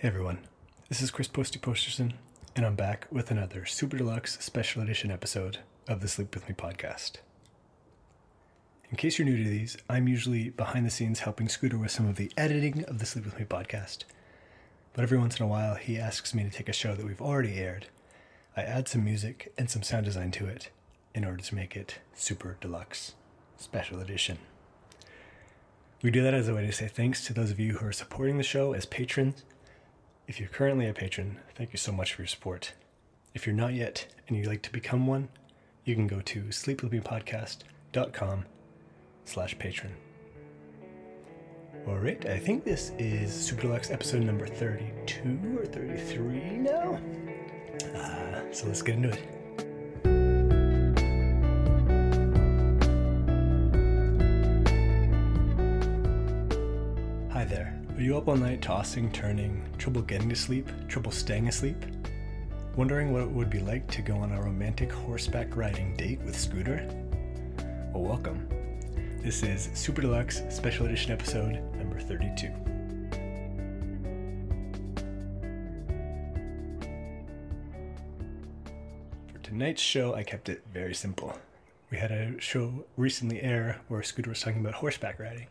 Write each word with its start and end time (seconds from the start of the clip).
Hey 0.00 0.08
everyone, 0.08 0.38
this 0.88 1.02
is 1.02 1.10
Chris 1.10 1.28
Posty 1.28 1.58
Posterson, 1.58 2.14
and 2.56 2.64
I'm 2.64 2.74
back 2.74 3.06
with 3.10 3.30
another 3.30 3.66
Super 3.66 3.98
Deluxe 3.98 4.38
Special 4.40 4.80
Edition 4.80 5.10
episode 5.10 5.58
of 5.88 6.00
the 6.00 6.08
Sleep 6.08 6.34
With 6.34 6.48
Me 6.48 6.54
podcast. 6.54 7.16
In 8.90 8.96
case 8.96 9.18
you're 9.18 9.28
new 9.28 9.36
to 9.36 9.50
these, 9.50 9.76
I'm 9.90 10.08
usually 10.08 10.48
behind 10.48 10.86
the 10.86 10.90
scenes 10.90 11.20
helping 11.20 11.50
Scooter 11.50 11.76
with 11.76 11.90
some 11.90 12.08
of 12.08 12.16
the 12.16 12.32
editing 12.38 12.82
of 12.86 12.98
the 12.98 13.04
Sleep 13.04 13.26
With 13.26 13.38
Me 13.38 13.44
podcast. 13.44 14.04
But 14.94 15.02
every 15.02 15.18
once 15.18 15.38
in 15.38 15.44
a 15.44 15.46
while, 15.46 15.74
he 15.74 15.98
asks 15.98 16.32
me 16.32 16.44
to 16.44 16.50
take 16.50 16.70
a 16.70 16.72
show 16.72 16.94
that 16.94 17.04
we've 17.04 17.20
already 17.20 17.58
aired. 17.58 17.88
I 18.56 18.62
add 18.62 18.88
some 18.88 19.04
music 19.04 19.52
and 19.58 19.68
some 19.68 19.82
sound 19.82 20.06
design 20.06 20.30
to 20.30 20.46
it 20.46 20.70
in 21.14 21.26
order 21.26 21.42
to 21.42 21.54
make 21.54 21.76
it 21.76 21.98
Super 22.14 22.56
Deluxe 22.58 23.12
Special 23.58 24.00
Edition. 24.00 24.38
We 26.02 26.10
do 26.10 26.22
that 26.22 26.32
as 26.32 26.48
a 26.48 26.54
way 26.54 26.64
to 26.64 26.72
say 26.72 26.88
thanks 26.88 27.22
to 27.26 27.34
those 27.34 27.50
of 27.50 27.60
you 27.60 27.74
who 27.74 27.86
are 27.86 27.92
supporting 27.92 28.38
the 28.38 28.42
show 28.42 28.72
as 28.72 28.86
patrons 28.86 29.44
if 30.30 30.38
you're 30.38 30.48
currently 30.48 30.86
a 30.86 30.94
patron, 30.94 31.38
thank 31.56 31.72
you 31.72 31.76
so 31.76 31.90
much 31.90 32.14
for 32.14 32.22
your 32.22 32.28
support. 32.28 32.74
If 33.34 33.48
you're 33.48 33.56
not 33.56 33.74
yet 33.74 34.06
and 34.28 34.36
you'd 34.36 34.46
like 34.46 34.62
to 34.62 34.70
become 34.70 35.08
one, 35.08 35.28
you 35.84 35.96
can 35.96 36.06
go 36.06 36.20
to 36.20 36.44
sleepwithmepodcast.com 36.44 38.44
slash 39.24 39.58
patron. 39.58 39.92
Alright, 41.84 42.26
I 42.26 42.38
think 42.38 42.64
this 42.64 42.92
is 42.96 43.34
Super 43.34 43.62
Deluxe 43.62 43.90
episode 43.90 44.22
number 44.22 44.46
32 44.46 45.58
or 45.58 45.66
33 45.66 46.58
now. 46.58 47.00
Uh, 47.92 48.52
so 48.52 48.68
let's 48.68 48.82
get 48.82 48.94
into 48.94 49.08
it. 49.08 49.39
Are 58.00 58.02
you 58.02 58.16
up 58.16 58.28
all 58.28 58.36
night 58.36 58.62
tossing, 58.62 59.12
turning, 59.12 59.62
trouble 59.76 60.00
getting 60.00 60.30
to 60.30 60.34
sleep, 60.34 60.66
trouble 60.88 61.12
staying 61.12 61.48
asleep? 61.48 61.76
Wondering 62.74 63.12
what 63.12 63.24
it 63.24 63.30
would 63.30 63.50
be 63.50 63.58
like 63.58 63.86
to 63.88 64.00
go 64.00 64.16
on 64.16 64.32
a 64.32 64.40
romantic 64.40 64.90
horseback 64.90 65.54
riding 65.54 65.94
date 65.98 66.18
with 66.22 66.34
Scooter? 66.34 66.88
Well, 67.92 68.04
welcome. 68.04 68.48
This 69.22 69.42
is 69.42 69.68
Super 69.74 70.00
Deluxe 70.00 70.40
Special 70.48 70.86
Edition 70.86 71.12
episode 71.12 71.60
number 71.76 72.00
32. 72.00 72.48
For 79.30 79.38
tonight's 79.42 79.82
show, 79.82 80.14
I 80.14 80.22
kept 80.22 80.48
it 80.48 80.62
very 80.72 80.94
simple. 80.94 81.36
We 81.90 81.98
had 81.98 82.12
a 82.12 82.40
show 82.40 82.86
recently 82.96 83.42
air 83.42 83.82
where 83.88 84.02
Scooter 84.02 84.30
was 84.30 84.40
talking 84.40 84.60
about 84.60 84.72
horseback 84.72 85.20
riding. 85.20 85.48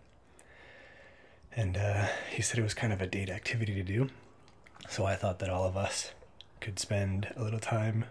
And 1.55 1.77
uh, 1.77 2.07
he 2.31 2.41
said 2.41 2.59
it 2.59 2.63
was 2.63 2.73
kind 2.73 2.93
of 2.93 3.01
a 3.01 3.07
date 3.07 3.29
activity 3.29 3.73
to 3.75 3.83
do. 3.83 4.09
So 4.87 5.05
I 5.05 5.15
thought 5.15 5.39
that 5.39 5.49
all 5.49 5.65
of 5.65 5.75
us 5.75 6.11
could 6.61 6.79
spend 6.79 7.33
a 7.35 7.43
little 7.43 7.59
time 7.59 8.05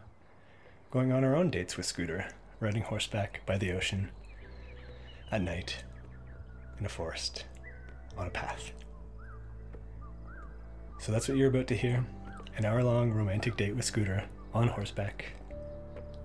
going 0.91 1.12
on 1.12 1.25
our 1.25 1.34
own 1.34 1.50
dates 1.50 1.77
with 1.77 1.86
Scooter, 1.86 2.28
riding 2.61 2.83
horseback 2.83 3.44
by 3.47 3.59
the 3.59 3.72
ocean 3.72 4.11
at 5.31 5.42
night 5.42 5.84
in 6.78 6.86
a 6.86 6.89
forest 6.89 7.44
on 8.16 8.27
a 8.27 8.31
path. 8.31 8.72
So 10.98 11.12
that's 11.12 11.28
what 11.28 11.36
you're 11.36 11.48
about 11.48 11.66
to 11.69 11.77
hear 11.77 12.05
an 12.56 12.64
hour 12.64 12.83
long 12.83 13.12
romantic 13.12 13.56
date 13.56 13.77
with 13.77 13.84
Scooter 13.84 14.25
on 14.53 14.69
horseback 14.69 15.33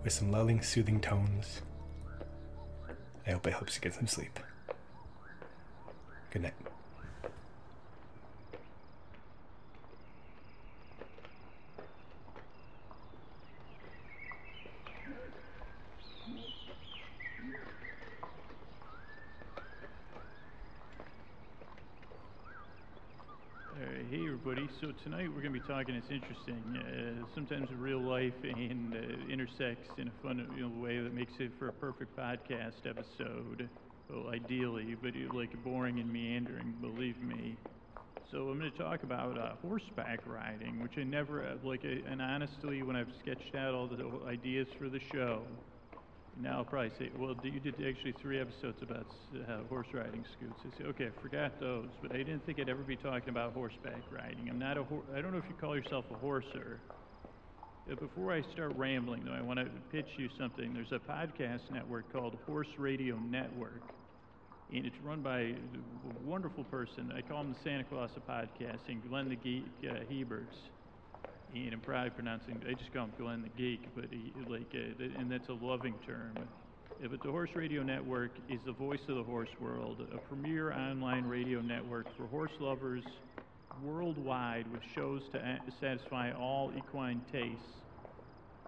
with 0.03 0.14
some 0.14 0.31
lulling, 0.31 0.61
soothing 0.61 1.00
tones. 1.00 1.61
I 3.25 3.31
hope 3.31 3.47
it 3.47 3.53
helps 3.53 3.75
you 3.75 3.81
get 3.81 3.94
some 3.94 4.07
sleep. 4.07 4.40
Good 6.31 6.41
night. 6.41 6.53
Uh, 23.75 23.85
hey 24.09 24.25
everybody, 24.25 24.62
so 24.81 24.91
tonight 25.03 25.28
we're 25.29 25.41
going 25.41 25.53
to 25.53 25.59
be 25.59 25.67
talking, 25.67 25.94
it's 25.95 26.09
interesting, 26.09 26.78
uh, 26.78 27.34
sometimes 27.34 27.69
real 27.73 28.00
life 28.00 28.34
and 28.44 28.95
uh, 28.95 29.31
intersects 29.31 29.89
in 29.97 30.07
a 30.07 30.11
fun 30.22 30.51
you 30.56 30.67
know, 30.67 30.81
way 30.81 31.00
that 31.00 31.13
makes 31.13 31.34
it 31.39 31.51
for 31.59 31.67
a 31.67 31.72
perfect 31.72 32.17
podcast 32.17 32.85
episode, 32.89 33.69
well 34.09 34.29
ideally, 34.33 34.95
but 34.95 35.12
uh, 35.16 35.35
like 35.35 35.51
boring 35.63 36.00
and 36.00 36.12
meandering, 36.12 36.73
believe 36.81 37.22
me. 37.22 37.57
So 38.31 38.50
I'm 38.50 38.59
going 38.59 38.72
to 38.72 38.78
talk 38.78 39.03
about 39.03 39.38
uh, 39.38 39.56
horseback 39.62 40.22
riding, 40.25 40.81
which 40.81 40.97
I 40.97 41.03
never, 41.03 41.45
uh, 41.45 41.56
like, 41.63 41.83
uh, 41.85 42.09
and 42.09 42.22
honestly, 42.22 42.81
when 42.81 42.95
I've 42.95 43.13
sketched 43.19 43.56
out 43.56 43.73
all 43.75 43.88
the 43.88 44.28
ideas 44.28 44.67
for 44.79 44.89
the 44.89 45.00
show, 45.00 45.44
now 46.39 46.57
I'll 46.57 46.66
probably 46.66 46.91
say, 46.97 47.11
well, 47.16 47.35
you 47.44 47.59
did 47.59 47.75
actually 47.75 48.13
three 48.21 48.39
episodes 48.39 48.81
about 48.81 49.05
uh, 49.47 49.63
horse 49.69 49.88
riding 49.94 50.25
scoots. 50.35 50.61
I 50.66 50.77
say, 50.77 50.83
okay, 50.89 51.07
I 51.07 51.21
forgot 51.21 51.59
those, 51.59 51.89
but 52.01 52.11
I 52.11 52.17
didn't 52.17 52.45
think 52.45 52.59
I'd 52.59 52.69
ever 52.69 52.81
be 52.81 52.95
talking 52.95 53.29
about 53.29 53.53
horseback 53.53 54.01
riding. 54.11 54.49
I'm 54.49 54.57
not 54.57 54.77
a 54.77 54.83
hor- 54.83 55.03
I 55.16 55.21
don't 55.21 55.31
know 55.31 55.38
if 55.38 55.47
you 55.47 55.55
call 55.59 55.75
yourself 55.75 56.05
a 56.09 56.25
horser. 56.25 56.79
Uh, 57.91 57.95
before 57.95 58.31
I 58.31 58.41
start 58.53 58.75
rambling, 58.75 59.25
though, 59.25 59.33
I 59.33 59.41
want 59.41 59.59
to 59.59 59.66
pitch 59.91 60.07
you 60.17 60.27
something. 60.39 60.73
There's 60.73 60.91
a 60.91 60.99
podcast 60.99 61.69
network 61.71 62.11
called 62.11 62.38
Horse 62.47 62.67
Radio 62.79 63.17
Network, 63.17 63.83
and 64.73 64.85
it's 64.85 65.00
run 65.03 65.21
by 65.21 65.39
a 65.39 65.55
wonderful 66.23 66.63
person. 66.63 67.11
I 67.15 67.21
call 67.21 67.41
him 67.41 67.53
the 67.53 67.59
Santa 67.63 67.83
Claus 67.83 68.09
of 68.15 68.25
podcasting, 68.25 69.07
Glenn 69.07 69.29
the 69.29 69.35
Geek 69.35 69.67
uh, 69.83 70.11
Heberts 70.11 70.55
and 71.53 71.74
I'm 71.74 71.81
probably 71.81 72.09
pronouncing, 72.09 72.62
I 72.68 72.74
just 72.74 72.91
call 72.94 73.06
him 73.06 73.14
Glenn 73.18 73.44
the 73.44 73.50
Geek, 73.50 73.94
but 73.96 74.06
he, 74.12 74.34
like, 74.50 74.74
uh, 74.74 75.19
and 75.19 75.31
that's 75.31 75.50
a 75.50 75.53
loving 75.53 75.94
term. 76.06 76.36
Uh, 76.38 77.08
but 77.08 77.22
the 77.22 77.30
Horse 77.30 77.52
Radio 77.56 77.84
Network 77.84 78.31
is 78.50 78.59
the 78.66 78.72
voice 78.72 79.02
of 79.08 79.16
the 79.16 79.24
horse 79.24 79.50
world, 79.59 79.97
a 80.13 80.18
premier 80.18 80.74
online 80.74 81.25
radio 81.25 81.62
network 81.62 82.08
for 82.18 82.25
horse 82.28 82.52
lovers 82.59 83.03
worldwide 83.84 84.66
with 84.72 84.81
shows 84.96 85.22
to 85.31 85.38
a- 85.38 85.59
satisfy 85.80 86.31
all 86.31 86.72
equine 86.75 87.22
tastes. 87.31 87.62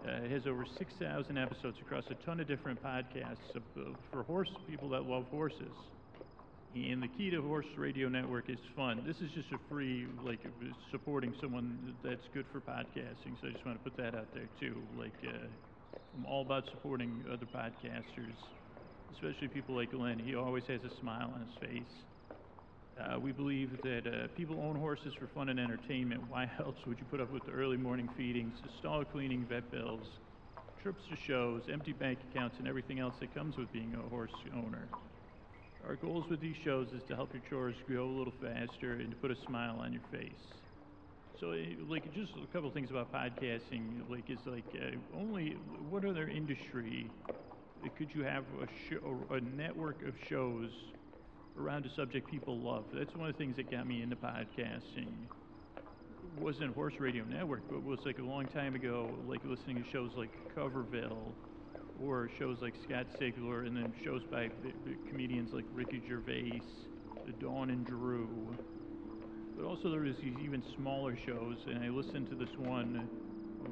Uh, 0.07 0.23
it 0.23 0.31
has 0.31 0.45
over 0.45 0.65
6,000 0.77 1.37
episodes 1.37 1.77
across 1.81 2.03
a 2.11 2.25
ton 2.25 2.39
of 2.39 2.47
different 2.47 2.81
podcasts 2.83 3.37
for 4.11 4.21
horse 4.23 4.51
people 4.67 4.89
that 4.89 5.03
love 5.03 5.25
horses. 5.31 5.73
And 6.75 7.01
the 7.01 7.07
key 7.07 7.29
to 7.29 7.41
Horse 7.41 7.67
Radio 7.77 8.09
Network 8.09 8.49
is 8.49 8.59
fun. 8.75 9.01
This 9.07 9.21
is 9.21 9.31
just 9.31 9.49
a 9.53 9.57
free, 9.69 10.07
like, 10.21 10.41
supporting 10.91 11.33
someone 11.39 11.95
that's 12.03 12.27
good 12.33 12.45
for 12.51 12.59
podcasting. 12.59 13.39
So 13.39 13.47
I 13.47 13.51
just 13.51 13.65
want 13.65 13.77
to 13.77 13.83
put 13.83 13.95
that 13.95 14.13
out 14.13 14.33
there 14.33 14.49
too. 14.59 14.85
Like, 14.93 15.13
uh, 15.23 15.47
I'm 16.13 16.25
all 16.25 16.41
about 16.41 16.67
supporting 16.67 17.23
other 17.31 17.45
podcasters, 17.45 18.35
especially 19.09 19.47
people 19.47 19.73
like 19.73 19.91
Glenn. 19.91 20.19
He 20.19 20.35
always 20.35 20.67
has 20.67 20.83
a 20.83 20.89
smile 20.89 21.31
on 21.33 21.47
his 21.47 21.55
face. 21.55 22.03
Uh, 22.99 23.19
we 23.19 23.31
believe 23.31 23.81
that 23.83 24.07
uh, 24.07 24.27
people 24.35 24.59
own 24.59 24.75
horses 24.75 25.13
for 25.13 25.27
fun 25.27 25.47
and 25.49 25.59
entertainment. 25.59 26.23
Why 26.29 26.51
else 26.59 26.85
would 26.85 26.99
you 26.99 27.05
put 27.05 27.21
up 27.21 27.31
with 27.31 27.45
the 27.45 27.51
early 27.51 27.77
morning 27.77 28.09
feedings, 28.17 28.61
the 28.61 28.69
stall 28.69 29.05
cleaning, 29.05 29.45
vet 29.45 29.71
bills, 29.71 30.19
trips 30.81 31.07
to 31.09 31.15
shows, 31.15 31.69
empty 31.71 31.93
bank 31.93 32.19
accounts, 32.29 32.57
and 32.59 32.67
everything 32.67 32.99
else 32.99 33.15
that 33.21 33.33
comes 33.33 33.57
with 33.57 33.71
being 33.71 33.95
a 33.95 34.09
horse 34.09 34.43
owner? 34.53 34.89
Our 35.87 35.95
goals 35.95 36.27
with 36.29 36.39
these 36.39 36.55
shows 36.57 36.93
is 36.93 37.03
to 37.05 37.15
help 37.15 37.31
your 37.33 37.43
chores 37.47 37.75
grow 37.85 38.09
a 38.09 38.15
little 38.17 38.33
faster 38.41 38.93
and 38.93 39.11
to 39.11 39.15
put 39.15 39.29
a 39.29 39.35
smile 39.35 39.77
on 39.79 39.93
your 39.93 40.01
face. 40.11 40.41
So, 41.39 41.51
eh, 41.51 41.75
like, 41.87 42.11
just 42.13 42.33
a 42.37 42.47
couple 42.47 42.71
things 42.71 42.89
about 42.91 43.13
podcasting, 43.13 44.09
like, 44.09 44.29
is 44.29 44.45
like 44.47 44.65
uh, 44.75 44.97
only 45.15 45.51
what 45.89 46.05
other 46.05 46.27
industry 46.27 47.11
uh, 47.85 47.89
could 47.97 48.13
you 48.13 48.23
have 48.23 48.45
a 48.61 48.67
show, 48.89 49.27
a 49.29 49.39
network 49.41 50.01
of 50.07 50.15
shows 50.27 50.71
around 51.57 51.85
a 51.85 51.89
subject 51.89 52.27
people 52.29 52.59
love? 52.61 52.85
That's 52.93 53.15
one 53.15 53.29
of 53.29 53.35
the 53.35 53.37
things 53.37 53.57
that 53.57 53.69
got 53.69 53.85
me 53.85 54.01
into 54.01 54.15
podcasting. 54.15 55.27
Wasn't 56.39 56.73
Horse 56.73 56.99
Radio 56.99 57.23
Network, 57.25 57.69
but 57.69 57.83
was 57.83 58.05
like 58.05 58.19
a 58.19 58.23
long 58.23 58.47
time 58.47 58.75
ago, 58.75 59.23
like 59.27 59.41
listening 59.45 59.77
to 59.83 59.83
shows 59.83 60.11
like 60.15 60.31
Coverville 60.55 61.33
or 62.01 62.29
shows 62.37 62.57
like 62.61 62.73
Scott 62.87 63.07
Sigler, 63.19 63.65
and 63.67 63.75
then 63.75 63.93
shows 64.03 64.21
by 64.31 64.49
b- 64.63 64.95
comedians 65.09 65.53
like 65.53 65.65
Ricky 65.73 66.01
Gervais, 66.07 66.61
Dawn 67.39 67.69
and 67.69 67.85
Drew. 67.85 68.27
But 69.57 69.65
also 69.65 69.89
there 69.89 70.01
was 70.01 70.15
these 70.21 70.37
even 70.43 70.61
smaller 70.75 71.15
shows, 71.25 71.57
and 71.67 71.83
I 71.83 71.89
listened 71.89 72.29
to 72.29 72.35
this 72.35 72.49
one, 72.57 73.07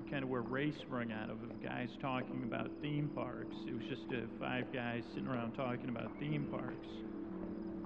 kind 0.09 0.23
of 0.23 0.29
where 0.29 0.41
Ray 0.41 0.71
sprung 0.85 1.11
out 1.11 1.29
of, 1.29 1.43
of 1.43 1.61
guys 1.61 1.89
talking 2.01 2.43
about 2.43 2.71
theme 2.81 3.09
parks. 3.13 3.55
It 3.67 3.73
was 3.73 3.83
just 3.89 4.03
uh, 4.11 4.25
five 4.39 4.65
guys 4.73 5.03
sitting 5.13 5.29
around 5.29 5.53
talking 5.53 5.89
about 5.89 6.09
theme 6.19 6.47
parks. 6.49 6.87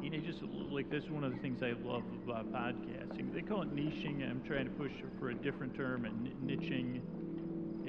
You 0.04 0.12
know, 0.12 0.20
just 0.20 0.40
like 0.72 0.92
that's 0.92 1.10
one 1.10 1.24
of 1.24 1.32
the 1.34 1.40
things 1.40 1.64
I 1.64 1.74
love 1.84 2.04
about 2.24 2.54
podcasting. 2.54 3.34
They 3.34 3.42
call 3.42 3.64
it 3.64 3.76
niching. 3.76 4.22
I'm 4.30 4.44
trying 4.46 4.66
to 4.66 4.72
push 4.72 4.92
for 5.20 5.30
a 5.30 5.36
different 5.36 5.76
term, 5.76 6.06
and 6.06 6.30
niching. 6.46 7.02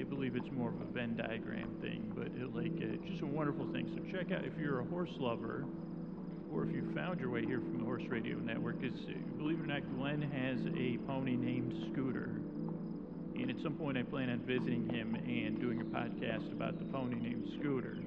Believe 0.09 0.35
it's 0.35 0.51
more 0.51 0.69
of 0.69 0.81
a 0.81 0.91
Venn 0.91 1.15
diagram 1.15 1.69
thing, 1.81 2.11
but 2.15 2.27
it, 2.27 2.53
like 2.53 2.73
uh, 2.81 2.97
just 3.07 3.21
a 3.21 3.25
wonderful 3.25 3.71
thing. 3.71 3.89
So 3.95 4.17
check 4.17 4.31
out 4.31 4.43
if 4.43 4.53
you're 4.59 4.81
a 4.81 4.85
horse 4.85 5.11
lover, 5.19 5.65
or 6.51 6.65
if 6.65 6.73
you 6.73 6.91
found 6.93 7.19
your 7.19 7.29
way 7.29 7.45
here 7.45 7.59
from 7.59 7.77
the 7.77 7.85
Horse 7.85 8.03
Radio 8.09 8.37
Network. 8.37 8.81
Because 8.81 8.99
believe 9.37 9.59
it 9.59 9.63
or 9.63 9.67
not, 9.67 9.97
Glenn 9.97 10.21
has 10.21 10.59
a 10.77 10.97
pony 11.07 11.35
named 11.35 11.73
Scooter. 11.91 12.41
And 13.35 13.49
at 13.49 13.55
some 13.63 13.75
point, 13.75 13.97
I 13.97 14.03
plan 14.03 14.29
on 14.29 14.39
visiting 14.39 14.89
him 14.89 15.15
and 15.15 15.61
doing 15.61 15.79
a 15.79 15.85
podcast 15.85 16.51
about 16.51 16.77
the 16.77 16.85
pony 16.85 17.15
named 17.15 17.47
Scooter. 17.59 17.97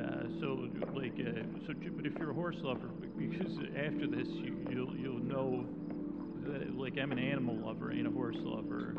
Uh, 0.00 0.24
so, 0.40 0.66
like, 0.94 1.12
uh, 1.20 1.42
so, 1.66 1.74
but 1.94 2.06
if 2.06 2.14
you're 2.18 2.30
a 2.30 2.34
horse 2.34 2.56
lover, 2.62 2.88
because 3.18 3.52
after 3.76 4.06
this, 4.06 4.26
you, 4.28 4.56
you'll 4.70 4.96
you'll 4.96 5.22
know 5.22 5.66
that, 6.46 6.74
like, 6.78 6.96
I'm 6.96 7.12
an 7.12 7.18
animal 7.18 7.56
lover 7.56 7.90
and 7.90 8.06
a 8.06 8.10
horse 8.10 8.38
lover, 8.40 8.94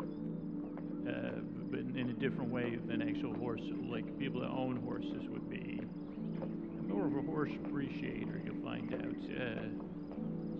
uh, 1.08 1.40
but 1.72 1.80
in 1.80 2.10
a 2.10 2.20
different 2.20 2.52
way 2.52 2.76
than 2.86 3.00
actual 3.00 3.32
horse, 3.34 3.62
like 3.88 4.04
people 4.18 4.42
that 4.42 4.50
own 4.50 4.76
horses 4.84 5.24
would 5.30 5.48
be. 5.48 5.80
I'm 5.80 6.86
more 6.86 7.06
of 7.06 7.16
a 7.16 7.22
horse 7.22 7.50
appreciator. 7.64 8.42
You'll 8.44 8.62
find 8.62 8.92
out. 8.92 9.16
Uh, 9.32 9.72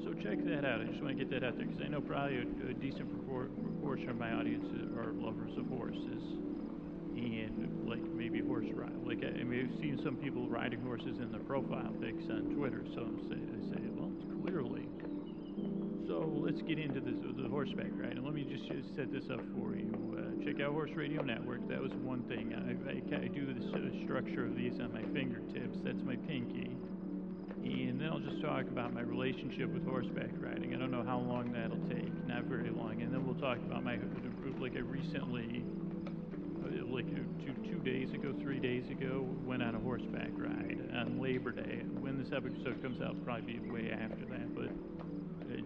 so 0.02 0.14
check 0.24 0.42
that 0.46 0.64
out. 0.64 0.80
I 0.80 0.84
just 0.84 1.02
want 1.02 1.18
to 1.18 1.24
get 1.24 1.30
that 1.30 1.46
out 1.46 1.58
there 1.58 1.66
because 1.66 1.82
I 1.84 1.88
know 1.88 2.00
probably 2.00 2.38
a, 2.38 2.70
a 2.70 2.74
decent 2.74 3.12
propor- 3.12 3.52
proportion 3.62 4.08
of 4.08 4.16
my 4.16 4.32
audience 4.32 4.64
are 4.96 5.12
lovers 5.12 5.52
of 5.58 5.68
horses 5.68 6.24
and 7.12 7.86
like 7.86 8.02
maybe 8.16 8.40
horse 8.40 8.66
ride. 8.72 8.96
Like 9.04 9.20
I, 9.22 9.38
I 9.38 9.44
mean, 9.44 9.68
I've 9.68 9.80
seen 9.80 10.00
some 10.02 10.16
people 10.16 10.48
riding 10.48 10.80
horses 10.80 11.20
in 11.20 11.30
their 11.30 11.44
profile 11.44 11.92
pics 12.00 12.24
on 12.32 12.56
Twitter. 12.56 12.84
So 12.94 13.02
I'm 13.02 13.20
saying, 13.28 13.48
I 13.52 13.60
say, 13.68 13.82
well, 13.92 14.10
clearly. 14.40 14.88
So 16.08 16.24
let's 16.40 16.62
get 16.62 16.78
into 16.78 17.00
this, 17.00 17.20
the 17.20 17.48
horseback 17.48 17.92
ride. 18.00 18.16
And 18.16 18.24
let 18.24 18.32
me 18.32 18.48
just, 18.48 18.64
just 18.64 18.96
set 18.96 19.12
this 19.12 19.28
up 19.30 19.44
for 19.54 19.76
you. 19.76 20.01
Uh, 20.42 20.46
check 20.46 20.60
out 20.60 20.72
Horse 20.72 20.90
Radio 20.94 21.22
Network. 21.22 21.66
That 21.68 21.80
was 21.80 21.92
one 22.02 22.22
thing. 22.24 22.54
I, 22.54 22.90
I, 22.90 23.24
I 23.24 23.28
do 23.28 23.46
the 23.46 23.60
uh, 23.76 24.04
structure 24.04 24.44
of 24.44 24.56
these 24.56 24.74
on 24.80 24.92
my 24.92 25.02
fingertips. 25.12 25.78
That's 25.84 26.02
my 26.04 26.16
pinky. 26.16 26.76
And 27.64 28.00
then 28.00 28.08
I'll 28.08 28.18
just 28.18 28.42
talk 28.42 28.62
about 28.66 28.92
my 28.92 29.02
relationship 29.02 29.72
with 29.72 29.86
horseback 29.86 30.30
riding. 30.38 30.74
I 30.74 30.78
don't 30.78 30.90
know 30.90 31.04
how 31.04 31.18
long 31.18 31.52
that'll 31.52 31.78
take, 31.88 32.10
not 32.26 32.44
very 32.44 32.70
long. 32.70 33.02
And 33.02 33.12
then 33.12 33.24
we'll 33.24 33.36
talk 33.36 33.58
about 33.58 33.84
my, 33.84 33.98
like 34.58 34.74
I 34.76 34.80
recently, 34.80 35.62
uh, 36.64 36.86
like 36.86 37.08
two, 37.08 37.54
two 37.70 37.78
days 37.78 38.12
ago, 38.12 38.34
three 38.42 38.58
days 38.58 38.90
ago, 38.90 39.26
went 39.44 39.62
on 39.62 39.74
a 39.76 39.80
horseback 39.80 40.30
ride 40.34 40.78
on 40.96 41.20
Labor 41.22 41.52
Day. 41.52 41.82
When 42.00 42.18
this 42.18 42.32
episode 42.34 42.82
comes 42.82 43.00
out, 43.00 43.14
probably 43.24 43.58
be 43.58 43.70
way 43.70 43.92
after 43.92 44.26
that, 44.26 44.41
uh, 44.41 44.41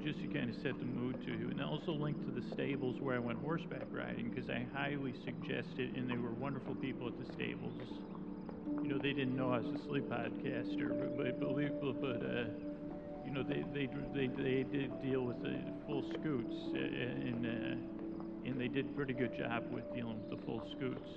just 0.03 0.21
to 0.21 0.27
kind 0.29 0.51
of 0.51 0.57
set 0.63 0.79
the 0.79 0.87
mood 0.87 1.21
to 1.25 1.33
you. 1.33 1.49
And 1.51 1.63
also 1.63 1.93
link 1.93 2.19
to 2.25 2.31
the 2.31 2.47
stables 2.55 2.97
where 3.01 3.17
I 3.17 3.19
went 3.19 3.39
horseback 3.39 3.87
riding 3.91 4.31
because 4.31 4.51
I 4.51 4.67
highly 4.73 5.15
suggest 5.25 5.79
it, 5.79 5.95
and 5.95 6.09
they 6.09 6.17
were 6.17 6.33
wonderful 6.33 6.75
people 6.75 7.09
at 7.09 7.19
the 7.19 7.33
stables 7.33 7.83
you 8.87 8.93
know, 8.93 8.99
they 8.99 9.13
didn't 9.13 9.37
know 9.37 9.53
I 9.53 9.59
was 9.59 9.81
a 9.81 9.85
sleep 9.89 10.05
podcaster, 10.05 10.95
but, 11.17 11.41
but 11.41 12.01
but 12.01 12.23
uh, 12.23 12.45
you 13.25 13.33
know, 13.33 13.43
they 13.43 13.65
they 13.75 13.89
they 14.15 14.27
they 14.29 14.63
did 14.63 15.03
deal 15.03 15.23
with 15.23 15.43
the 15.43 15.59
full 15.87 16.05
scoots, 16.11 16.55
uh, 16.73 16.79
and 16.79 17.47
uh, 17.47 18.49
and 18.49 18.61
they 18.61 18.69
did 18.69 18.87
a 18.87 18.91
pretty 18.91 19.13
good 19.13 19.37
job 19.37 19.65
with 19.73 19.93
dealing 19.93 20.21
with 20.21 20.39
the 20.39 20.45
full 20.45 20.63
scoots. 20.77 21.11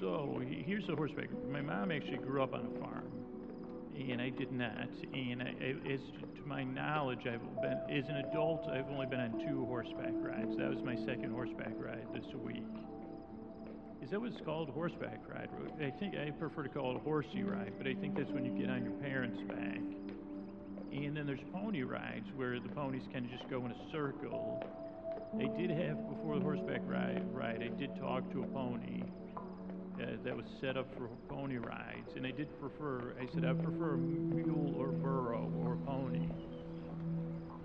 So 0.00 0.40
here's 0.46 0.86
the 0.86 0.94
horseback. 0.94 1.30
My 1.50 1.62
mom 1.62 1.90
actually 1.90 2.18
grew 2.18 2.42
up 2.42 2.52
on 2.52 2.66
a 2.66 2.78
farm, 2.78 3.10
and 3.98 4.22
I 4.22 4.30
did 4.30 4.52
not. 4.52 4.88
And 5.12 5.42
I, 5.42 5.92
as 5.92 6.00
to 6.36 6.46
my 6.46 6.62
knowledge, 6.62 7.26
I've 7.26 7.42
been 7.60 7.78
as 7.90 8.08
an 8.08 8.24
adult, 8.30 8.68
I've 8.70 8.88
only 8.90 9.06
been 9.06 9.20
on 9.20 9.32
two 9.46 9.64
horseback 9.66 10.14
rides. 10.14 10.56
That 10.56 10.70
was 10.70 10.78
my 10.84 10.94
second 11.04 11.32
horseback 11.32 11.74
ride 11.76 12.06
this 12.14 12.24
week. 12.44 12.62
Is 14.02 14.10
that 14.10 14.20
what 14.20 14.30
it's 14.32 14.40
called? 14.44 14.70
Horseback 14.70 15.20
ride? 15.28 15.48
I 15.80 15.90
think 15.98 16.14
I 16.14 16.30
prefer 16.30 16.62
to 16.62 16.68
call 16.68 16.92
it 16.92 16.96
a 16.96 17.00
horsey 17.00 17.42
ride, 17.42 17.72
but 17.76 17.86
I 17.86 17.94
think 17.94 18.16
that's 18.16 18.30
when 18.30 18.44
you 18.44 18.52
get 18.52 18.70
on 18.70 18.84
your 18.84 18.94
parents' 19.02 19.40
back. 19.48 19.82
And 20.92 21.16
then 21.16 21.26
there's 21.26 21.44
pony 21.52 21.82
rides 21.82 22.26
where 22.36 22.60
the 22.60 22.68
ponies 22.68 23.02
kind 23.12 23.26
of 23.26 23.30
just 23.30 23.50
go 23.50 23.66
in 23.66 23.72
a 23.72 23.90
circle. 23.92 24.64
I 25.36 25.46
did 25.58 25.70
have, 25.70 26.08
before 26.08 26.38
the 26.38 26.44
horseback 26.44 26.80
ride, 26.86 27.22
ride 27.32 27.62
I 27.62 27.68
did 27.76 27.94
talk 28.00 28.30
to 28.32 28.42
a 28.44 28.46
pony 28.46 29.02
uh, 30.00 30.16
that 30.24 30.36
was 30.36 30.46
set 30.60 30.76
up 30.76 30.86
for 30.96 31.08
pony 31.28 31.58
rides. 31.58 32.12
And 32.16 32.26
I 32.26 32.30
did 32.30 32.48
prefer, 32.60 33.14
I 33.20 33.26
said, 33.34 33.44
I 33.44 33.52
prefer 33.52 33.94
a 33.94 33.98
mule 33.98 34.74
or 34.76 34.88
burro 34.88 35.50
or 35.64 35.76
pony. 35.86 36.28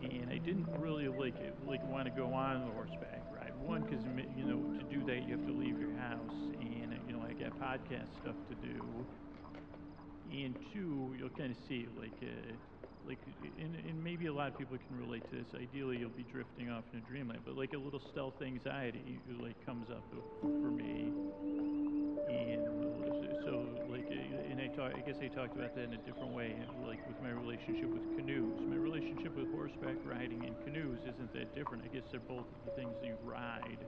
And 0.04 0.30
I 0.30 0.38
didn't 0.38 0.68
really 0.80 1.08
like, 1.08 1.36
it, 1.40 1.56
like 1.66 1.84
want 1.90 2.06
to 2.06 2.12
go 2.12 2.34
on 2.34 2.66
the 2.66 2.72
horseback 2.74 3.24
ride. 3.34 3.54
One, 3.60 3.82
because, 3.84 4.04
you 4.38 4.46
know, 4.46 4.80
to 4.80 4.84
do 4.94 5.06
that, 5.06 5.28
you 5.28 5.38
have 5.38 5.46
to 5.48 5.54
leave 5.54 5.80
your 5.80 5.96
house. 5.98 6.32
And, 6.60 7.00
you 7.08 7.14
know, 7.14 7.24
I 7.28 7.34
got 7.34 7.58
podcast 7.60 8.10
stuff 8.22 8.36
to 8.50 8.56
do. 8.56 9.06
And 10.32 10.56
two, 10.74 11.16
you'll 11.18 11.30
kind 11.30 11.52
of 11.52 11.58
see, 11.68 11.88
like, 11.98 12.18
uh, 12.22 12.54
like, 13.08 13.20
and, 13.60 13.76
and 13.76 14.04
maybe 14.04 14.28
a 14.28 14.34
lot 14.34 14.48
of 14.48 14.58
people 14.58 14.78
can 14.78 15.00
relate 15.00 15.24
to 15.32 15.36
this. 15.38 15.48
Ideally, 15.56 15.98
you'll 15.98 16.10
be 16.10 16.24
drifting 16.24 16.70
off 16.70 16.84
in 16.94 17.00
a 17.00 17.02
dreamland, 17.02 17.42
but 17.46 17.58
like 17.58 17.74
a 17.74 17.78
little 17.78 18.02
stealth 18.12 18.42
anxiety, 18.42 19.20
like 19.42 19.56
comes 19.66 19.90
up 19.90 20.04
for 20.42 20.72
me. 20.72 21.12
And 22.30 22.64
so, 23.44 23.66
like, 23.90 24.08
and 24.10 24.60
I 24.62 24.68
talk, 24.76 24.94
I 24.96 25.02
guess 25.06 25.18
I 25.22 25.28
talked 25.28 25.56
about 25.56 25.76
that 25.76 25.84
in 25.84 25.94
a 25.94 26.04
different 26.06 26.34
way, 26.34 26.56
like 26.88 27.06
with 27.08 27.22
my 27.22 27.32
relationship 27.32 27.90
with 27.92 28.04
canoes. 28.16 28.60
My 28.68 28.78
relationship 28.78 29.36
with 29.36 29.52
horseback 29.52 29.98
riding 30.06 30.46
and 30.46 30.56
canoes 30.64 31.00
isn't 31.02 31.34
that 31.34 31.54
different. 31.56 31.84
I 31.84 31.94
guess 31.94 32.04
they're 32.12 32.22
both 32.22 32.46
the 32.66 32.72
things 32.72 32.96
you 33.04 33.16
ride. 33.24 33.80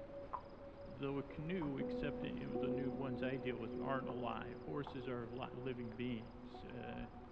Though 1.01 1.19
a 1.19 1.23
canoe, 1.35 1.79
except 1.79 2.23
the 2.23 2.29
new 2.31 2.89
ones 2.99 3.21
I 3.23 3.35
deal 3.35 3.57
with, 3.57 3.71
aren't 3.85 4.07
alive. 4.07 4.55
Horses 4.65 5.07
are 5.07 5.27
living 5.65 5.91
beings. 5.97 6.23
Uh, 6.69 7.24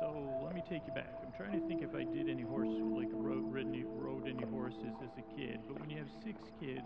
so 0.00 0.40
let 0.44 0.54
me 0.54 0.62
take 0.68 0.82
you 0.86 0.92
back. 0.94 1.12
I'm 1.24 1.32
trying 1.36 1.60
to 1.60 1.66
think 1.66 1.82
if 1.82 1.94
I 1.94 2.04
did 2.04 2.28
any 2.28 2.42
horse, 2.42 2.68
like 2.70 3.08
rode, 3.12 3.52
ridden, 3.52 3.84
rode 3.96 4.28
any 4.28 4.44
horses 4.50 4.94
as 5.02 5.10
a 5.18 5.36
kid. 5.36 5.60
But 5.66 5.80
when 5.80 5.90
you 5.90 5.98
have 5.98 6.08
six 6.24 6.38
kids, 6.60 6.82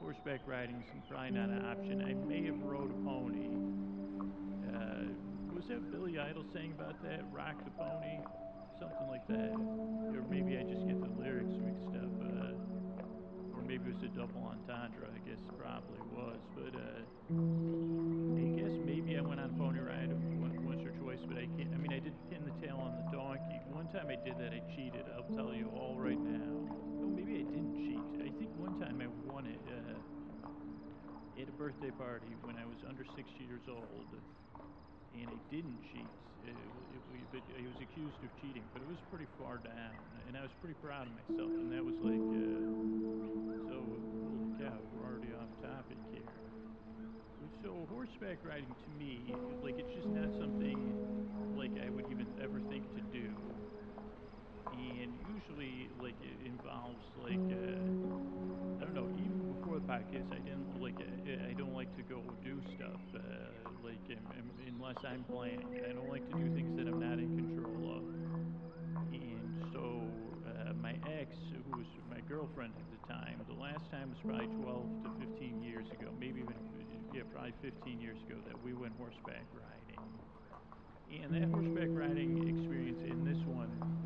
horseback 0.00 0.40
riding 0.46 0.76
is 0.76 1.02
probably 1.08 1.30
not 1.30 1.48
an 1.48 1.64
option. 1.64 2.02
I 2.02 2.14
may 2.28 2.44
have 2.46 2.60
rode 2.62 2.90
a 2.90 2.98
pony. 3.04 3.48
Uh, 4.68 5.08
was 5.54 5.64
that 5.68 5.90
Billy 5.90 6.18
Idol 6.18 6.44
saying 6.52 6.72
about 6.78 7.02
that? 7.02 7.24
Rock 7.32 7.56
the 7.64 7.70
pony, 7.70 8.20
something 8.78 9.08
like 9.08 9.26
that. 9.28 9.54
Or 10.12 10.22
maybe 10.28 10.58
I 10.58 10.62
just 10.62 10.86
get 10.86 11.00
the 11.00 11.08
lyrics 11.20 11.54
mixed 11.56 11.94
up. 11.96 12.12
Uh, 12.20 12.52
or 13.56 13.62
maybe 13.62 13.88
it 13.90 13.94
was 13.94 14.02
a 14.04 14.12
double 14.12 14.44
entendre. 14.44 15.08
I 15.08 15.20
guess 15.28 15.40
probably 15.56 16.00
was. 16.12 16.40
But 16.54 16.74
uh, 16.76 17.00
I 17.32 18.44
guess 18.60 18.76
maybe 18.84 19.16
I 19.16 19.22
went 19.22 19.40
on 19.40 19.50
a 19.50 19.56
pony 19.56 19.80
ride 19.80 20.12
once 20.68 20.84
or 20.84 20.92
twice. 21.00 21.24
But 21.26 21.38
I 21.38 21.46
can't. 21.56 21.72
I 21.72 21.78
mean, 21.78 21.92
I 21.92 22.00
did 22.00 22.12
pin 22.28 22.44
the 22.44 22.52
tail 22.60 22.76
on 22.76 22.92
the 23.00 23.16
donkey. 23.16 23.56
One 23.72 23.88
time 24.04 24.18
I 24.20 24.24
did 24.24 24.36
that. 24.38 24.52
I 24.52 24.60
cheated. 24.76 25.04
I'll 25.16 25.36
tell 25.36 25.54
you 25.54 25.68
all 25.72 25.96
right 25.96 26.18
now. 26.18 26.68
Oh, 27.00 27.08
maybe 27.08 27.40
I 27.40 27.44
didn't 27.48 27.72
cheat. 27.72 28.04
I 28.20 28.30
think 28.36 28.52
one 28.56 28.76
time 28.80 29.00
I 29.00 29.08
won 29.32 29.46
it 29.46 29.60
uh, 29.64 31.40
at 31.40 31.48
a 31.48 31.52
birthday 31.56 31.90
party 31.90 32.36
when 32.44 32.56
I 32.56 32.66
was 32.66 32.76
under 32.84 33.04
60 33.04 33.24
years 33.44 33.64
old, 33.68 34.08
and 35.16 35.26
I 35.30 35.38
didn't 35.48 35.80
cheat. 35.92 36.08
It, 36.44 36.52
it, 36.52 37.44
I 37.56 37.64
was 37.64 37.80
accused 37.80 38.20
of 38.20 38.28
cheating, 38.44 38.64
but 38.72 38.82
it 38.82 38.88
was 38.88 39.00
pretty 39.08 39.28
far 39.40 39.56
down, 39.56 39.96
and 40.28 40.36
I 40.36 40.42
was 40.42 40.52
pretty 40.60 40.76
proud 40.84 41.08
of 41.08 41.14
myself. 41.16 41.48
And 41.48 41.72
that 41.72 41.80
was 41.80 41.96
like, 42.04 42.20
uh, 42.20 42.60
so 43.72 43.78
holy 43.80 44.52
cow, 44.60 44.76
we're 44.92 45.08
already 45.08 45.32
off 45.32 45.48
topic 45.64 45.96
here. 46.12 46.28
So 47.64 47.88
horseback 47.88 48.44
riding 48.44 48.68
to 48.68 48.90
me, 49.00 49.32
like 49.64 49.80
it's 49.80 49.92
just 49.96 50.12
not 50.12 50.28
something 50.36 50.76
like 51.56 51.72
I 51.80 51.88
would 51.88 52.04
even 52.12 52.28
ever 52.42 52.60
think 52.68 52.84
to 52.92 53.00
do 53.08 53.53
and 55.02 55.16
usually 55.26 55.90
like 56.00 56.16
it 56.20 56.46
involves 56.46 57.04
like 57.16 57.40
uh, 57.50 57.80
I 58.80 58.84
don't 58.84 58.94
know. 58.94 59.08
Even 59.16 59.54
before 59.54 59.78
the 59.80 59.86
podcast, 59.86 60.32
I 60.32 60.40
didn't 60.40 60.80
like 60.80 60.96
I, 61.00 61.50
I 61.50 61.52
don't 61.52 61.74
like 61.74 61.94
to 61.96 62.02
go 62.02 62.22
do 62.42 62.60
stuff 62.76 63.00
uh, 63.14 63.20
like 63.82 64.02
um, 64.10 64.24
um, 64.38 64.50
unless 64.66 65.04
I'm 65.04 65.24
planning. 65.24 65.80
I 65.88 65.92
don't 65.92 66.08
like 66.08 66.26
to 66.28 66.34
do 66.34 66.48
things 66.54 66.76
that 66.76 66.86
I'm 66.86 67.00
not 67.00 67.18
in 67.18 67.30
control 67.36 67.96
of. 67.96 68.04
And 69.12 69.72
so 69.72 70.10
uh, 70.46 70.72
my 70.74 70.94
ex, 71.20 71.36
who 71.66 71.78
was 71.78 71.86
my 72.10 72.20
girlfriend 72.28 72.74
at 72.78 72.88
the 72.90 73.00
time, 73.12 73.40
the 73.46 73.54
last 73.54 73.90
time 73.90 74.10
was 74.10 74.18
probably 74.24 74.48
12 74.62 75.04
to 75.04 75.08
15 75.26 75.62
years 75.62 75.86
ago, 75.90 76.10
maybe 76.18 76.40
even 76.40 76.56
yeah, 77.12 77.22
probably 77.32 77.54
15 77.62 78.00
years 78.00 78.18
ago 78.26 78.36
that 78.46 78.60
we 78.62 78.72
went 78.74 78.92
horseback 78.98 79.46
riding. 79.54 80.02
And 81.10 81.32
that 81.34 81.48
horseback 81.52 81.88
riding 81.92 82.48
experience 82.48 83.00
in 83.06 83.24
this 83.24 83.38
one 83.46 84.03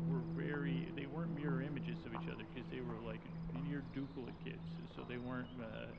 very, 0.49 0.89
they 0.95 1.05
weren't 1.05 1.35
mirror 1.35 1.61
images 1.61 1.97
of 2.05 2.13
each 2.13 2.27
other 2.29 2.43
because 2.53 2.69
they 2.71 2.81
were 2.81 2.97
like 3.05 3.21
near 3.67 3.83
duplicate 3.93 4.33
kids. 4.43 4.65
So 4.95 5.05
they 5.07 5.17
weren't, 5.17 5.47
uh, 5.61 5.93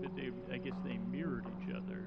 but 0.00 0.14
they, 0.14 0.30
I 0.52 0.58
guess 0.58 0.78
they 0.84 0.98
mirrored 1.10 1.46
each 1.58 1.74
other. 1.74 2.06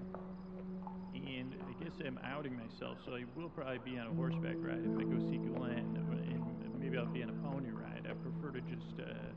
And 1.14 1.56
I 1.56 1.84
guess 1.84 1.94
I'm 2.06 2.20
outing 2.24 2.56
myself, 2.56 2.98
so 3.06 3.16
I 3.16 3.24
will 3.36 3.50
probably 3.50 3.80
be 3.84 3.98
on 3.98 4.08
a 4.08 4.14
horseback 4.14 4.56
ride 4.60 4.84
if 4.84 4.96
I 5.00 5.04
go 5.04 5.18
see 5.32 5.40
Glenn, 5.40 5.96
and 5.96 6.80
maybe 6.80 6.98
I'll 6.98 7.06
be 7.06 7.24
on 7.24 7.30
a 7.30 7.40
pony 7.40 7.72
ride. 7.72 8.06
I 8.08 8.14
prefer 8.14 8.52
to 8.52 8.62
just, 8.62 9.00
uh, 9.00 9.32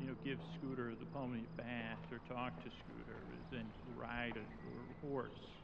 you 0.00 0.06
know, 0.06 0.14
give 0.24 0.38
Scooter 0.56 0.92
the 0.98 1.06
pony 1.06 1.44
bath 1.56 2.04
or 2.12 2.20
talk 2.28 2.56
to 2.62 2.70
Scooter 2.84 3.24
than 3.50 3.72
ride 3.96 4.36
a, 4.36 4.44
a 4.44 5.06
horse 5.06 5.57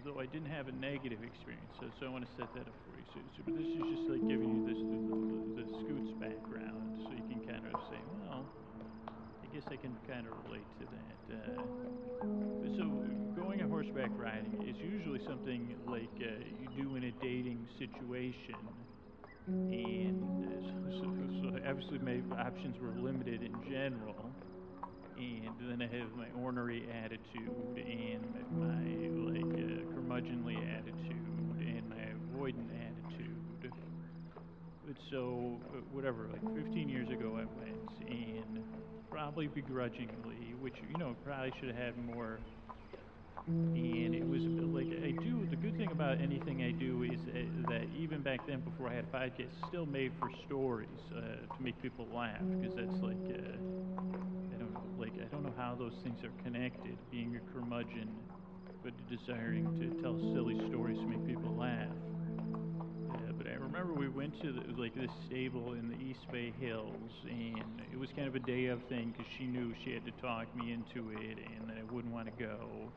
though 0.00 0.20
I 0.20 0.26
didn't 0.26 0.48
have 0.48 0.68
a 0.68 0.72
negative 0.72 1.20
experience, 1.22 1.68
so, 1.78 1.86
so 2.00 2.06
I 2.06 2.08
want 2.08 2.24
to 2.24 2.32
set 2.32 2.48
that 2.54 2.64
up 2.64 2.76
for 2.88 2.96
you. 2.96 3.04
So, 3.12 3.20
so 3.36 3.42
but 3.44 3.54
this 3.60 3.68
is 3.68 3.84
just 3.92 4.08
like 4.08 4.24
giving 4.24 4.48
you 4.48 4.62
this 4.64 4.80
the, 4.80 4.98
the, 5.12 5.18
the 5.60 5.66
Scoots 5.84 6.12
background, 6.16 7.04
so 7.04 7.12
you 7.12 7.24
can 7.28 7.40
kind 7.44 7.64
of 7.68 7.76
say, 7.92 8.00
well, 8.24 8.48
I 9.44 9.46
guess 9.52 9.64
I 9.68 9.76
can 9.76 9.92
kind 10.08 10.24
of 10.26 10.32
relate 10.48 10.66
to 10.80 10.84
that. 10.88 11.18
Uh, 11.28 11.62
so 12.76 12.82
going 13.36 13.60
on 13.60 13.68
horseback 13.68 14.10
riding 14.16 14.64
is 14.64 14.76
usually 14.80 15.20
something 15.28 15.76
like 15.86 16.08
uh, 16.24 16.40
you 16.56 16.68
do 16.82 16.96
in 16.96 17.04
a 17.04 17.12
dating 17.20 17.68
situation, 17.78 18.56
and 19.46 20.22
uh, 20.40 20.56
so, 20.96 21.04
so, 21.04 21.06
so 21.42 21.46
obviously 21.68 21.98
my 22.00 22.16
options 22.40 22.80
were 22.80 22.96
limited 22.96 23.42
in 23.42 23.52
general. 23.68 24.32
And 25.22 25.70
then 25.70 25.82
I 25.82 25.96
have 25.96 26.10
my 26.16 26.26
ornery 26.42 26.88
attitude 27.04 27.50
and 27.76 28.24
my 28.58 28.82
like 29.30 29.54
uh, 29.54 29.94
curmudgeonly 29.94 30.58
attitude 30.78 31.26
and 31.60 31.88
my 31.88 31.96
avoidant 32.38 32.68
attitude. 32.74 33.36
But 34.84 34.96
so, 35.10 35.60
uh, 35.70 35.78
whatever, 35.92 36.28
like 36.32 36.42
15 36.54 36.88
years 36.88 37.08
ago 37.08 37.38
I 37.38 37.44
went, 37.44 38.10
and 38.10 38.64
probably 39.10 39.46
begrudgingly, 39.46 40.54
which, 40.60 40.74
you 40.90 40.98
know, 40.98 41.14
probably 41.24 41.52
should 41.60 41.68
have 41.68 41.78
had 41.78 42.04
more. 42.04 42.40
And 43.46 44.14
it 44.14 44.26
was 44.26 44.42
like, 44.72 44.86
I 45.04 45.10
do, 45.10 45.46
the 45.50 45.56
good 45.56 45.76
thing 45.76 45.90
about 45.90 46.20
anything 46.20 46.62
I 46.62 46.70
do 46.70 47.02
is 47.02 47.20
uh, 47.28 47.68
that 47.68 47.88
even 47.96 48.22
back 48.22 48.46
then, 48.46 48.60
before 48.60 48.88
I 48.88 48.94
had 48.94 49.04
a 49.04 49.08
podcast, 49.08 49.50
still 49.68 49.86
made 49.86 50.12
for 50.20 50.30
stories 50.46 51.00
uh, 51.16 51.46
to 51.54 51.62
make 51.62 51.80
people 51.82 52.06
laugh, 52.14 52.42
because 52.60 52.76
that's 52.76 53.02
like, 53.02 53.16
uh, 53.30 53.56
I 54.54 54.56
don't 54.58 54.72
know, 54.72 54.94
like, 54.96 55.14
I 55.20 55.26
don't 55.30 55.42
know 55.42 55.54
how 55.56 55.74
those 55.74 55.94
things 56.02 56.22
are 56.24 56.32
connected, 56.42 56.98
being 57.10 57.36
a 57.36 57.52
curmudgeon, 57.52 58.08
but 58.84 58.92
desiring 59.08 59.66
to 59.80 60.02
tell 60.02 60.18
silly 60.34 60.68
stories 60.68 60.98
to 60.98 61.06
make 61.06 61.26
people 61.26 61.56
laugh. 61.56 61.88
But 63.36 63.46
I 63.50 63.54
remember 63.54 63.92
we 63.94 64.08
went 64.08 64.40
to 64.42 64.52
the, 64.52 64.80
like 64.80 64.94
this 64.94 65.10
stable 65.26 65.72
in 65.72 65.88
the 65.88 65.96
East 65.96 66.30
Bay 66.30 66.52
Hills, 66.60 67.10
and 67.24 67.82
it 67.90 67.98
was 67.98 68.10
kind 68.14 68.28
of 68.28 68.34
a 68.36 68.40
day 68.40 68.66
of 68.66 68.82
thing 68.88 69.10
because 69.10 69.26
she 69.36 69.46
knew 69.46 69.74
she 69.84 69.92
had 69.92 70.04
to 70.04 70.12
talk 70.12 70.54
me 70.54 70.72
into 70.72 71.10
it, 71.10 71.38
and 71.56 71.68
that 71.68 71.76
I 71.78 71.82
wouldn't 71.82 72.12
want 72.12 72.26
to 72.26 72.44
go, 72.44 72.92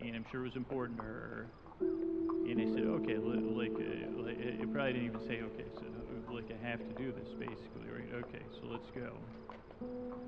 and 0.00 0.16
I'm 0.16 0.24
sure 0.30 0.42
it 0.42 0.48
was 0.48 0.56
important 0.56 0.98
to 0.98 1.04
her. 1.04 1.46
And 1.80 2.60
I 2.60 2.64
said, 2.74 2.84
okay, 2.84 3.18
li- 3.18 3.42
like, 3.58 3.74
uh, 3.74 4.22
like 4.22 4.38
it 4.38 4.72
probably 4.72 4.92
didn't 4.92 5.06
even 5.06 5.20
say, 5.26 5.42
okay, 5.42 5.66
so 5.74 5.86
like 6.32 6.46
I 6.50 6.68
have 6.68 6.78
to 6.78 6.94
do 6.94 7.12
this 7.12 7.28
basically, 7.38 7.90
right? 7.90 8.24
Okay, 8.26 8.42
so 8.60 8.68
let's 8.68 8.88
go. 8.94 9.18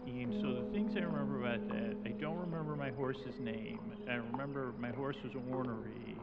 And 0.07 0.35
so 0.43 0.55
the 0.55 0.73
things 0.73 0.93
I 0.97 1.01
remember 1.01 1.41
about 1.41 1.69
that, 1.69 1.97
I 2.05 2.11
don't 2.21 2.39
remember 2.39 2.75
my 2.77 2.91
horse's 2.91 3.39
name. 3.41 3.93
I 4.11 4.15
remember 4.15 4.75
my 4.79 4.91
horse 4.91 5.17
was 5.23 5.33
ornery, 5.51 6.17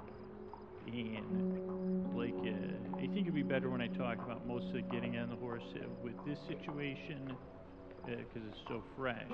and 0.88 2.16
like 2.16 2.34
uh, 2.34 2.98
I 2.98 3.08
think 3.14 3.22
it'd 3.28 3.36
be 3.36 3.44
better 3.44 3.70
when 3.70 3.82
I 3.82 3.88
talk 3.88 4.18
about 4.18 4.46
mostly 4.48 4.82
getting 4.92 5.18
on 5.18 5.30
the 5.30 5.36
horse 5.36 5.64
uh, 5.75 5.88
with 6.02 6.16
this 6.25 6.40
situation 6.48 7.38
because 8.06 8.44
it's 8.50 8.68
so 8.68 8.84
fresh. 8.98 9.32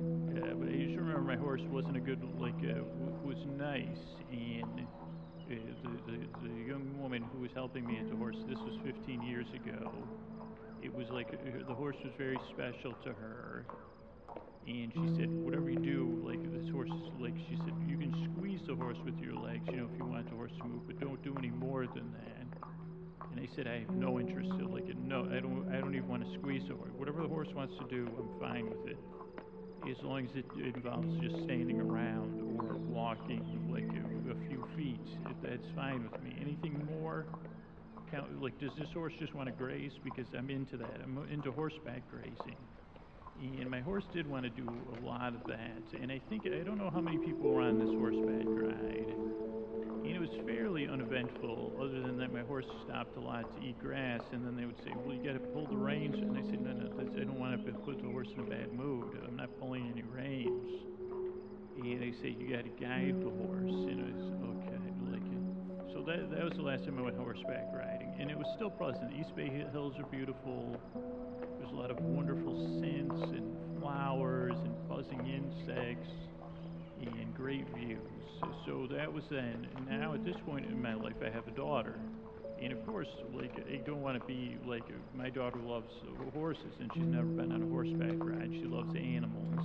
Uh, 0.00 0.54
but 0.54 0.68
I 0.68 0.72
just 0.72 0.96
remember 0.96 1.20
my 1.20 1.36
horse 1.36 1.62
wasn't 1.70 1.96
a 1.96 2.00
good 2.00 2.22
like 2.38 2.54
uh, 2.64 2.82
was 3.24 3.38
nice 3.58 4.04
and. 4.30 4.80
Uh, 4.80 4.84
the, 5.50 5.90
the, 6.06 6.48
the 6.48 6.62
young 6.62 6.96
woman 6.96 7.24
who 7.32 7.40
was 7.40 7.50
helping 7.54 7.84
me 7.84 7.98
at 7.98 8.08
the 8.08 8.14
horse, 8.14 8.36
this 8.48 8.58
was 8.60 8.72
15 8.84 9.20
years 9.20 9.48
ago, 9.52 10.08
it 10.82 10.94
was 10.94 11.08
like 11.10 11.26
uh, 11.34 11.66
the 11.66 11.74
horse 11.74 11.96
was 12.04 12.12
very 12.16 12.38
special 12.54 12.94
to 13.02 13.10
her 13.12 13.66
and 14.66 14.92
she 14.92 15.08
said 15.16 15.28
whatever 15.30 15.70
you 15.70 15.78
do 15.78 16.20
like 16.24 16.40
this 16.52 16.70
horse 16.70 16.90
is 16.90 17.20
like 17.20 17.34
she 17.48 17.56
said 17.64 17.74
you 17.86 17.96
can 17.96 18.12
squeeze 18.32 18.60
the 18.66 18.74
horse 18.74 18.96
with 19.04 19.18
your 19.18 19.34
legs 19.34 19.62
you 19.66 19.76
know 19.76 19.88
if 19.90 19.98
you 19.98 20.04
want 20.04 20.28
the 20.28 20.36
horse 20.36 20.52
to 20.58 20.64
move 20.64 20.86
but 20.86 20.98
don't 21.00 21.22
do 21.22 21.34
any 21.38 21.50
more 21.50 21.86
than 21.86 22.12
that 22.12 22.46
and 23.32 23.40
i 23.40 23.48
said 23.56 23.66
i 23.66 23.80
have 23.80 23.90
no 23.90 24.20
interest 24.20 24.50
in 24.50 24.70
like 24.72 24.84
no 24.98 25.26
i 25.34 25.40
don't 25.40 25.66
i 25.72 25.80
don't 25.80 25.94
even 25.94 26.08
want 26.08 26.22
to 26.22 26.38
squeeze 26.38 26.62
the 26.68 26.74
horse 26.74 26.90
whatever 26.96 27.22
the 27.22 27.28
horse 27.28 27.48
wants 27.54 27.74
to 27.78 27.84
do 27.84 28.08
i'm 28.18 28.40
fine 28.40 28.68
with 28.68 28.86
it 28.86 28.98
as 29.88 29.96
long 30.04 30.24
as 30.26 30.30
it 30.36 30.74
involves 30.74 31.08
just 31.22 31.36
standing 31.44 31.80
around 31.80 32.40
or 32.60 32.76
walking 32.92 33.42
like 33.72 33.84
a, 33.84 34.30
a 34.30 34.48
few 34.48 34.64
feet 34.76 35.00
it, 35.28 35.36
that's 35.42 35.66
fine 35.74 36.02
with 36.10 36.22
me. 36.22 36.36
Anything 36.40 36.86
more? 36.86 37.26
Count 38.10 38.42
like 38.42 38.58
does 38.60 38.72
this 38.78 38.88
horse 38.92 39.12
just 39.18 39.34
want 39.34 39.48
to 39.48 39.54
graze? 39.54 39.92
Because 40.04 40.26
i'm 40.36 40.50
into 40.50 40.76
that. 40.76 41.00
I'm 41.02 41.16
into 41.30 41.52
horseback 41.52 42.02
grazing 42.10 42.56
and 43.40 43.70
my 43.70 43.80
horse 43.80 44.04
did 44.12 44.26
want 44.26 44.44
to 44.44 44.50
do 44.50 44.68
a 44.92 45.04
lot 45.04 45.34
of 45.34 45.46
that 45.46 45.82
and 46.00 46.12
i 46.12 46.20
think 46.28 46.44
i 46.46 46.62
don't 46.62 46.78
know 46.78 46.90
how 46.90 47.00
many 47.00 47.18
people 47.18 47.50
were 47.50 47.62
on 47.62 47.78
this 47.78 47.88
horseback 47.98 48.46
ride. 48.46 49.14
And 50.00 50.16
it 50.16 50.20
was 50.20 50.30
fairly 50.46 50.88
uneventful 50.88 51.76
other 51.78 52.02
than 52.02 52.16
that 52.18 52.32
my 52.32 52.40
horse 52.40 52.66
stopped 52.84 53.16
a 53.16 53.20
lot 53.20 53.44
to 53.54 53.62
eat 53.62 53.78
grass 53.78 54.22
and 54.32 54.44
then 54.44 54.56
they 54.56 54.64
would 54.64 54.78
say 54.84 54.92
well 54.94 55.14
you 55.14 55.22
got 55.22 55.34
to 55.34 55.46
pull 55.52 55.66
the 55.66 55.76
reins 55.76 56.16
and 56.16 56.36
i 56.36 56.42
said 56.42 56.60
no 56.60 56.72
no 56.72 56.88
i 57.00 57.24
don't 57.24 57.38
want 57.38 57.64
to 57.64 57.72
put 57.72 58.00
the 58.00 58.08
horse 58.08 58.28
in 58.34 58.40
a 58.40 58.44
bad 58.44 58.72
mood. 58.72 59.18
I'm 59.26 59.36
not 59.36 59.58
pulling 59.58 59.88
any 59.90 60.02
reins. 60.02 60.70
And 61.76 62.02
they 62.02 62.12
say 62.22 62.28
you 62.38 62.54
got 62.54 62.64
to 62.64 62.70
guide 62.70 63.20
the 63.20 63.30
horse 63.30 63.72
and 63.72 64.00
it 64.00 64.14
was 64.16 64.32
okay 64.44 64.59
that, 66.06 66.30
that 66.30 66.44
was 66.44 66.52
the 66.54 66.62
last 66.62 66.84
time 66.84 66.98
I 66.98 67.02
went 67.02 67.16
horseback 67.16 67.66
riding, 67.74 68.14
and 68.18 68.30
it 68.30 68.38
was 68.38 68.46
still 68.56 68.70
pleasant. 68.70 69.12
East 69.18 69.34
Bay 69.34 69.48
Hills 69.72 69.94
are 69.98 70.06
beautiful. 70.10 70.80
There's 71.58 71.72
a 71.72 71.76
lot 71.76 71.90
of 71.90 71.98
wonderful 72.00 72.54
scents 72.80 73.22
and 73.32 73.80
flowers 73.80 74.54
and 74.64 74.88
buzzing 74.88 75.26
insects 75.26 76.10
and 77.00 77.34
great 77.34 77.66
views. 77.76 77.98
So 78.66 78.86
that 78.90 79.12
was 79.12 79.24
then. 79.30 79.66
Now 79.88 80.14
at 80.14 80.24
this 80.24 80.36
point 80.46 80.66
in 80.66 80.80
my 80.80 80.94
life, 80.94 81.16
I 81.24 81.30
have 81.30 81.46
a 81.48 81.52
daughter. 81.52 81.98
And 82.62 82.72
of 82.72 82.86
course, 82.86 83.08
like 83.32 83.52
I 83.72 83.76
don't 83.86 84.02
want 84.02 84.20
to 84.20 84.26
be 84.26 84.58
like 84.66 84.84
my 85.14 85.30
daughter 85.30 85.58
loves 85.58 85.92
horses, 86.34 86.72
and 86.78 86.90
she's 86.92 87.06
never 87.06 87.26
been 87.26 87.52
on 87.52 87.62
a 87.62 87.66
horseback 87.66 88.16
ride. 88.18 88.50
She 88.52 88.64
loves 88.64 88.94
animals, 88.94 89.64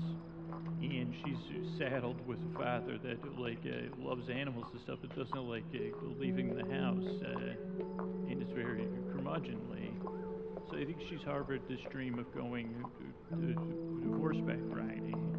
and 0.81 1.13
she's 1.23 1.77
saddled 1.77 2.25
with 2.25 2.39
a 2.39 2.57
father 2.57 2.97
that 3.03 3.37
like 3.37 3.59
uh, 3.65 3.93
loves 4.01 4.29
animals 4.29 4.65
and 4.71 4.81
stuff, 4.81 4.99
but 5.01 5.15
doesn't 5.15 5.35
like 5.35 5.65
uh, 5.75 6.07
leaving 6.17 6.55
the 6.55 6.63
house, 6.73 7.03
uh, 7.25 8.29
and 8.29 8.41
is 8.41 8.49
very 8.55 8.87
curmudgeonly. 9.11 9.91
So 10.69 10.77
I 10.77 10.85
think 10.85 10.97
she's 11.09 11.21
harbored 11.25 11.61
this 11.69 11.79
dream 11.91 12.17
of 12.17 12.33
going 12.33 12.73
to, 13.29 13.35
to, 13.35 13.53
to 13.53 14.17
horseback 14.17 14.59
riding. 14.63 15.37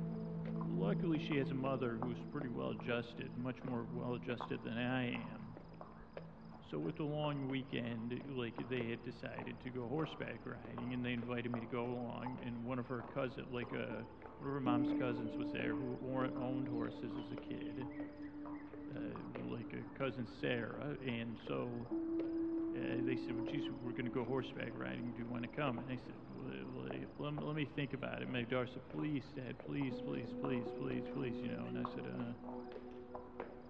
Luckily, 0.78 1.26
she 1.26 1.38
has 1.38 1.48
a 1.50 1.54
mother 1.54 1.98
who's 2.02 2.18
pretty 2.30 2.48
well 2.48 2.74
adjusted, 2.80 3.30
much 3.38 3.56
more 3.68 3.86
well 3.94 4.14
adjusted 4.14 4.60
than 4.62 4.76
I 4.76 5.14
am. 5.14 5.45
So 6.70 6.78
with 6.78 6.96
the 6.96 7.04
long 7.04 7.48
weekend, 7.48 8.20
like 8.36 8.54
they 8.68 8.90
had 8.90 9.04
decided 9.04 9.54
to 9.62 9.70
go 9.70 9.86
horseback 9.86 10.40
riding, 10.44 10.92
and 10.92 11.04
they 11.04 11.12
invited 11.12 11.52
me 11.52 11.60
to 11.60 11.66
go 11.66 11.84
along. 11.84 12.38
And 12.44 12.64
one 12.64 12.78
of 12.78 12.86
her 12.86 13.04
cousin, 13.14 13.46
like 13.52 13.68
uh, 13.72 14.02
one 14.40 14.48
of 14.48 14.54
her 14.54 14.60
mom's 14.60 15.00
cousins, 15.00 15.30
was 15.38 15.52
there 15.52 15.70
who 15.74 15.96
owned 16.42 16.68
horses 16.68 17.10
as 17.12 17.32
a 17.32 17.40
kid, 17.40 17.86
uh, 18.96 19.52
like 19.54 19.72
a 19.74 19.98
cousin 19.98 20.26
Sarah. 20.40 20.96
And 21.06 21.36
so 21.46 21.68
uh, 22.76 23.06
they 23.06 23.16
said, 23.16 23.36
well, 23.36 23.46
geez, 23.46 23.64
we're 23.84 23.92
going 23.92 24.04
to 24.04 24.10
go 24.10 24.24
horseback 24.24 24.72
riding. 24.76 25.12
Do 25.12 25.22
you 25.22 25.30
want 25.30 25.42
to 25.42 25.48
come? 25.48 25.78
And 25.78 25.86
I 25.88 25.96
said, 25.96 26.14
well, 26.34 26.86
let, 27.18 27.34
me, 27.34 27.46
let 27.46 27.56
me 27.56 27.68
think 27.76 27.92
about 27.94 28.22
it. 28.22 28.30
My 28.30 28.42
daughter 28.42 28.68
said, 28.72 28.82
please, 28.90 29.22
Dad, 29.36 29.54
please, 29.66 29.94
please, 30.04 30.28
please, 30.42 30.66
please, 30.80 31.04
please, 31.14 31.34
you 31.42 31.48
know. 31.48 31.64
And 31.68 31.86
I 31.86 31.90
said, 31.94 32.04
uh, 32.10 32.65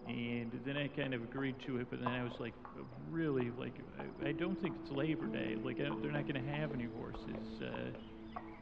and 0.08 0.50
then 0.64 0.76
I 0.76 0.88
kind 0.88 1.14
of 1.14 1.22
agreed 1.22 1.56
to 1.66 1.78
it, 1.78 1.88
but 1.90 2.00
then 2.00 2.08
I 2.08 2.22
was 2.22 2.32
like, 2.38 2.54
really, 3.10 3.50
like, 3.58 3.74
I, 3.98 4.28
I 4.28 4.32
don't 4.32 4.60
think 4.62 4.74
it's 4.82 4.92
Labor 4.92 5.26
Day. 5.26 5.56
Like, 5.62 5.76
I, 5.80 5.90
they're 6.00 6.12
not 6.12 6.28
going 6.28 6.42
to 6.44 6.52
have 6.52 6.72
any 6.72 6.88
horses. 6.98 7.62
Uh, 7.62 7.90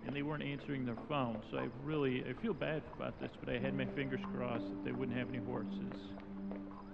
and 0.06 0.14
they 0.14 0.22
weren't 0.22 0.42
answering 0.42 0.84
their 0.84 0.98
phone. 1.08 1.40
So 1.50 1.58
I 1.58 1.68
really, 1.82 2.24
I 2.28 2.40
feel 2.42 2.54
bad 2.54 2.82
about 2.96 3.18
this, 3.20 3.30
but 3.40 3.52
I 3.54 3.58
had 3.58 3.74
my 3.76 3.86
fingers 3.96 4.20
crossed 4.36 4.64
that 4.64 4.84
they 4.84 4.92
wouldn't 4.92 5.16
have 5.16 5.28
any 5.28 5.38
horses. 5.38 5.96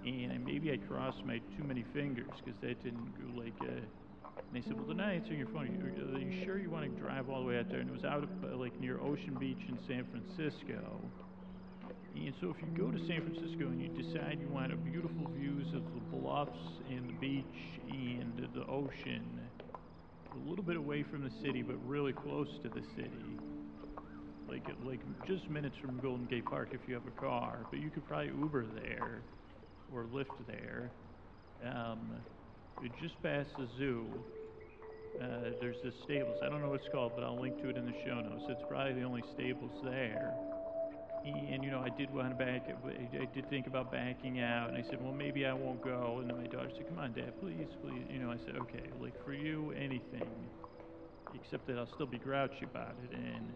And 0.05 0.45
maybe 0.45 0.71
I 0.71 0.77
crossed 0.77 1.23
my 1.25 1.39
too 1.57 1.63
many 1.63 1.85
fingers 1.93 2.29
because 2.43 2.59
that 2.61 2.83
didn't 2.83 3.11
go 3.19 3.41
like, 3.41 3.53
uh, 3.61 3.81
and 4.37 4.53
they 4.53 4.61
said, 4.67 4.75
well, 4.77 4.85
they're 4.87 4.95
not 4.95 5.13
answering 5.13 5.39
your 5.39 5.47
phone. 5.49 5.67
Are 6.15 6.19
you 6.19 6.43
sure 6.43 6.57
you 6.57 6.69
want 6.69 6.83
to 6.83 7.01
drive 7.01 7.29
all 7.29 7.41
the 7.41 7.47
way 7.47 7.59
out 7.59 7.69
there? 7.69 7.79
And 7.79 7.89
it 7.89 7.93
was 7.93 8.05
out 8.05 8.23
of, 8.23 8.59
like 8.59 8.79
near 8.79 8.99
Ocean 8.99 9.35
Beach 9.39 9.61
in 9.67 9.77
San 9.87 10.05
Francisco. 10.09 11.01
And 12.15 12.33
so 12.39 12.49
if 12.49 12.61
you 12.61 12.67
go 12.77 12.91
to 12.91 12.99
San 13.07 13.21
Francisco 13.21 13.65
and 13.67 13.81
you 13.81 13.89
decide 13.89 14.39
you 14.41 14.47
want 14.47 14.71
a 14.71 14.75
beautiful 14.75 15.29
views 15.35 15.67
of 15.73 15.83
the 15.93 16.17
bluffs 16.17 16.79
and 16.89 17.09
the 17.09 17.13
beach 17.13 17.79
and 17.89 18.49
the 18.53 18.65
ocean, 18.67 19.39
a 20.33 20.49
little 20.49 20.63
bit 20.63 20.77
away 20.77 21.03
from 21.03 21.23
the 21.23 21.31
city, 21.41 21.61
but 21.61 21.75
really 21.85 22.13
close 22.13 22.47
to 22.63 22.69
the 22.69 22.81
city, 22.95 23.39
like 24.47 24.65
like 24.85 24.99
just 25.27 25.49
minutes 25.49 25.75
from 25.77 25.99
Golden 25.99 26.25
Gate 26.25 26.45
Park 26.45 26.69
if 26.71 26.81
you 26.87 26.93
have 26.93 27.07
a 27.07 27.19
car, 27.19 27.65
but 27.69 27.79
you 27.79 27.89
could 27.89 28.07
probably 28.07 28.27
Uber 28.27 28.65
there 28.81 29.21
or 29.93 30.05
Lyft 30.13 30.27
there. 30.47 30.91
Um, 31.65 31.99
just 33.01 33.21
past 33.21 33.49
the 33.57 33.67
zoo, 33.77 34.05
uh, 35.21 35.51
there's 35.59 35.77
this 35.83 35.93
stables. 36.03 36.37
I 36.43 36.49
don't 36.49 36.61
know 36.61 36.69
what 36.69 36.81
it's 36.81 36.89
called, 36.91 37.13
but 37.15 37.23
I'll 37.23 37.39
link 37.39 37.61
to 37.61 37.69
it 37.69 37.77
in 37.77 37.85
the 37.85 37.93
show 38.05 38.21
notes. 38.21 38.45
It's 38.47 38.63
probably 38.69 38.93
the 38.93 39.03
only 39.03 39.23
stables 39.33 39.71
there 39.83 40.33
and 41.25 41.63
you 41.63 41.71
know, 41.71 41.81
I 41.81 41.89
did 41.89 42.13
want 42.13 42.29
to 42.37 42.45
back. 42.45 42.67
I 42.67 43.25
did 43.33 43.49
think 43.49 43.67
about 43.67 43.91
backing 43.91 44.39
out, 44.39 44.69
and 44.69 44.77
I 44.77 44.81
said, 44.89 45.01
well, 45.01 45.13
maybe 45.13 45.45
I 45.45 45.53
won't 45.53 45.81
go. 45.81 46.17
And 46.19 46.29
then 46.29 46.37
my 46.37 46.47
daughter 46.47 46.69
said, 46.75 46.87
come 46.89 46.99
on, 46.99 47.13
Dad, 47.13 47.39
please, 47.39 47.67
please. 47.81 48.03
You 48.09 48.19
know, 48.19 48.31
I 48.31 48.37
said, 48.45 48.55
okay, 48.57 48.89
like 48.99 49.23
for 49.23 49.33
you, 49.33 49.73
anything, 49.77 50.29
except 51.33 51.67
that 51.67 51.77
I'll 51.77 51.93
still 51.93 52.07
be 52.07 52.17
grouchy 52.17 52.65
about 52.65 52.95
it. 53.03 53.15
And 53.15 53.53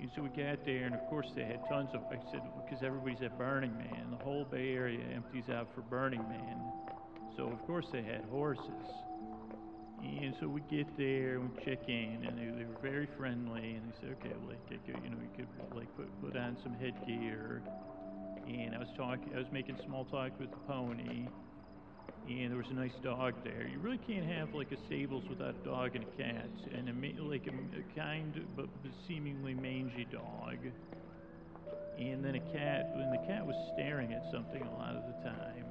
And 0.00 0.10
so 0.16 0.22
we 0.22 0.28
got 0.30 0.64
there, 0.64 0.86
and 0.86 0.94
of 0.94 1.06
course 1.08 1.28
they 1.36 1.44
had 1.44 1.60
tons 1.68 1.90
of. 1.94 2.02
I 2.10 2.18
said 2.32 2.42
because 2.64 2.82
everybody's 2.82 3.22
at 3.22 3.38
Burning 3.38 3.76
Man, 3.76 4.10
the 4.10 4.24
whole 4.24 4.44
Bay 4.44 4.74
Area 4.74 5.04
empties 5.14 5.48
out 5.48 5.68
for 5.74 5.82
Burning 5.82 6.22
Man. 6.28 6.58
So 7.36 7.48
of 7.48 7.64
course 7.66 7.86
they 7.92 8.02
had 8.02 8.24
horses. 8.30 8.88
And 10.02 10.34
so 10.40 10.48
we 10.48 10.62
get 10.62 10.86
there 10.98 11.36
and 11.38 11.50
we 11.50 11.64
check 11.64 11.88
in, 11.88 12.26
and 12.26 12.36
they, 12.36 12.58
they 12.58 12.64
were 12.64 12.80
very 12.82 13.08
friendly. 13.16 13.76
And 13.76 13.86
they 13.86 13.94
said, 14.00 14.16
okay, 14.20 14.34
like 14.48 14.58
you 14.70 15.10
know, 15.10 15.16
you 15.22 15.30
could 15.36 15.76
like 15.76 15.94
put 15.96 16.08
put 16.20 16.36
on 16.36 16.56
some 16.62 16.74
headgear. 16.74 17.62
And 18.46 18.74
I 18.74 18.78
was 18.78 18.88
talking, 18.96 19.32
I 19.34 19.38
was 19.38 19.46
making 19.52 19.78
small 19.86 20.04
talk 20.06 20.32
with 20.40 20.50
the 20.50 20.56
pony, 20.66 21.28
and 22.28 22.50
there 22.50 22.58
was 22.58 22.66
a 22.70 22.74
nice 22.74 22.94
dog 23.04 23.34
there. 23.44 23.68
You 23.70 23.78
really 23.78 24.00
can't 24.06 24.26
have 24.26 24.52
like 24.54 24.72
a 24.72 24.76
stables 24.86 25.22
without 25.28 25.54
a 25.54 25.64
dog 25.64 25.94
and 25.94 26.04
a 26.04 26.22
cat, 26.22 26.50
and 26.74 26.88
a 26.88 27.22
like 27.22 27.46
a, 27.46 27.54
a 27.78 27.82
kind 27.96 28.34
but 28.56 28.66
seemingly 29.06 29.54
mangy 29.54 30.06
dog. 30.10 30.58
And 31.98 32.24
then 32.24 32.34
a 32.34 32.40
cat, 32.52 32.90
and 32.96 33.12
the 33.12 33.24
cat 33.28 33.46
was 33.46 33.54
staring 33.74 34.12
at 34.12 34.24
something 34.32 34.62
a 34.62 34.72
lot 34.78 34.96
of 34.96 35.02
the 35.06 35.28
time. 35.28 35.66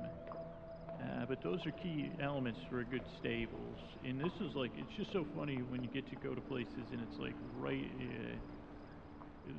Uh, 1.01 1.25
but 1.25 1.41
those 1.41 1.65
are 1.65 1.71
key 1.71 2.11
elements 2.21 2.59
for 2.69 2.81
a 2.81 2.85
good 2.85 3.03
stables. 3.19 3.77
And 4.05 4.19
this 4.19 4.33
is 4.39 4.55
like, 4.55 4.71
it's 4.75 4.91
just 4.95 5.11
so 5.11 5.25
funny 5.35 5.57
when 5.57 5.81
you 5.83 5.89
get 5.89 6.07
to 6.09 6.15
go 6.15 6.35
to 6.35 6.41
places 6.41 6.85
and 6.91 7.01
it's 7.01 7.17
like 7.17 7.35
right. 7.57 7.89
Uh, 7.99 8.35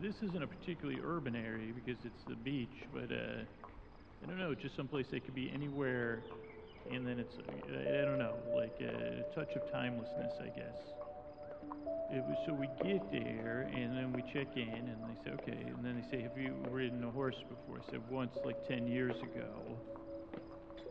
this 0.01 0.15
isn't 0.23 0.43
a 0.43 0.47
particularly 0.47 1.01
urban 1.05 1.35
area 1.35 1.73
because 1.75 1.99
it's 2.05 2.23
the 2.29 2.37
beach, 2.37 2.87
but 2.95 3.11
uh, 3.11 3.43
I 4.23 4.27
don't 4.27 4.39
know, 4.39 4.55
just 4.55 4.77
someplace 4.77 5.07
that 5.11 5.25
could 5.25 5.35
be 5.35 5.51
anywhere. 5.53 6.23
And 6.93 7.07
then 7.07 7.19
it's, 7.19 7.35
I 7.39 8.05
don't 8.05 8.19
know, 8.19 8.37
like 8.55 8.75
a 8.81 9.23
touch 9.35 9.51
of 9.57 9.71
timelessness, 9.73 10.35
I 10.41 10.49
guess. 10.57 10.79
It 12.13 12.23
was, 12.23 12.37
so 12.47 12.53
we 12.53 12.69
get 12.85 13.11
there 13.11 13.71
and 13.75 13.97
then 13.97 14.13
we 14.13 14.23
check 14.33 14.49
in 14.57 14.69
and 14.69 14.99
they 15.09 15.25
say, 15.25 15.35
okay. 15.43 15.67
And 15.67 15.85
then 15.85 16.01
they 16.01 16.17
say, 16.17 16.23
have 16.23 16.37
you 16.37 16.55
ridden 16.71 17.03
a 17.05 17.11
horse 17.11 17.37
before? 17.49 17.81
I 17.81 17.91
said, 17.91 18.01
once, 18.11 18.37
like 18.45 18.69
10 18.69 18.87
years 18.87 19.17
ago. 19.23 19.79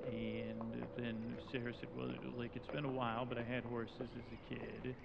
And 0.08 0.88
then 0.98 1.38
Sarah 1.52 1.74
said, 1.80 1.90
well, 1.96 2.10
like 2.38 2.52
it's 2.56 2.68
been 2.68 2.86
a 2.86 2.90
while, 2.90 3.26
but 3.26 3.38
I 3.38 3.44
had 3.44 3.64
horses 3.64 4.10
as 4.16 4.24
a 4.34 4.54
kid. 4.54 4.96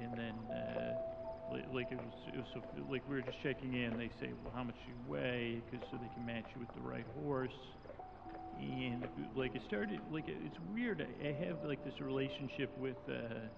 And 0.00 0.16
then, 0.16 0.34
uh, 0.56 0.94
like, 1.72 1.90
it 1.90 1.98
was, 1.98 2.14
it 2.32 2.36
was 2.36 2.46
so, 2.54 2.62
like 2.88 3.02
we 3.08 3.16
were 3.16 3.22
just 3.22 3.42
checking 3.42 3.74
in. 3.74 3.98
They 3.98 4.10
say, 4.20 4.32
well, 4.42 4.52
how 4.54 4.62
much 4.62 4.76
you 4.86 4.94
weigh, 5.06 5.62
because 5.66 5.84
so 5.90 5.98
they 5.98 6.08
can 6.14 6.24
match 6.24 6.46
you 6.54 6.60
with 6.60 6.72
the 6.74 6.80
right 6.80 7.06
horse. 7.14 7.58
And 8.58 9.04
like 9.34 9.54
it 9.54 9.62
started, 9.66 10.00
like 10.10 10.24
it's 10.26 10.58
weird. 10.72 11.06
I 11.22 11.32
have 11.46 11.64
like 11.64 11.84
this 11.84 12.00
relationship 12.00 12.70
with, 12.78 12.96
uh, 13.08 13.48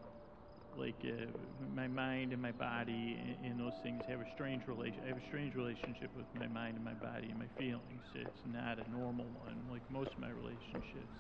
like 0.77 0.97
uh, 1.05 1.27
my 1.75 1.89
mind 1.89 2.33
and 2.33 2.41
my 2.41 2.53
body 2.53 3.19
and, 3.21 3.53
and, 3.53 3.61
those 3.61 3.77
things 3.83 4.03
have 4.09 4.21
a 4.21 4.27
strange 4.35 4.67
relation. 4.67 5.01
I 5.05 5.09
have 5.09 5.19
a 5.19 5.27
strange 5.29 5.55
relationship 5.55 6.11
with 6.17 6.27
my 6.39 6.47
mind 6.49 6.77
and 6.77 6.85
my 6.85 6.95
body 6.95 7.29
and 7.29 7.39
my 7.39 7.51
feelings. 7.59 8.03
It's 8.15 8.43
not 8.47 8.79
a 8.79 8.91
normal 8.91 9.27
one, 9.45 9.57
like 9.71 9.83
most 9.91 10.13
of 10.13 10.19
my 10.19 10.31
relationships. 10.31 11.13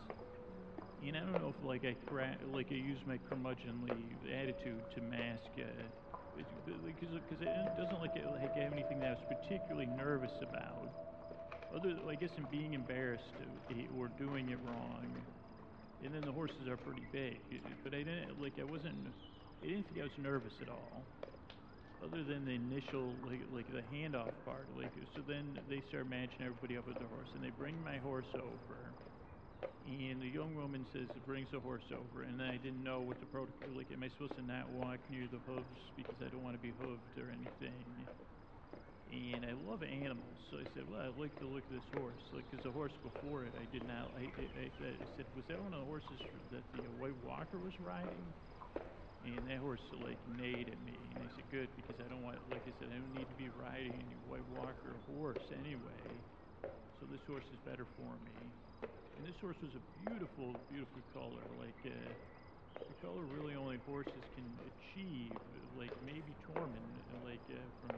And 1.06 1.16
I 1.16 1.20
don't 1.20 1.40
know 1.42 1.52
if 1.56 1.64
like 1.66 1.84
I 1.84 1.94
cra- 2.08 2.38
like 2.52 2.68
I 2.70 2.74
use 2.74 2.98
my 3.06 3.18
curmudgeonly 3.30 3.92
attitude 4.32 4.82
to 4.94 5.00
mask. 5.02 5.50
Uh, 5.58 5.64
because 6.86 7.10
because 7.28 7.42
it 7.42 7.76
doesn't 7.76 8.00
like, 8.00 8.16
it, 8.16 8.24
like 8.26 8.54
have 8.56 8.72
anything 8.72 9.00
that 9.00 9.08
I 9.08 9.10
was 9.10 9.26
particularly 9.28 9.86
nervous 9.86 10.32
about. 10.40 10.88
Other, 11.74 11.96
I 12.08 12.14
guess, 12.14 12.30
in 12.36 12.44
being 12.50 12.74
embarrassed 12.74 13.32
or 13.98 14.08
doing 14.18 14.50
it 14.50 14.58
wrong. 14.64 15.06
And 16.04 16.12
then 16.14 16.22
the 16.22 16.32
horses 16.32 16.68
are 16.68 16.76
pretty 16.76 17.06
big, 17.12 17.38
but 17.84 17.94
I 17.94 17.98
didn't 17.98 18.40
like. 18.40 18.54
I 18.60 18.64
wasn't. 18.64 19.06
I 19.62 19.66
didn't 19.66 19.86
think 19.86 20.00
I 20.00 20.04
was 20.04 20.18
nervous 20.18 20.52
at 20.60 20.68
all, 20.68 21.06
other 22.02 22.24
than 22.24 22.44
the 22.44 22.52
initial 22.52 23.14
like 23.22 23.42
like 23.52 23.70
the 23.70 23.82
handoff 23.94 24.34
part. 24.44 24.66
Like 24.76 24.90
so, 25.14 25.22
then 25.22 25.58
they 25.68 25.80
start 25.88 26.08
matching 26.08 26.42
everybody 26.42 26.76
up 26.76 26.86
with 26.86 26.98
the 26.98 27.06
horse, 27.06 27.28
and 27.34 27.42
they 27.44 27.50
bring 27.50 27.82
my 27.82 27.98
horse 27.98 28.26
over. 28.36 28.94
And 29.84 30.22
the 30.22 30.28
young 30.28 30.54
woman 30.54 30.86
says, 30.92 31.08
brings 31.26 31.50
the 31.50 31.58
horse 31.58 31.82
over, 31.90 32.22
and 32.22 32.40
I 32.40 32.56
didn't 32.56 32.84
know 32.84 33.00
what 33.02 33.18
the 33.18 33.26
protocol. 33.26 33.74
Like, 33.74 33.90
am 33.90 34.02
I 34.04 34.08
supposed 34.10 34.36
to 34.36 34.42
not 34.42 34.70
walk 34.70 35.00
near 35.10 35.26
the 35.26 35.40
hooves 35.42 35.80
because 35.96 36.22
I 36.22 36.30
don't 36.30 36.42
want 36.42 36.54
to 36.54 36.62
be 36.62 36.70
hooved 36.70 37.18
or 37.18 37.30
anything? 37.30 38.06
And 39.10 39.44
I 39.44 39.52
love 39.52 39.82
animals, 39.82 40.38
so 40.50 40.58
I 40.58 40.66
said, 40.72 40.88
well, 40.88 41.00
I'd 41.00 41.18
like 41.18 41.36
to 41.40 41.46
look 41.46 41.64
at 41.66 41.70
this 41.70 41.84
horse, 41.92 42.22
like, 42.32 42.46
because 42.50 42.62
the 42.62 42.70
horse 42.70 42.94
before 43.02 43.44
it, 43.44 43.54
I 43.60 43.66
did 43.66 43.82
not. 43.84 44.14
I, 44.16 44.30
I, 44.38 44.70
I, 44.70 44.70
said, 44.78 45.26
was 45.34 45.44
that 45.48 45.60
one 45.60 45.74
of 45.74 45.80
the 45.80 45.86
horses 45.86 46.20
that 46.50 46.62
the 46.72 46.86
uh, 46.86 46.92
White 46.92 47.16
Walker 47.16 47.58
was 47.58 47.74
riding? 47.80 48.32
And 49.22 49.46
that 49.46 49.58
horse 49.62 49.82
like 50.02 50.18
neighed 50.26 50.66
at 50.66 50.80
me, 50.82 50.98
and 51.14 51.22
I 51.22 51.30
said, 51.38 51.46
good, 51.50 51.70
because 51.78 51.94
I 52.02 52.10
don't 52.10 52.22
want, 52.26 52.42
like 52.50 52.66
I 52.66 52.74
said, 52.78 52.90
I 52.90 52.98
don't 52.98 53.14
need 53.14 53.30
to 53.30 53.38
be 53.38 53.48
riding 53.54 53.94
any 53.94 54.18
White 54.26 54.46
Walker 54.50 54.98
horse 55.06 55.46
anyway. 55.54 56.02
So 56.98 57.06
this 57.06 57.22
horse 57.26 57.46
is 57.54 57.58
better 57.62 57.86
for 57.96 58.18
me. 58.26 58.50
And 59.18 59.22
this 59.26 59.38
horse 59.40 59.58
was 59.62 59.74
a 59.78 59.82
beautiful, 60.02 60.58
beautiful 60.70 61.02
color. 61.14 61.46
Like 61.58 61.78
uh, 61.86 62.10
the 62.90 62.96
color 62.98 63.22
really 63.22 63.54
only 63.54 63.78
horses 63.86 64.26
can 64.34 64.46
achieve. 64.66 65.38
Like 65.78 65.94
maybe 66.02 66.34
Tormund, 66.42 67.06
like 67.22 67.46
uh, 67.50 67.62
from 67.80 67.94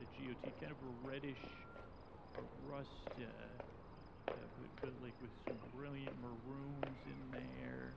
the 0.00 0.06
GOT, 0.16 0.44
kind 0.60 0.72
of 0.72 0.80
a 0.80 0.92
reddish 1.04 1.44
rust, 2.64 3.12
uh, 3.20 3.24
uh, 3.24 4.46
but, 4.56 4.70
but, 4.80 4.92
like 5.02 5.14
with 5.20 5.32
some 5.46 5.58
brilliant 5.74 6.14
maroons 6.20 7.00
in 7.06 7.18
there. 7.32 7.92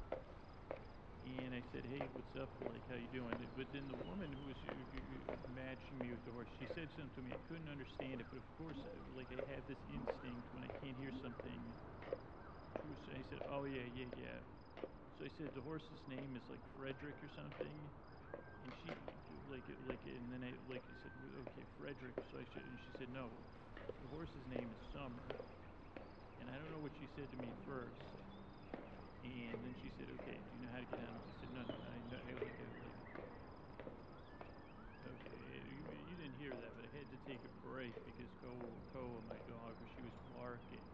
And 1.24 1.54
I 1.54 1.62
said, 1.62 1.86
"Hey, 1.86 2.08
what's 2.08 2.36
up? 2.36 2.50
Like, 2.60 2.88
how 2.88 2.96
you 2.96 3.08
doing?" 3.08 3.38
But 3.56 3.72
then 3.72 3.88
the 3.88 3.96
woman 3.96 4.34
who 4.34 4.46
was 4.46 4.58
matching 5.46 6.00
me 6.02 6.12
with 6.12 6.26
the 6.26 6.32
horse, 6.32 6.50
she 6.58 6.66
said 6.66 6.90
something 6.92 7.12
to 7.16 7.22
me. 7.22 7.34
I 7.34 7.38
couldn't 7.48 7.70
understand 7.70 8.22
it, 8.22 8.28
but 8.30 8.38
of 8.38 8.52
course, 8.52 8.78
like 9.14 9.32
I 9.32 9.42
have 9.54 9.68
this 9.68 9.84
instinct 9.88 10.52
when 10.52 10.64
I 10.64 10.70
can't 10.70 10.98
hear 10.98 11.12
something 11.12 11.76
I 13.14 13.22
said, 13.22 13.40
oh 13.48 13.66
yeah, 13.66 13.84
yeah, 13.84 14.06
yeah. 14.14 14.40
So 15.18 15.26
I 15.26 15.30
said 15.30 15.54
the 15.54 15.62
horse's 15.62 16.02
name 16.08 16.36
is 16.36 16.50
like 16.50 16.62
Frederick 16.76 17.22
or 17.24 17.30
something, 17.30 17.92
and 18.64 18.74
she 18.74 18.98
like 19.48 19.66
like 19.86 20.02
and 20.06 20.32
then 20.32 20.44
I 20.44 20.56
like 20.68 20.84
I 20.90 20.94
said 21.02 21.12
okay 21.50 21.66
Frederick. 21.78 22.18
So 22.32 22.38
I 22.38 22.46
said 22.46 22.64
and 22.66 22.80
she 22.80 22.92
said 22.92 23.10
no, 23.10 23.46
the 24.02 24.08
horse's 24.08 24.46
name 24.48 24.72
is 24.74 24.80
Summer, 24.92 25.36
and 26.40 26.50
I 26.50 26.58
don't 26.58 26.72
know 26.72 26.80
what 26.80 26.94
she 26.98 27.08
said 27.08 27.32
to 27.32 27.38
me 27.38 27.54
first, 27.66 28.21
and 29.24 29.64
then 29.64 29.76
she 29.82 29.90
said 29.98 30.10
okay, 30.22 30.42
do 30.50 30.58
you 30.58 30.62
know 30.66 30.72
how 30.74 30.82
to 30.82 30.90
get 30.90 31.06
on? 31.06 31.22
I 31.30 31.34
said 31.40 31.52
no, 31.54 31.62
no, 31.64 31.78
I 31.86 32.00
know 32.02 32.18
I 32.22 32.34
like 32.34 32.58
I 32.62 32.70
like. 32.82 32.98
Okay, 35.02 35.66
you, 35.66 35.82
you 35.98 36.14
didn't 36.16 36.38
hear 36.38 36.54
that, 36.62 36.78
but 36.78 36.86
I 36.86 36.92
had 36.94 37.10
to 37.10 37.18
take 37.26 37.42
a 37.42 37.54
break 37.66 37.98
because 38.06 38.30
Koa, 38.38 38.78
Koa, 38.94 39.22
my 39.26 39.42
dog, 39.50 39.82
she 39.90 40.02
was 40.06 40.14
barking 40.30 40.91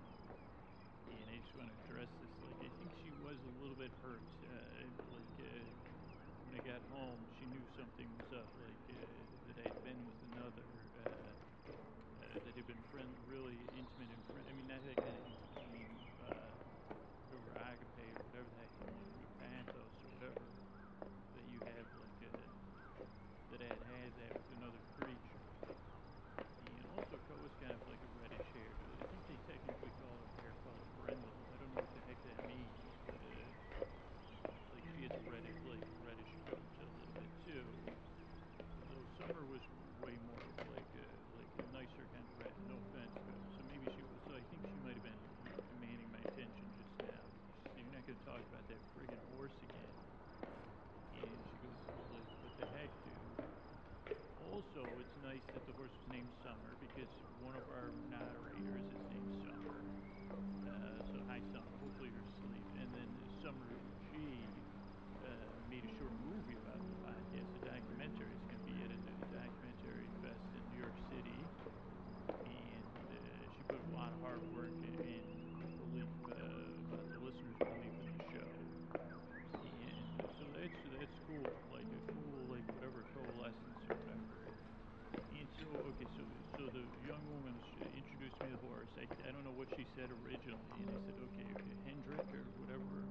said 89.98 90.14
originally. 90.14 90.78
And 90.78 90.94
I 90.94 91.02
said, 91.10 91.18
okay, 91.18 91.50
okay, 91.58 91.74
Hendrick 91.90 92.30
or 92.30 92.46
whatever. 92.62 93.10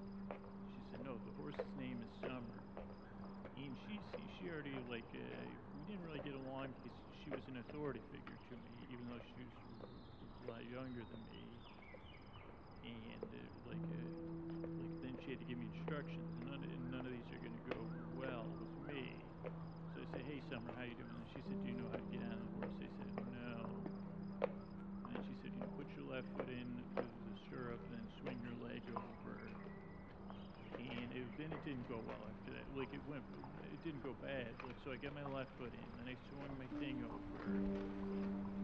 She 0.71 0.87
said, 0.95 1.03
no, 1.03 1.19
the 1.19 1.35
horse's 1.35 1.75
name 1.75 1.99
is 1.99 2.15
Summer. 2.23 2.63
And 3.59 3.75
she, 3.83 3.99
she 4.39 4.47
already, 4.47 4.79
like, 4.87 5.11
uh, 5.11 5.19
we 5.75 5.83
didn't 5.91 6.07
really 6.07 6.23
get 6.23 6.39
along 6.39 6.79
because 6.79 6.95
she 7.27 7.35
was 7.35 7.43
an 7.51 7.59
authority 7.59 7.99
figure 8.15 8.39
to 8.39 8.55
me, 8.63 8.87
even 8.87 9.11
though 9.11 9.19
she 9.35 9.43
was 9.43 9.51
a 9.51 10.45
lot 10.47 10.63
younger 10.63 11.03
than 11.03 11.27
me. 11.27 11.59
And, 12.87 13.27
uh, 13.35 13.51
like, 13.67 13.83
uh, 13.83 14.07
like, 14.79 14.95
then 15.03 15.19
she 15.27 15.35
had 15.35 15.43
to 15.43 15.49
give 15.51 15.59
me 15.59 15.67
instructions, 15.75 16.23
and 16.39 16.47
none, 16.47 16.63
and 16.63 16.83
none 16.95 17.03
of 17.03 17.11
these 17.11 17.27
are 17.35 17.43
going 17.43 17.59
to 17.59 17.67
go 17.67 17.83
well 18.15 18.47
with 18.63 18.95
me. 18.95 19.27
So 19.91 20.07
I 20.07 20.07
said, 20.15 20.23
hey, 20.23 20.39
Summer, 20.47 20.71
how 20.79 20.87
you 20.87 20.95
doing? 20.95 21.06
Go 31.89 31.99
well 32.07 32.23
after 32.27 32.51
that. 32.55 32.67
Like 32.79 32.91
it 32.95 33.03
went, 33.09 33.23
it 33.73 33.81
didn't 33.85 34.03
go 34.03 34.15
bad. 34.23 34.49
Like 34.65 34.77
so, 34.85 34.93
I 34.93 34.97
got 34.97 35.15
my 35.15 35.27
left 35.35 35.51
foot 35.59 35.71
in, 35.71 35.87
then 36.01 36.09
I 36.11 36.17
swung 36.31 36.51
my 36.59 36.69
thing 36.81 37.03
over, 37.05 37.43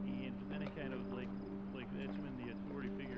and 0.06 0.34
then 0.50 0.60
I 0.62 0.68
kind 0.78 0.92
of 0.94 1.00
like, 1.12 1.30
like 1.74 1.88
that's 1.98 2.16
when 2.18 2.32
the 2.40 2.52
authority 2.54 2.90
figure 2.96 3.11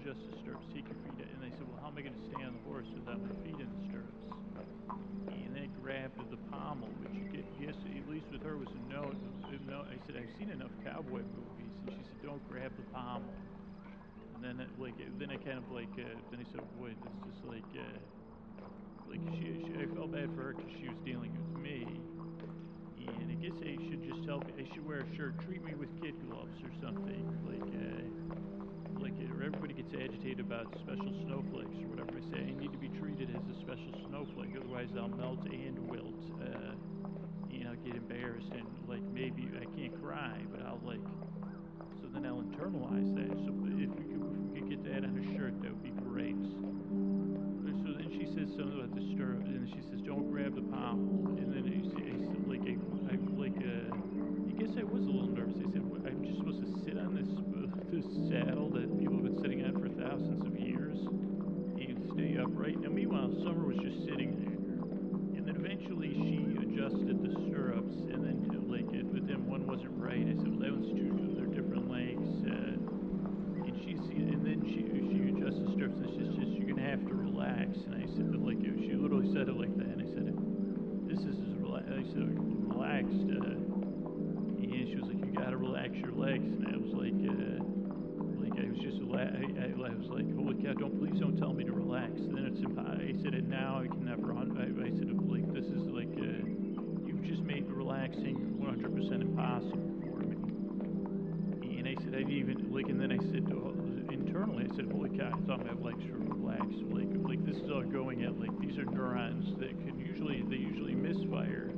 adjust 0.00 0.24
the 0.32 0.36
stirrups. 0.40 0.64
Take 0.72 0.88
your 0.88 0.96
feet. 1.04 1.28
And 1.28 1.44
I 1.44 1.52
said, 1.52 1.68
well, 1.68 1.76
how 1.84 1.92
am 1.92 1.96
I 1.96 2.00
going 2.00 2.16
to 2.16 2.26
stay 2.32 2.40
on 2.40 2.56
the 2.56 2.64
horse 2.64 2.88
without 2.88 3.20
my 3.20 3.32
feet 3.44 3.60
in 3.60 3.68
the 3.68 3.80
stirrups? 3.84 4.24
And 5.28 5.52
then 5.52 5.68
I 5.68 5.70
grabbed 5.84 6.16
the 6.32 6.40
pommel, 6.48 6.88
which 7.04 7.12
you 7.12 7.28
guess 7.60 7.76
at 7.76 8.08
least 8.08 8.24
with 8.32 8.40
her 8.42 8.56
was 8.56 8.72
a 8.72 8.82
note. 8.88 9.16
I 9.44 9.96
said, 10.06 10.16
I've 10.16 10.32
seen 10.40 10.48
enough 10.48 10.72
cowboy 10.80 11.20
movies. 11.20 11.74
And 11.84 11.92
she 11.92 12.02
said, 12.08 12.16
don't 12.24 12.40
grab 12.48 12.72
the 12.76 12.86
pommel. 12.96 13.28
And 14.34 14.40
then, 14.40 14.56
it, 14.64 14.72
like, 14.80 14.96
then 15.18 15.28
I 15.28 15.36
kind 15.36 15.60
of 15.60 15.68
like, 15.68 15.92
uh, 16.00 16.16
then 16.32 16.40
I 16.40 16.46
said, 16.48 16.64
boy, 16.80 16.96
this 16.96 17.12
is 17.12 17.20
just 17.28 17.44
like, 17.44 17.68
uh, 17.76 17.98
like 19.04 19.20
she, 19.36 19.68
she, 19.68 19.72
I 19.76 19.86
felt 19.92 20.12
bad 20.12 20.32
for 20.32 20.48
her 20.48 20.52
because 20.56 20.72
she 20.80 20.88
was 20.88 20.96
dealing 21.04 21.36
with 21.36 21.60
me. 21.60 21.84
And 23.04 23.28
I 23.28 23.36
guess 23.36 23.56
I 23.60 23.76
should 23.84 24.00
just 24.00 24.24
tell, 24.24 24.40
I 24.56 24.64
should 24.72 24.86
wear 24.86 25.04
a 25.04 25.16
shirt, 25.16 25.36
treat 25.44 25.60
me 25.60 25.74
with 25.74 25.92
kid 26.00 26.14
gloves 26.24 26.56
or 26.64 26.72
something. 26.80 27.20
Like, 27.44 27.68
uh, 27.68 28.59
or 29.40 29.44
everybody 29.44 29.74
gets 29.74 29.94
agitated 29.94 30.40
about 30.40 30.68
special 30.84 31.12
snowflakes 31.24 31.76
or 31.80 31.88
whatever. 31.88 32.12
I 32.12 32.24
say 32.30 32.44
I 32.44 32.60
need 32.60 32.72
to 32.72 32.78
be 32.78 32.92
treated 33.00 33.32
as 33.32 33.42
a 33.48 33.56
special 33.60 33.92
snowflake, 34.08 34.52
otherwise 34.56 34.88
I'll 34.96 35.08
melt 35.08 35.44
and 35.48 35.78
wilt. 35.88 36.20
Uh, 36.40 36.76
and 37.50 37.68
I'll 37.68 37.80
get 37.84 37.96
embarrassed 37.96 38.52
and 38.52 38.68
like 38.88 39.02
maybe 39.12 39.48
I 39.56 39.64
can't 39.76 39.96
cry, 40.02 40.40
but 40.52 40.60
I'll 40.62 40.80
like 40.84 41.00
so 42.00 42.08
then 42.12 42.24
I'll 42.26 42.42
internalize 42.42 43.12
that. 43.16 43.32
So 43.44 43.52
if 43.52 43.90
we 43.92 44.04
could, 44.08 44.22
if 44.24 44.40
we 44.52 44.60
could 44.60 44.68
get 44.68 44.84
that 44.84 45.04
on 45.04 45.16
a 45.16 45.24
shirt, 45.36 45.56
that 45.62 45.70
would 45.72 45.82
be 45.82 45.92
great. 46.04 46.36
So 47.84 47.92
then 47.96 48.08
she 48.12 48.24
says 48.32 48.48
something 48.56 48.76
about 48.76 48.94
the 48.94 49.04
stirrup, 49.12 49.44
and 49.44 49.68
she 49.68 49.80
says, 49.90 50.00
"Don't 50.04 50.30
grab 50.30 50.54
the 50.54 50.64
pommel." 50.68 51.36
And 51.36 51.52
then 51.52 51.64
I, 51.68 51.76
I 51.80 52.16
said, 52.28 52.44
like, 52.48 52.64
I, 52.64 52.76
I 53.12 53.16
like, 53.36 53.56
uh, 53.56 53.92
I 53.92 54.52
guess 54.56 54.72
I 54.76 54.84
was 54.84 55.04
a 55.04 55.12
little 55.12 55.32
nervous. 55.32 55.56
I 55.60 55.68
said, 55.72 55.84
"I'm 55.84 56.24
just 56.24 56.38
supposed 56.38 56.60
to 56.60 56.70
sit 56.84 56.96
on 56.96 57.12
this 57.16 57.28
this 57.92 58.06
saddle 58.30 58.70
that 58.70 58.88
people 58.98 59.20
have 59.20 59.24
been 59.24 59.40
sitting 59.42 59.64
on 59.64 59.76
for 59.76 59.88
thousands 60.20 60.44
of 60.46 60.58
years 60.58 60.98
and 61.80 62.10
stay 62.12 62.36
upright." 62.36 62.80
Now, 62.80 62.90
meanwhile, 62.90 63.30
Summer 63.42 63.66
was 63.66 63.78
just 63.78 64.04
sitting 64.04 64.36
there. 64.36 64.56
And 65.36 65.46
then 65.46 65.56
eventually 65.56 66.12
she 66.12 66.44
adjusted 66.60 67.22
the 67.22 67.32
stirrups, 67.48 67.94
and 68.12 68.24
then 68.24 68.36
like, 68.70 68.86
it, 68.94 69.12
but 69.12 69.26
then 69.26 69.46
one 69.46 69.66
wasn't 69.66 69.90
right. 69.98 70.22
I 70.22 70.36
said, 70.38 70.46
well, 70.46 70.60
that 70.62 70.70
one's 70.70 70.92
too. 70.94 71.10
They're 71.34 71.50
different 71.50 71.90
lengths. 71.90 72.46
Uh, 72.46 72.78
and 73.66 73.74
she, 73.82 73.92
and 73.98 74.46
then 74.46 74.62
she 74.62 74.86
she 74.86 75.18
adjusted 75.34 75.66
the 75.66 75.72
stirrups, 75.74 75.98
and 75.98 76.10
she 76.14 76.38
just 76.38 76.52
you're 76.54 76.68
gonna 76.70 76.86
have 76.88 77.02
to 77.06 77.14
relax. 77.14 77.78
And 77.90 77.98
I 77.98 78.06
said, 78.14 78.30
but 78.30 78.40
like, 78.46 78.60
she 78.62 78.94
literally 78.94 79.32
said 79.32 79.48
it 79.48 79.56
like 79.56 79.74
that. 79.76 79.90
And 79.90 80.00
I 80.02 80.08
said, 80.12 80.30
this 81.08 81.20
is 81.26 81.34
as 81.34 81.54
relaxed. 81.58 81.90
I 81.90 82.04
said, 82.14 82.30
relaxed. 82.70 83.26
Uh, 83.26 83.58
and 84.70 84.86
she 84.86 84.96
was 84.96 85.10
like, 85.10 85.18
you 85.18 85.32
gotta 85.34 85.56
relax 85.56 85.96
your 85.98 86.12
legs. 86.12 86.46
And 86.46 86.68
I 86.68 86.78
was 86.78 86.94
like, 86.94 87.16
uh, 87.26 87.58
like 88.60 88.68
I 88.68 88.72
was 88.72 88.80
just, 88.80 89.00
I, 89.12 89.16
I, 89.16 89.88
I 89.88 89.94
was 89.96 90.08
like, 90.08 90.28
holy 90.36 90.54
cow! 90.62 90.74
Don't 90.74 90.98
please 90.98 91.18
don't 91.20 91.36
tell 91.38 91.52
me 91.52 91.64
to 91.64 91.72
relax. 91.72 92.12
then 92.16 92.44
it's. 92.44 92.60
I 92.78 93.14
said, 93.22 93.34
and 93.34 93.48
now 93.48 93.80
I 93.82 93.86
can 93.86 94.04
never. 94.04 94.32
I, 94.32 94.42
I 94.44 94.90
said, 94.90 95.08
like 95.28 95.52
this 95.52 95.64
is 95.64 95.88
like, 95.88 96.12
uh, 96.18 96.44
you've 97.06 97.24
just 97.24 97.42
made 97.42 97.66
relaxing 97.70 98.56
100% 98.60 99.20
impossible 99.20 99.94
for 100.04 100.20
me. 100.20 100.36
And 101.78 101.88
I 101.88 101.94
said, 102.04 102.14
I 102.14 102.20
even 102.30 102.68
like, 102.72 102.88
and 102.88 103.00
then 103.00 103.12
I 103.12 103.18
said 103.32 103.48
uh, 103.48 104.12
internally, 104.12 104.68
I 104.70 104.76
said, 104.76 104.90
holy 104.90 105.16
cow! 105.16 105.32
I 105.32 105.46
thought 105.46 105.64
my 105.64 105.72
legs 105.80 106.04
were 106.10 106.20
relaxed. 106.20 106.84
Like, 106.90 107.08
like 107.24 107.44
this 107.46 107.56
is 107.56 107.70
all 107.70 107.82
going 107.82 108.24
at 108.24 108.38
like 108.38 108.52
these 108.60 108.76
are 108.78 108.84
neurons 108.84 109.56
that 109.58 109.70
can 109.86 109.98
usually 109.98 110.42
they 110.48 110.56
usually 110.56 110.94
misfire 110.94 111.70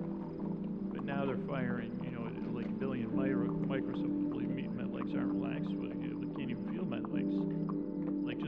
but 0.92 1.05
now 1.05 1.25
they're 1.25 1.38
firing, 1.49 1.99
you 2.05 2.11
know, 2.11 2.29
like 2.53 2.66
a 2.66 2.73
billion 2.73 3.14
micro, 3.16 3.49
micro 3.66 3.95
so 3.95 4.07
believe 4.07 4.51
me, 4.51 4.68
my 4.68 4.85
legs 4.85 5.11
aren't 5.14 5.33
relaxed, 5.33 5.73
but 5.81 6.02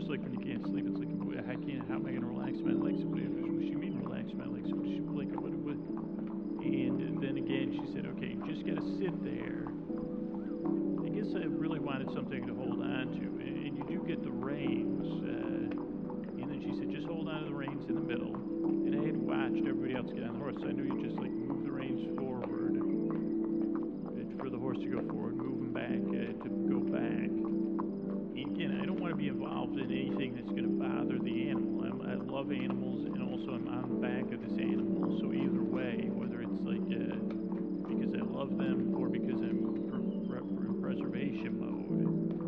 just 0.04 0.12
like 0.12 0.20
when 0.20 0.36
you 0.36 0.44
can't 0.44 0.60
sleep, 0.68 0.84
it's 0.84 1.00
like 1.00 1.08
I 1.48 1.56
can't. 1.64 1.80
How 1.88 1.96
am 1.96 2.04
I 2.04 2.12
going 2.12 2.28
to 2.28 2.28
relax 2.28 2.60
my 2.60 2.76
legs? 2.76 3.00
What 3.08 3.24
does 3.24 3.64
she 3.64 3.72
mean 3.72 4.04
relax 4.04 4.28
my 4.36 4.44
legs? 4.44 4.68
What 4.68 4.84
she 4.84 5.00
like? 5.00 5.32
What, 5.32 5.56
what? 5.64 5.80
And 6.60 7.24
then 7.24 7.40
again, 7.40 7.72
she 7.72 7.88
said, 7.96 8.04
okay, 8.12 8.36
you 8.36 8.44
just 8.44 8.68
got 8.68 8.76
to 8.76 8.84
sit 9.00 9.16
there. 9.24 9.64
I 9.64 11.08
guess 11.08 11.32
I 11.32 11.48
really 11.48 11.80
wanted 11.80 12.12
something 12.12 12.44
to 12.44 12.52
hold 12.52 12.84
on 12.84 13.16
to, 13.16 13.24
and, 13.48 13.64
and 13.64 13.72
you 13.80 13.84
do 13.88 14.04
get 14.04 14.20
the 14.20 14.28
reins. 14.28 15.08
Uh, 15.24 15.72
and 15.72 16.52
then 16.52 16.60
she 16.60 16.76
said, 16.76 16.92
just 16.92 17.08
hold 17.08 17.24
on 17.24 17.40
to 17.40 17.48
the 17.48 17.56
reins 17.56 17.88
in 17.88 17.96
the 17.96 18.04
middle. 18.04 18.36
And 18.36 18.92
I 18.92 19.08
had 19.08 19.16
watched 19.16 19.64
everybody 19.64 19.96
else 19.96 20.12
get 20.12 20.28
on 20.28 20.36
the 20.36 20.40
horse, 20.44 20.60
so 20.60 20.68
I 20.68 20.76
knew 20.76 20.84
you 20.84 21.00
just 21.00 21.16
like 21.16 21.32
move 21.32 21.64
the 21.64 21.72
reins 21.72 22.04
forward 22.20 22.76
uh, 22.76 24.20
for 24.36 24.52
the 24.52 24.60
horse 24.60 24.76
to 24.84 24.88
go 24.92 25.00
forward, 25.08 25.40
move 25.40 25.64
them 25.64 25.72
back 25.72 25.96
uh, 25.96 26.36
to 26.44 26.48
go 26.68 26.84
back. 26.92 27.33
Again, 28.54 28.78
I 28.80 28.86
don't 28.86 29.00
want 29.00 29.10
to 29.10 29.16
be 29.16 29.26
involved 29.26 29.78
in 29.80 29.90
anything 29.90 30.36
that's 30.36 30.46
going 30.46 30.62
to 30.62 30.78
bother 30.78 31.18
the 31.18 31.48
animal. 31.50 31.82
I'm, 31.82 32.00
I 32.06 32.14
love 32.14 32.52
animals, 32.52 33.04
and 33.04 33.20
also 33.20 33.50
I'm 33.50 33.66
on 33.66 33.88
the 33.88 34.06
back 34.06 34.30
of 34.32 34.40
this 34.40 34.56
animal. 34.60 35.18
So 35.18 35.32
either 35.34 35.58
way, 35.58 36.06
whether 36.14 36.38
it's 36.38 36.62
like 36.62 36.86
uh, 36.86 37.18
because 37.90 38.14
I 38.14 38.22
love 38.22 38.56
them 38.56 38.94
or 38.94 39.08
because 39.08 39.42
I'm 39.42 39.58
in 39.58 40.78
preservation 40.80 41.58
mode, 41.58 42.43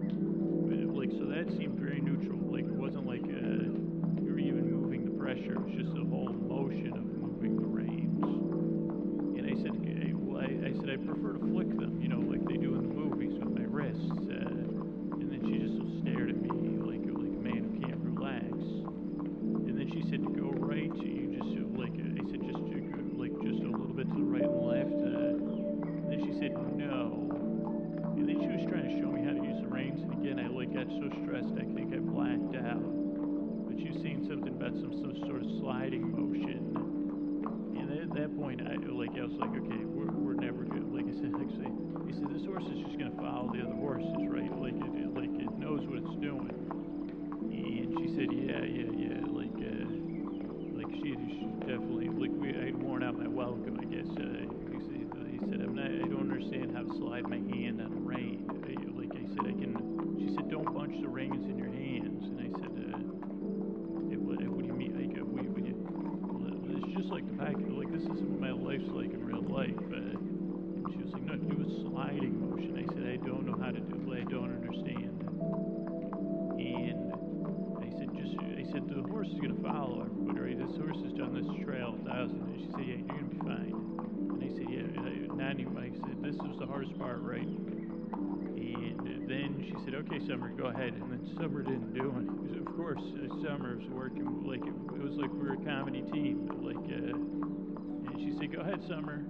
Summer. 98.89 99.25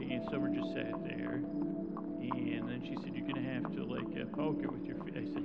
And 0.00 0.22
Summer 0.30 0.48
just 0.48 0.72
sat 0.74 1.04
there. 1.04 1.42
And 1.42 2.68
then 2.68 2.82
she 2.84 2.96
said, 3.02 3.14
you're 3.14 3.26
to 3.36 3.42
have 3.42 3.74
to, 3.76 3.84
like, 3.84 4.08
uh, 4.20 4.24
poke 4.34 4.62
it 4.62 4.70
with 4.70 4.84
your 4.84 4.96
feet. 5.04 5.14
I 5.16 5.24
said, 5.32 5.44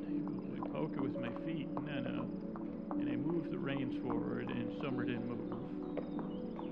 poke 0.71 0.93
it 0.95 1.01
with 1.01 1.19
my 1.19 1.29
feet. 1.45 1.67
No, 1.85 1.99
no. 1.99 2.25
And 2.97 3.09
I 3.09 3.15
moved 3.15 3.51
the 3.51 3.59
reins 3.59 3.93
forward, 4.01 4.49
and 4.49 4.71
Summer 4.81 5.03
didn't 5.03 5.27
move. 5.27 5.51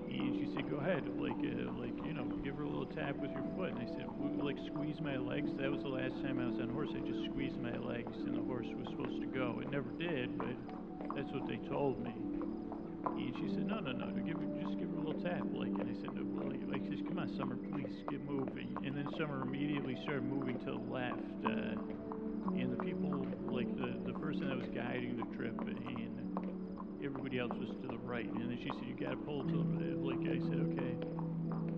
And 0.10 0.36
she 0.36 0.48
said, 0.56 0.70
"Go 0.70 0.78
ahead, 0.78 1.04
like, 1.20 1.38
uh, 1.38 1.72
like, 1.78 1.94
you 2.06 2.13
know, 2.13 2.26
give 2.44 2.56
her 2.56 2.63
a 2.63 2.70
little 2.70 2.88
tap 2.88 3.15
with 3.18 3.32
your 3.32 3.44
foot." 3.56 3.72
And 3.72 3.80
I 3.80 3.86
said, 3.86 4.08
"Like, 4.42 4.58
squeeze 4.68 5.00
my 5.02 5.18
legs." 5.18 5.52
That 5.58 5.72
was 5.72 5.82
the 5.84 5.89
last 5.89 6.15
time 6.24 6.39
I 6.39 6.48
was 6.48 6.60
on 6.60 6.70
horse. 6.70 6.89
I 6.96 7.00
just 7.06 7.24
squeezed 7.32 7.60
my 7.62 7.78
legs, 7.78 8.15
and 8.26 8.36
the 8.36 8.42
horse 8.42 8.68
was 8.68 8.88
supposed 8.89 9.22
to 9.22 9.28
go. 9.28 9.60
It 9.62 9.70
never 9.72 9.92
did, 9.92 10.38
but 10.38 10.56
that's 11.15 11.32
what 11.32 11.48
they 11.48 11.58
told 11.70 12.02
me. 12.04 12.12
And 12.12 13.36
she 13.38 13.48
said, 13.54 13.68
"No, 13.68 13.80
no, 13.80 13.92
no, 13.92 14.08
give 14.26 14.39
just 14.62 14.78
give 14.80 14.88
a 15.25 15.43
like." 15.58 15.71
And 15.79 15.88
I 15.89 15.95
said, 16.01 16.15
"No, 16.15 16.23
like, 16.47 16.62
like, 16.67 16.84
come 17.08 17.19
on, 17.19 17.29
Summer, 17.38 17.58
please 17.58 18.03
get 18.10 18.21
moving." 18.21 18.82
And 18.86 18.95
then 18.95 19.10
Summer 19.17 19.41
immediately 19.41 19.97
started 20.03 20.23
moving 20.23 20.58
to 20.60 20.71
the 20.71 20.84
left. 20.91 21.45
Uh, 21.45 21.75
and 22.58 22.71
the 22.71 22.77
people, 22.77 23.25
like 23.47 23.69
the, 23.77 23.99
the 24.05 24.13
person 24.19 24.47
that 24.49 24.58
was 24.58 24.67
guiding 24.73 25.17
the 25.17 25.27
trip, 25.36 25.55
and 25.67 26.99
everybody 27.03 27.39
else 27.39 27.53
was 27.60 27.69
to 27.82 27.88
the 27.88 27.97
right. 27.99 28.25
And 28.25 28.49
then 28.49 28.58
she 28.63 28.71
said, 28.71 28.84
"You 28.88 28.95
got 28.95 29.12
to 29.12 29.17
pull 29.17 29.43
to 29.43 29.58
the 29.58 29.63
right." 29.77 29.97
Like 29.97 30.23
I 30.27 30.39
said, 30.39 30.60
"Okay." 30.73 30.95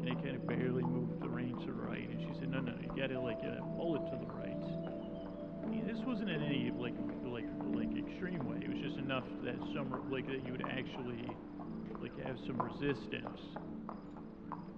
And 0.01 0.09
I 0.09 0.15
kind 0.15 0.35
of 0.35 0.47
barely 0.47 0.83
moved 0.83 1.21
the 1.21 1.29
reins 1.29 1.59
to 1.65 1.73
the 1.73 1.81
right, 1.81 2.07
and 2.09 2.19
she 2.19 2.33
said, 2.39 2.49
"No, 2.49 2.59
no, 2.59 2.73
you 2.81 2.89
got 2.95 3.07
to 3.09 3.19
like 3.19 3.39
uh, 3.43 3.61
pull 3.77 3.95
it 3.95 4.05
to 4.11 4.17
the 4.17 4.29
right." 4.31 4.57
And 5.71 5.87
this 5.87 5.99
wasn't 6.05 6.29
in 6.29 6.41
any 6.41 6.71
like 6.71 6.95
like 7.25 7.45
like 7.73 7.89
extreme 7.97 8.45
way. 8.47 8.57
It 8.61 8.69
was 8.69 8.79
just 8.79 8.97
enough 8.97 9.25
that 9.43 9.57
summer 9.73 10.01
like 10.09 10.25
that 10.27 10.45
you 10.45 10.51
would 10.51 10.65
actually 10.67 11.35
like 12.01 12.17
have 12.25 12.37
some 12.47 12.59
resistance 12.61 13.39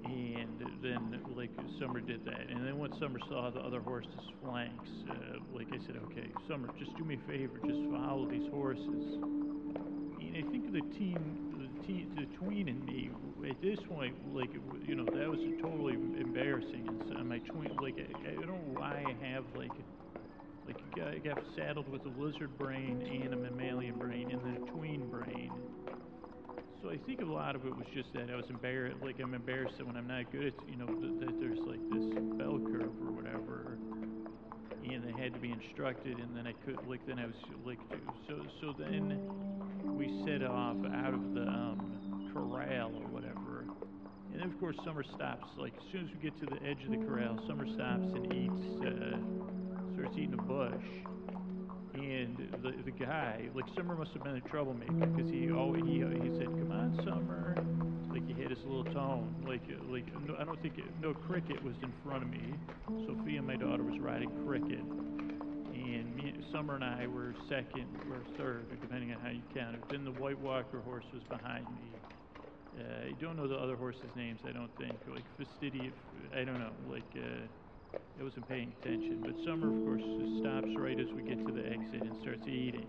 and 0.06 0.60
then 0.82 1.22
like 1.36 1.50
Summer 1.80 2.00
did 2.00 2.26
that, 2.26 2.50
and 2.50 2.66
then 2.66 2.78
when 2.78 2.92
Summer 3.00 3.20
saw 3.30 3.50
the 3.50 3.60
other 3.60 3.80
horse's 3.80 4.12
flanks, 4.44 4.90
uh, 5.10 5.40
like 5.54 5.68
I 5.70 5.78
said, 5.86 5.98
okay, 6.12 6.28
Summer, 6.48 6.70
just 6.78 6.96
do 6.98 7.04
me 7.04 7.16
a 7.16 7.28
favor, 7.28 7.60
just 7.66 7.80
follow 7.92 8.28
these 8.30 8.50
horses. 8.52 8.84
And 8.84 10.36
I 10.36 10.42
think 10.52 10.72
the 10.74 10.82
team, 10.98 11.20
the, 11.58 11.88
teen, 11.88 12.12
the 12.16 12.26
tween 12.38 12.68
and 12.70 12.84
me, 12.86 13.12
at 13.50 13.62
this 13.62 13.80
point, 13.90 14.16
like 14.34 14.50
you 14.86 14.96
know, 14.96 15.06
that 15.06 15.30
was 15.30 15.40
totally 15.62 15.94
embarrassing. 15.94 16.86
And 16.88 17.04
so 17.10 17.24
my 17.24 17.40
tween, 17.40 17.76
like 17.78 17.96
I, 17.98 18.30
I 18.30 18.34
don't 18.34 18.48
know 18.48 18.80
why 18.80 19.06
I 19.08 19.26
have 19.28 19.46
like. 19.56 19.72
Like 20.66 20.78
I 21.06 21.18
got 21.18 21.44
saddled 21.58 21.90
with 21.90 22.06
a 22.06 22.22
lizard 22.22 22.58
brain 22.58 23.02
and 23.22 23.34
a 23.34 23.36
mammalian 23.36 23.98
brain 23.98 24.32
and 24.32 24.40
then 24.46 24.64
a 24.64 24.72
tween 24.72 25.10
brain 25.10 25.52
so 26.84 26.90
I 26.90 26.98
think 26.98 27.22
a 27.22 27.26
lot 27.26 27.56
of 27.56 27.66
it 27.66 27.76
was 27.76 27.86
just 27.94 28.12
that 28.14 28.30
I 28.30 28.36
was 28.36 28.50
embarrassed, 28.50 28.98
like 29.02 29.20
I'm 29.22 29.34
embarrassed 29.34 29.78
that 29.78 29.88
when 29.88 29.96
I'm 29.96 30.08
not 30.08 30.30
good 30.32 30.54
you 30.68 30.76
know, 30.76 30.86
th- 30.86 31.20
that 31.22 31.40
there's 31.40 31.60
like 31.66 31.80
this 31.90 32.04
bell 32.38 32.60
curve 32.60 32.92
or 33.02 33.12
whatever, 33.16 33.80
and 34.84 35.02
they 35.02 35.14
had 35.14 35.34
to 35.34 35.40
be 35.40 35.52
instructed, 35.52 36.20
and 36.20 36.36
then 36.36 36.46
I 36.46 36.52
could, 36.52 36.86
like, 36.86 37.00
then 37.08 37.18
I 37.20 37.26
was 37.26 37.36
like, 37.66 37.80
so 38.28 38.44
so 38.60 38.74
then 38.78 39.18
we 39.82 40.12
set 40.28 40.44
off 40.44 40.76
out 40.94 41.14
of 41.14 41.34
the 41.34 41.48
um, 41.48 42.30
corral 42.34 42.92
or 42.92 43.08
whatever, 43.08 43.66
and 44.34 44.42
then 44.42 44.52
of 44.52 44.60
course 44.60 44.76
Summer 44.84 45.04
stops, 45.16 45.48
like 45.58 45.74
as 45.78 45.84
soon 45.94 46.06
as 46.06 46.12
we 46.14 46.20
get 46.20 46.38
to 46.42 46.46
the 46.46 46.62
edge 46.68 46.84
of 46.84 46.92
the 46.92 47.06
corral, 47.08 47.40
Summer 47.48 47.66
stops 47.66 48.12
and 48.12 48.28
eats, 48.34 48.84
uh, 48.84 49.96
starts 49.96 50.18
eating 50.18 50.34
a 50.34 50.44
bush 50.44 51.13
and 51.94 52.38
the 52.64 52.84
the 52.84 52.92
guy, 52.92 53.50
like 53.54 53.66
Summer 53.76 53.96
must 53.96 54.12
have 54.14 54.24
been 54.24 54.36
a 54.36 54.42
troublemaker 54.42 54.94
because 54.94 55.30
he 55.30 55.52
always 55.52 55.84
he 55.86 56.00
he 56.00 56.30
said, 56.38 56.48
"Come 56.60 56.72
on, 56.72 57.02
Summer," 57.06 57.56
like 58.12 58.26
he 58.28 58.34
had 58.42 58.50
his 58.50 58.60
little 58.66 58.86
tone, 58.86 59.44
like 59.46 59.64
like 59.88 60.06
no, 60.20 60.36
I 60.40 60.44
don't 60.44 60.62
think 60.62 60.78
it, 60.78 60.86
no 61.00 61.14
cricket 61.14 61.62
was 61.64 61.76
in 61.82 61.94
front 62.04 62.24
of 62.24 62.30
me. 62.30 62.58
Sophia, 63.06 63.42
my 63.42 63.56
daughter, 63.56 63.84
was 63.84 64.00
riding 64.00 64.32
cricket, 64.46 64.80
and 64.80 66.16
me, 66.16 66.34
Summer 66.52 66.76
and 66.76 66.84
I 66.84 67.08
were 67.08 67.36
second 67.48 67.88
or 68.10 68.24
third, 68.38 68.80
depending 68.82 69.12
on 69.12 69.20
how 69.20 69.30
you 69.30 69.44
count 69.54 69.76
it. 69.76 69.82
Then 69.90 70.04
the 70.04 70.12
White 70.12 70.40
Walker 70.40 70.82
horse 70.82 71.06
was 71.14 71.24
behind 71.24 71.68
me. 71.76 72.02
Uh, 72.78 73.10
I 73.10 73.12
don't 73.22 73.38
know 73.38 73.48
the 73.48 73.56
other 73.56 73.76
horses' 73.76 74.16
names. 74.16 74.42
I 74.48 74.52
don't 74.52 74.76
think 74.78 74.98
like 75.08 75.26
Fastidious. 75.38 75.94
I 76.36 76.44
don't 76.44 76.60
know 76.60 76.74
like. 76.88 77.06
Uh, 77.16 77.48
I 78.20 78.24
wasn't 78.24 78.48
paying 78.48 78.74
attention. 78.80 79.22
But 79.22 79.36
Summer, 79.46 79.68
of 79.68 79.84
course, 79.86 80.04
stops 80.40 80.70
right 80.78 81.00
as 81.00 81.12
we 81.14 81.24
get 81.24 81.46
to 81.46 81.52
the 81.52 81.66
exit 81.66 82.02
and 82.02 82.16
starts 82.22 82.48
eating. 82.48 82.88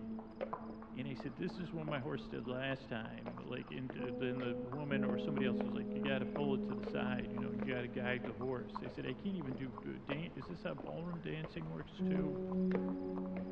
And 0.97 1.07
he 1.07 1.17
said, 1.17 1.33
"This 1.39 1.53
is 1.59 1.73
what 1.73 1.87
my 1.87 1.99
horse 1.99 2.23
did 2.31 2.47
last 2.47 2.89
time." 2.89 3.27
Like, 3.49 3.67
and 3.71 3.91
then 4.21 4.39
the 4.39 4.55
woman 4.77 5.05
or 5.05 5.19
somebody 5.19 5.47
else 5.47 5.59
was 5.59 5.75
like, 5.75 5.87
"You 5.95 6.03
got 6.05 6.21
to 6.21 6.27
pull 6.27 6.55
it 6.55 6.69
to 6.69 6.75
the 6.75 6.93
side. 6.93 7.29
You 7.33 7.41
know, 7.41 7.51
you 7.51 7.75
got 7.75 7.83
to 7.83 7.89
guide 7.89 8.23
the 8.25 8.33
horse." 8.45 8.71
They 8.81 8.89
said, 8.95 9.07
"I 9.07 9.13
can't 9.13 9.37
even 9.37 9.55
do 9.55 9.69
dance. 10.07 10.37
Is 10.37 10.47
this 10.49 10.63
how 10.63 10.75
ballroom 10.75 11.21
dancing 11.25 11.69
works 11.73 11.91
too?" 11.99 12.71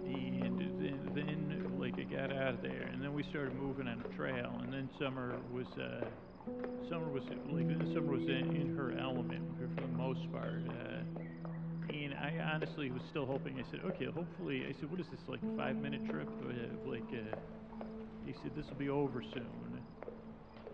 And 0.05 0.59
then, 0.59 1.15
then, 1.15 1.79
like, 1.79 1.95
I 1.99 2.03
got 2.05 2.33
out 2.33 2.55
of 2.55 2.63
there, 2.63 2.89
and 2.93 3.03
then 3.03 3.13
we 3.13 3.23
started 3.25 3.55
moving 3.55 3.89
on 3.89 4.01
a 4.01 4.17
trail. 4.17 4.61
And 4.63 4.73
then 4.73 4.89
Summer 4.99 5.39
was, 5.51 5.67
uh, 5.79 6.05
Summer 6.89 7.09
was 7.11 7.23
like, 7.51 7.69
Summer 7.95 8.13
was 8.13 8.29
in, 8.29 8.57
in 8.57 8.77
her 8.77 8.93
element 8.99 9.45
for 9.59 9.67
the 9.81 9.89
most 9.89 10.31
part. 10.33 10.63
Uh, 10.69 11.03
and 11.93 12.15
I 12.15 12.39
honestly 12.55 12.91
was 12.91 13.03
still 13.11 13.27
hoping. 13.27 13.59
I 13.59 13.71
said, 13.71 13.81
okay, 13.85 14.07
hopefully. 14.07 14.65
I 14.69 14.73
said, 14.81 14.91
what 14.91 15.01
is 15.01 15.07
this 15.11 15.21
like 15.29 15.41
a 15.43 15.57
five 15.57 15.77
minute 15.77 16.09
trip? 16.09 16.29
Uh, 16.29 16.91
like, 16.91 17.03
uh, 17.13 17.37
he 18.25 18.33
said 18.43 18.53
this 18.57 18.67
will 18.69 18.77
be 18.77 18.89
over 18.89 19.23
soon. 19.23 19.81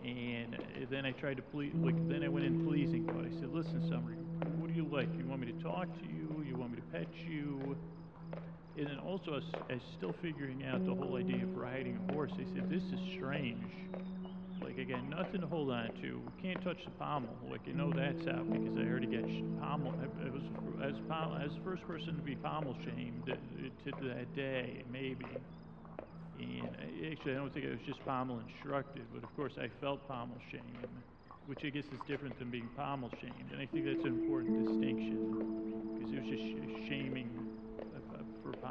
And 0.04 0.54
uh, 0.54 0.58
then 0.90 1.04
I 1.04 1.12
tried 1.12 1.38
to 1.38 1.42
please. 1.42 1.72
Like, 1.74 1.96
then 2.08 2.22
I 2.22 2.28
went 2.28 2.46
in 2.46 2.64
pleasing 2.66 3.04
mode. 3.04 3.26
I 3.26 3.40
said, 3.40 3.52
listen, 3.52 3.82
Summer, 3.88 4.12
what 4.58 4.68
do 4.68 4.74
you 4.74 4.86
like? 4.86 5.08
You 5.18 5.26
want 5.26 5.40
me 5.40 5.50
to 5.52 5.62
talk 5.62 5.88
to 5.92 6.04
you? 6.04 6.44
You 6.46 6.56
want 6.56 6.72
me 6.72 6.76
to 6.76 6.86
pet 6.92 7.08
you? 7.28 7.76
And 8.78 8.86
then 8.86 8.98
also, 9.00 9.32
I 9.32 9.34
was, 9.34 9.44
I 9.70 9.72
was 9.74 9.82
still 9.96 10.14
figuring 10.22 10.64
out 10.64 10.86
the 10.86 10.94
whole 10.94 11.16
idea 11.16 11.42
of 11.42 11.56
riding 11.56 11.98
a 12.08 12.12
horse. 12.12 12.30
I 12.34 12.44
said, 12.54 12.70
this 12.70 12.84
is 12.84 13.00
strange. 13.16 13.64
Like 14.62 14.78
again, 14.78 15.08
nothing 15.10 15.40
to 15.40 15.46
hold 15.46 15.70
on 15.70 15.90
to. 16.02 16.20
We 16.36 16.42
Can't 16.42 16.62
touch 16.62 16.84
the 16.84 16.90
pommel. 16.92 17.36
Like 17.50 17.66
you 17.66 17.74
know 17.74 17.92
that's 17.92 18.26
out 18.28 18.50
because 18.50 18.76
I 18.76 18.88
already 18.88 19.06
got 19.06 19.24
pommel. 19.60 19.94
I, 20.00 20.26
I 20.26 20.30
was 20.30 20.42
was, 20.92 20.94
I 21.10 21.44
was 21.44 21.52
the 21.54 21.64
first 21.64 21.86
person 21.86 22.16
to 22.16 22.22
be 22.22 22.34
pommel 22.36 22.76
shamed 22.84 23.28
uh, 23.28 23.34
to, 23.84 23.92
to 23.92 24.08
that 24.14 24.34
day, 24.34 24.82
maybe. 24.90 25.26
And 26.38 26.70
I, 26.78 27.10
actually, 27.12 27.32
I 27.32 27.36
don't 27.36 27.52
think 27.52 27.66
I 27.66 27.70
was 27.70 27.80
just 27.86 28.04
pommel 28.04 28.40
instructed, 28.40 29.02
but 29.12 29.22
of 29.24 29.34
course 29.36 29.52
I 29.60 29.68
felt 29.80 30.06
pommel 30.08 30.38
shame, 30.50 30.62
which 31.46 31.64
I 31.64 31.70
guess 31.70 31.84
is 31.84 32.00
different 32.06 32.38
than 32.38 32.50
being 32.50 32.68
pommel 32.76 33.10
shamed. 33.20 33.50
And 33.52 33.60
I 33.60 33.66
think 33.66 33.86
that's 33.86 34.04
an 34.04 34.14
important 34.22 34.66
distinction 34.66 35.38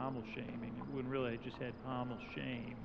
pommel 0.07 0.23
shaming 0.33 0.73
when 0.93 1.05
really 1.05 1.33
I 1.33 1.35
just 1.35 1.57
had 1.57 1.73
pommel 1.83 2.17
shame. 2.33 2.77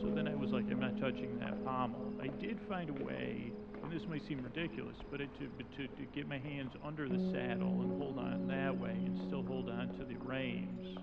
So 0.00 0.12
then 0.14 0.28
I 0.28 0.34
was 0.36 0.52
like, 0.52 0.64
I'm 0.70 0.78
not 0.78 0.96
touching 1.00 1.36
that 1.40 1.64
pommel. 1.64 2.12
I 2.22 2.28
did 2.28 2.60
find 2.68 2.88
a 2.88 3.04
way, 3.04 3.50
and 3.82 3.90
this 3.90 4.06
might 4.08 4.24
seem 4.24 4.40
ridiculous, 4.40 4.94
but 5.10 5.20
it, 5.20 5.28
to, 5.40 5.48
to, 5.76 5.88
to 5.88 6.02
get 6.14 6.28
my 6.28 6.38
hands 6.38 6.70
under 6.84 7.08
the 7.08 7.18
saddle 7.32 7.80
and 7.82 8.00
hold 8.00 8.20
on 8.20 8.46
that 8.46 8.78
way 8.78 8.90
and 8.90 9.18
still 9.26 9.42
hold 9.42 9.68
on 9.68 9.88
to 9.98 10.04
the 10.04 10.14
reins. 10.24 10.98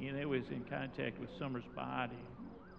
And 0.00 0.16
it 0.16 0.26
was 0.26 0.44
in 0.50 0.64
contact 0.64 1.20
with 1.20 1.28
Summer's 1.38 1.68
body, 1.76 2.24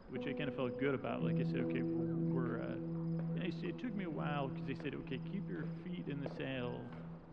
which 0.09 0.23
I 0.27 0.33
kind 0.33 0.49
of 0.49 0.55
felt 0.55 0.79
good 0.79 0.95
about. 0.95 1.21
Like 1.21 1.35
I 1.35 1.43
said, 1.43 1.59
okay, 1.69 1.83
we're, 1.83 2.61
uh, 2.61 3.35
and 3.35 3.43
I 3.43 3.51
said, 3.51 3.69
it 3.69 3.79
took 3.79 3.95
me 3.95 4.05
a 4.05 4.09
while 4.09 4.47
because 4.47 4.65
they 4.65 4.83
said, 4.83 4.95
okay, 4.95 5.19
keep 5.31 5.47
your 5.47 5.65
feet 5.83 6.05
in 6.07 6.19
the 6.19 6.31
saddle, 6.35 6.81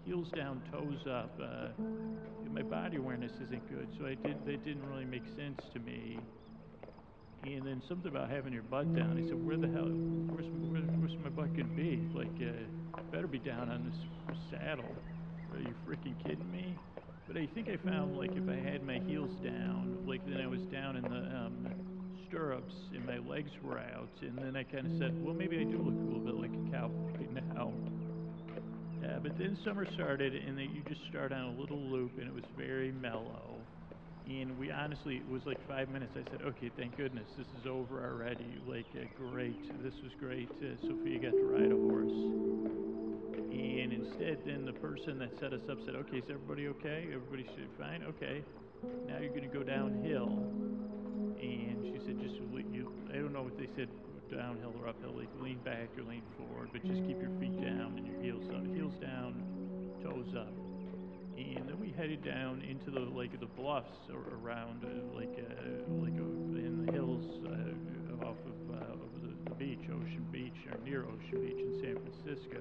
heels 0.08 0.28
down, 0.34 0.62
toes 0.72 1.06
up. 1.06 1.38
Uh, 1.38 1.68
my 2.50 2.62
body 2.62 2.96
awareness 2.96 3.32
isn't 3.44 3.68
good, 3.68 3.88
so 3.98 4.06
I 4.06 4.14
did, 4.14 4.44
that 4.46 4.64
didn't 4.64 4.88
really 4.88 5.04
make 5.04 5.24
sense 5.36 5.60
to 5.74 5.80
me. 5.80 6.18
And 7.44 7.66
then 7.66 7.82
something 7.86 8.10
about 8.10 8.30
having 8.30 8.54
your 8.54 8.62
butt 8.62 8.96
down. 8.96 9.18
He 9.18 9.28
said, 9.28 9.46
"Where 9.46 9.58
the 9.58 9.68
hell? 9.68 9.84
Where's, 9.84 10.48
where, 10.72 10.80
where's 10.80 11.14
my 11.22 11.28
butt 11.28 11.54
gonna 11.54 11.76
be? 11.76 12.08
Like, 12.14 12.32
uh, 12.40 13.02
better 13.12 13.26
be 13.26 13.38
down 13.38 13.68
on 13.68 13.84
this 13.84 14.38
saddle. 14.50 14.96
Are 15.52 15.60
you 15.60 15.74
freaking 15.86 16.18
kidding 16.24 16.50
me?" 16.50 16.74
But 17.28 17.36
I 17.36 17.46
think 17.46 17.68
I 17.68 17.76
found 17.76 18.16
like 18.16 18.32
if 18.32 18.48
I 18.48 18.56
had 18.56 18.82
my 18.82 18.98
heels 18.98 19.30
down, 19.44 20.04
like 20.06 20.26
then 20.26 20.40
I 20.40 20.46
was 20.46 20.62
down 20.72 20.96
in 20.96 21.04
the 21.04 21.36
um, 21.36 21.68
stirrups 22.26 22.74
and 22.94 23.06
my 23.06 23.18
legs 23.18 23.50
were 23.62 23.78
out, 23.78 24.08
and 24.22 24.38
then 24.38 24.56
I 24.56 24.64
kind 24.64 24.86
of 24.86 24.98
said, 24.98 25.14
"Well, 25.22 25.34
maybe 25.34 25.58
I 25.58 25.64
do 25.64 25.76
look 25.78 25.94
a 25.94 26.06
little 26.08 26.24
bit 26.24 26.34
like 26.34 26.50
a 26.50 26.70
cowboy 26.72 27.28
now." 27.54 27.97
Yeah, 29.08 29.18
but 29.22 29.38
then 29.38 29.56
summer 29.64 29.86
started, 29.94 30.34
and 30.34 30.58
then 30.58 30.70
you 30.74 30.82
just 30.88 31.00
start 31.10 31.32
on 31.32 31.56
a 31.56 31.60
little 31.60 31.80
loop, 31.80 32.18
and 32.18 32.28
it 32.28 32.34
was 32.34 32.44
very 32.58 32.92
mellow 32.92 33.56
And 34.28 34.58
we 34.58 34.70
honestly, 34.70 35.16
it 35.16 35.28
was 35.28 35.46
like 35.46 35.58
five 35.66 35.88
minutes. 35.88 36.12
I 36.16 36.30
said, 36.30 36.42
okay, 36.42 36.70
thank 36.76 36.96
goodness, 36.96 37.28
this 37.38 37.46
is 37.58 37.66
over 37.66 38.04
already. 38.04 38.60
Like, 38.68 38.86
uh, 38.94 39.06
great, 39.16 39.56
this 39.82 39.94
was 40.02 40.12
great. 40.20 40.50
Uh, 40.62 40.76
Sophia 40.86 41.18
got 41.20 41.32
to 41.32 41.44
ride 41.48 41.72
a 41.72 41.76
horse. 41.76 42.12
And 43.52 43.92
instead, 43.92 44.44
then 44.44 44.66
the 44.66 44.74
person 44.74 45.18
that 45.20 45.30
set 45.40 45.54
us 45.54 45.62
up 45.70 45.78
said, 45.86 45.96
okay, 45.96 46.18
is 46.18 46.24
everybody 46.28 46.68
okay? 46.68 47.08
Everybody 47.12 47.44
should 47.56 47.68
fine? 47.78 48.04
Okay. 48.04 48.44
Now 49.08 49.18
you're 49.18 49.30
going 49.32 49.48
to 49.48 49.54
go 49.54 49.64
downhill. 49.64 50.28
And 51.40 51.84
she 51.88 51.98
said, 52.04 52.20
just, 52.20 52.36
you, 52.72 52.92
I 53.10 53.16
don't 53.16 53.32
know 53.32 53.42
what 53.42 53.58
they 53.58 53.68
said, 53.76 53.88
downhill 54.30 54.74
or 54.80 54.88
uphill, 54.88 55.20
lean 55.40 55.58
back 55.60 55.88
or 55.96 56.04
lean 56.04 56.24
forward, 56.36 56.70
but 56.72 56.84
just 56.84 57.04
keep 57.04 57.20
your 57.20 57.32
feet 57.40 57.56
down 57.60 57.94
and 57.96 58.06
your 58.06 58.20
heels 58.20 58.48
up. 58.50 58.64
Heels 58.74 58.94
down, 59.00 59.42
toes 60.02 60.34
up 60.36 60.52
and 61.38 61.68
then 61.68 61.78
we 61.78 61.92
headed 61.92 62.24
down 62.24 62.62
into 62.62 62.90
the 62.90 63.00
like 63.00 63.38
the 63.38 63.46
bluffs 63.46 64.10
or 64.12 64.34
around 64.42 64.84
uh, 64.84 65.14
like 65.14 65.38
uh, 65.38 65.94
like 66.02 66.18
uh, 66.18 66.58
in 66.58 66.84
the 66.84 66.92
hills 66.92 67.24
uh, 67.46 68.26
off 68.26 68.36
of, 68.42 68.74
uh, 68.74 69.04
of 69.04 69.22
the, 69.22 69.50
the 69.50 69.54
beach, 69.54 69.84
Ocean 69.84 70.26
Beach, 70.32 70.66
or 70.70 70.78
near 70.84 71.04
Ocean 71.04 71.40
Beach 71.40 71.58
in 71.58 71.80
San 71.80 71.96
Francisco. 72.02 72.58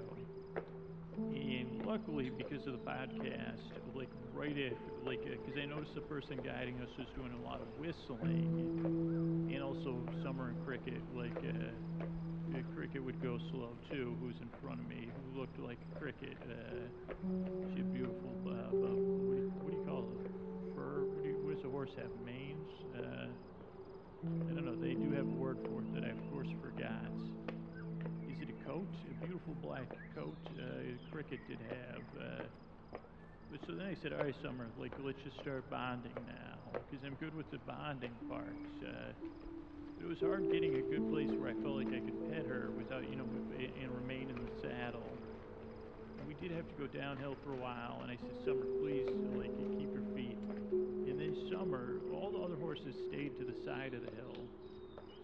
And 1.17 1.83
luckily, 1.85 2.29
because 2.29 2.67
of 2.67 2.73
the 2.73 2.79
podcast, 2.79 3.61
like 3.95 4.09
right 4.33 4.55
after, 4.71 4.91
like, 5.03 5.23
because 5.23 5.57
I 5.59 5.65
noticed 5.65 5.95
the 5.95 6.01
person 6.01 6.37
guiding 6.45 6.79
us 6.79 6.89
was 6.97 7.07
doing 7.15 7.33
a 7.33 7.41
lot 7.43 7.59
of 7.59 7.67
whistling, 7.79 9.49
and 9.51 9.63
also 9.63 10.05
Summer 10.23 10.49
and 10.49 10.63
Cricket, 10.63 11.01
like, 11.15 11.33
uh, 11.43 12.05
uh, 12.53 12.61
Cricket 12.75 13.03
would 13.03 13.21
go 13.21 13.39
slow 13.51 13.75
too, 13.89 14.15
who's 14.21 14.35
in 14.41 14.49
front 14.61 14.79
of 14.79 14.87
me, 14.87 15.09
who 15.09 15.39
looked 15.39 15.57
like 15.59 15.79
cricket. 15.97 16.37
Uh, 16.47 16.85
she 17.71 17.77
had 17.77 17.91
beautiful, 17.91 18.37
uh, 18.45 18.69
what, 18.71 19.35
do 19.35 19.41
you, 19.41 19.51
what 19.61 19.71
do 19.71 19.77
you 19.77 19.83
call 19.85 20.05
it? 20.21 20.31
Fur? 20.75 21.01
What, 21.01 21.23
do 21.23 21.29
you, 21.29 21.35
what 21.41 21.55
does 21.55 21.65
a 21.65 21.69
horse 21.69 21.91
have? 21.97 22.11
Manes? 22.23 22.69
Uh, 22.95 23.27
I 24.23 24.53
don't 24.53 24.65
know. 24.65 24.75
They 24.75 24.93
do 24.93 25.11
have 25.11 25.25
a 25.25 25.37
word 25.37 25.57
for 25.65 25.81
it 25.81 25.93
that 25.95 26.03
I, 26.03 26.09
of 26.09 26.31
course, 26.31 26.47
forgot. 26.61 27.09
Coat? 28.67 28.83
A 28.83 29.25
beautiful 29.25 29.55
black 29.63 29.87
coat? 30.13 30.35
Uh, 30.59 30.91
cricket 31.09 31.39
did 31.47 31.57
have. 31.71 32.03
Uh, 32.19 32.99
but 33.49 33.61
so 33.65 33.71
then 33.73 33.87
I 33.87 33.95
said, 34.03 34.11
all 34.11 34.19
right, 34.19 34.35
Summer, 34.43 34.67
like, 34.77 34.91
let's 34.99 35.17
just 35.23 35.39
start 35.39 35.63
bonding 35.71 36.11
now, 36.27 36.59
because 36.75 36.99
I'm 37.07 37.15
good 37.15 37.33
with 37.33 37.49
the 37.49 37.59
bonding 37.63 38.11
parts. 38.27 38.75
Uh, 38.83 39.15
it 40.03 40.05
was 40.05 40.19
hard 40.19 40.51
getting 40.51 40.75
a 40.75 40.83
good 40.83 41.09
place 41.09 41.31
where 41.39 41.49
I 41.49 41.55
felt 41.63 41.79
like 41.79 41.87
I 41.95 42.03
could 42.03 42.19
pet 42.27 42.45
her 42.45 42.67
without, 42.75 43.07
you 43.09 43.15
know, 43.15 43.23
and 43.55 43.87
remain 44.03 44.27
in 44.27 44.35
the 44.35 44.51
saddle. 44.59 45.07
We 46.27 46.35
did 46.35 46.51
have 46.51 46.67
to 46.67 46.75
go 46.75 46.87
downhill 46.91 47.37
for 47.47 47.53
a 47.53 47.61
while, 47.63 48.03
and 48.03 48.11
I 48.11 48.19
said, 48.19 48.35
Summer, 48.43 48.67
please, 48.83 49.07
like, 49.39 49.55
keep 49.79 49.95
your 49.95 50.03
feet. 50.11 50.37
And 51.07 51.15
then 51.15 51.33
Summer, 51.49 52.03
all 52.11 52.35
the 52.35 52.43
other 52.43 52.59
horses 52.59 52.93
stayed 53.07 53.39
to 53.39 53.45
the 53.47 53.55
side 53.63 53.95
of 53.95 54.03
the 54.03 54.11
hill. 54.11 54.36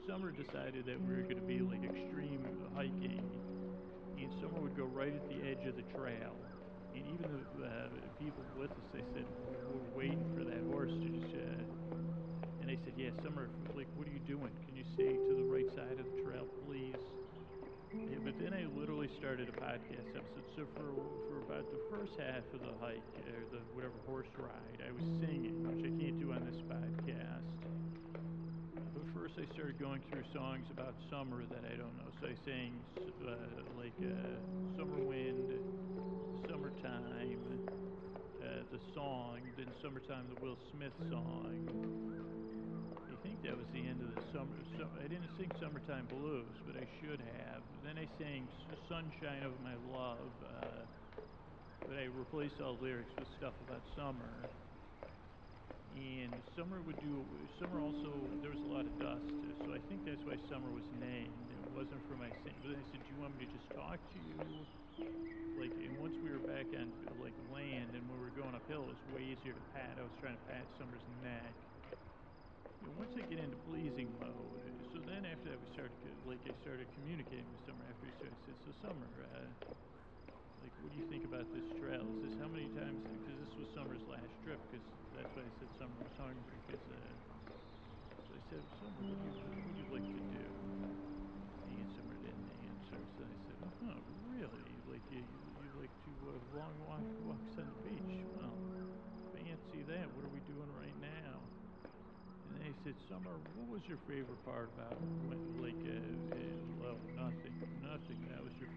Summer 0.07 0.31
decided 0.31 0.85
that 0.85 0.99
we 0.99 1.15
were 1.15 1.23
going 1.23 1.39
to 1.39 1.47
be 1.47 1.59
like 1.59 1.83
extreme 1.83 2.43
hiking, 2.75 3.23
and 4.19 4.31
Summer 4.41 4.59
would 4.59 4.75
go 4.75 4.83
right 4.85 5.13
at 5.13 5.29
the 5.29 5.39
edge 5.47 5.65
of 5.65 5.75
the 5.75 5.83
trail. 5.95 6.35
And 6.93 7.07
even 7.07 7.45
the 7.57 7.65
uh, 7.65 7.87
people 8.19 8.43
with 8.55 8.71
us, 8.71 8.85
they 8.93 9.01
said, 9.13 9.25
we're 9.49 9.97
waiting 9.97 10.23
for 10.37 10.43
that 10.43 10.61
horse 10.69 10.91
to 10.91 11.07
just. 11.09 11.33
Uh, 11.33 11.63
and 12.61 12.69
they 12.69 12.77
said, 12.83 12.93
yeah, 12.95 13.09
Summer, 13.23 13.49
like, 13.75 13.87
what 13.95 14.07
are 14.07 14.11
you 14.11 14.19
doing? 14.19 14.51
Can 14.65 14.75
you 14.75 14.83
stay 14.93 15.13
to 15.13 15.33
the 15.35 15.43
right 15.43 15.67
side 15.75 15.99
of 15.99 16.05
the 16.05 16.21
trail, 16.21 16.45
please? 16.67 16.99
Yeah, 17.93 18.19
but 18.23 18.39
then 18.39 18.53
I 18.53 18.65
literally 18.77 19.09
started 19.19 19.49
a 19.49 19.55
podcast 19.55 20.15
episode. 20.15 20.45
So 20.55 20.65
for 20.75 20.93
for 21.29 21.39
about 21.45 21.69
the 21.71 21.79
first 21.89 22.13
half 22.19 22.43
of 22.53 22.61
the 22.61 22.73
hike, 22.81 23.03
or 23.27 23.45
the 23.51 23.61
whatever 23.73 23.95
horse 24.05 24.27
ride, 24.37 24.81
I 24.85 24.91
was 24.91 25.03
singing, 25.21 25.63
which 25.63 25.85
I 25.85 25.91
can't 26.01 26.19
do 26.19 26.33
on 26.33 26.45
this 26.45 26.61
podcast. 26.65 27.62
First, 29.35 29.49
I 29.49 29.53
started 29.53 29.79
going 29.79 30.01
through 30.09 30.23
songs 30.33 30.65
about 30.69 30.93
summer 31.09 31.43
that 31.45 31.63
I 31.65 31.75
don't 31.77 31.95
know. 31.97 32.09
So 32.21 32.27
I 32.27 32.35
sang 32.45 32.81
uh, 33.25 33.33
like 33.77 33.93
uh, 34.01 34.37
"Summer 34.77 34.99
Wind," 35.05 35.49
"Summertime," 36.49 37.41
uh, 38.41 38.63
the 38.71 38.79
song, 38.93 39.39
then 39.57 39.73
"Summertime," 39.81 40.29
the 40.29 40.35
Will 40.35 40.57
Smith 40.71 40.93
song. 41.09 41.55
I 43.09 43.15
think 43.23 43.41
that 43.43 43.57
was 43.57 43.65
the 43.73 43.81
end 43.87 44.01
of 44.01 44.09
the 44.13 44.21
summer. 44.31 44.53
So, 44.77 44.85
I 44.99 45.07
didn't 45.07 45.29
sing 45.37 45.51
"Summertime 45.59 46.05
Blues," 46.07 46.53
but 46.67 46.75
I 46.75 46.85
should 47.01 47.21
have. 47.21 47.63
Then 47.83 47.97
I 47.97 48.07
sang 48.17 48.47
"Sunshine 48.87 49.43
of 49.43 49.53
My 49.63 49.75
Love," 49.89 50.33
uh, 50.45 50.85
but 51.87 51.97
I 51.97 52.05
replaced 52.05 52.61
all 52.61 52.75
the 52.75 52.83
lyrics 52.83 53.13
with 53.17 53.29
stuff 53.37 53.53
about 53.65 53.81
summer 53.95 54.49
and 55.95 56.41
summer 56.55 56.81
would 56.81 56.99
do 56.99 57.25
summer 57.59 57.79
also 57.81 58.33
there 58.41 58.49
was 58.49 58.61
a 58.63 58.65
lot 58.65 58.87
of 58.87 58.97
dust 58.97 59.29
so 59.65 59.73
i 59.73 59.79
think 59.79 60.03
that's 60.05 60.25
why 60.25 60.35
summer 60.49 60.71
was 60.71 60.85
named. 60.91 61.51
It 61.51 61.61
wasn't 61.71 62.05
for 62.07 62.15
my 62.15 62.31
sing 62.43 62.57
but 62.61 62.69
then 62.69 62.79
i 62.79 62.83
said 62.91 63.03
do 63.03 63.13
you 63.13 63.19
want 63.19 63.37
me 63.37 63.45
to 63.45 63.51
just 63.51 63.71
talk 63.73 63.99
to 64.13 64.19
you? 64.19 64.65
Like 65.59 65.71
and 65.83 65.97
once 65.99 66.15
we 66.23 66.31
were 66.31 66.39
back 66.39 66.67
on 66.73 66.93
like 67.19 67.35
land 67.51 67.93
and 67.95 68.09
we 68.09 68.17
were 68.17 68.31
going 68.31 68.55
uphill 68.55 68.89
it 68.89 68.97
was 68.97 69.05
way 69.05 69.21
easier 69.21 69.53
to 69.53 69.61
pat 69.61 69.97
i 69.99 70.03
was 70.03 70.13
trying 70.19 70.35
to 70.37 70.43
pat 70.43 70.67
summer's 70.77 71.05
neck. 71.07 71.55
Know, 72.81 72.91
once 72.97 73.15
I 73.17 73.21
get 73.23 73.39
into 73.39 73.55
pleasing 73.55 74.11
mode, 74.19 74.75
so 74.91 74.99
then 74.99 75.25
after 75.25 75.49
that 75.49 75.59
we 75.59 75.67
started, 75.71 75.95
like 76.25 76.41
I 76.45 76.51
started 76.61 76.91
communicating 76.93 77.47
with 77.51 77.61
Summer 77.65 77.85
after 77.89 78.07
we 78.07 78.13
started, 78.13 78.37
I 78.43 78.45
said, 78.45 78.55
so 78.65 78.71
Summer, 78.81 79.07
uh, 79.23 79.47
what 80.83 80.91
do 80.91 80.99
you 80.99 81.07
think 81.07 81.23
about 81.23 81.47
this 81.55 81.63
trail? 81.79 82.03
He 82.03 82.27
says, 82.27 82.35
how 82.43 82.51
many 82.51 82.67
times, 82.75 82.99
because 83.23 83.39
this 83.39 83.55
was 83.55 83.71
Summer's 83.71 84.03
last 84.03 84.35
trip, 84.43 84.59
because 84.67 84.83
that's 85.15 85.31
why 85.31 85.47
I 85.47 85.51
said 85.55 85.71
Summer 85.79 85.95
was 85.95 86.11
hungry, 86.19 86.59
because, 86.67 86.83
uh, 86.91 87.15
so 88.27 88.35
I 88.35 88.41
said, 88.51 88.63
Summer, 88.83 88.99
what 88.99 89.15
do 89.23 89.31
you, 89.31 89.47
what 89.63 89.75
you 89.79 89.87
like 89.95 90.07
to 90.11 90.23
do? 90.35 90.45
And 91.71 91.87
Summer 91.95 92.19
didn't 92.19 92.51
answer, 92.67 92.99
so 93.15 93.23
I 93.23 93.37
said, 93.47 93.59
huh, 93.79 93.99
really? 94.27 94.75
Like, 94.83 95.07
you, 95.07 95.23
you 95.23 95.71
like 95.79 95.95
to 96.03 96.11
uh, 96.35 96.43
long 96.51 96.75
walk, 96.83 97.07
walks 97.23 97.55
on 97.55 97.63
the 97.63 97.79
beach? 97.87 98.15
Well, 98.35 98.59
fancy 99.31 99.87
that. 99.87 100.11
What 100.11 100.27
are 100.27 100.33
we 100.35 100.43
doing 100.51 100.67
right 100.75 100.99
now? 100.99 101.39
And 102.51 102.59
they 102.59 102.75
said, 102.83 102.99
Summer, 103.07 103.39
what 103.55 103.71
was 103.71 103.87
your 103.87 104.03
favorite 104.03 104.43
part 104.43 104.67
about 104.75 104.99
when, 105.31 105.39
like, 105.63 105.79
uh, 105.87 105.95
uh, 105.95 106.43
well, 106.75 106.99
nothing, 107.15 107.55
nothing. 107.79 108.19
That 108.27 108.43
was 108.43 108.51
your 108.59 108.72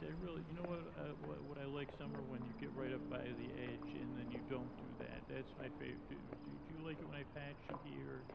said, 0.00 0.14
really, 0.20 0.42
you 0.42 0.54
know 0.54 0.64
what, 0.64 0.80
uh, 0.96 1.14
what, 1.16 1.44
what 1.44 1.58
I 1.58 1.66
like, 1.66 1.92
Summer, 1.92 2.24
when 2.24 2.44
you 2.44 2.54
get 2.54 2.72
right 2.74 2.92
up 2.92 3.08
by 3.08 3.32
the 3.36 3.52
edge 3.54 3.94
and 3.94 4.16
then 4.16 4.30
you 4.32 4.42
don't 4.42 4.76
do 4.78 4.94
that. 4.98 5.24
That's 5.28 5.52
my 5.58 5.68
favorite. 5.70 6.08
Do, 6.08 6.16
do, 6.44 6.52
do 6.66 6.74
you 6.74 6.84
like 6.84 7.00
it 7.02 7.06
when 7.06 7.16
I 7.16 7.24
pat 7.24 7.58
you 7.68 7.78
here? 7.82 8.28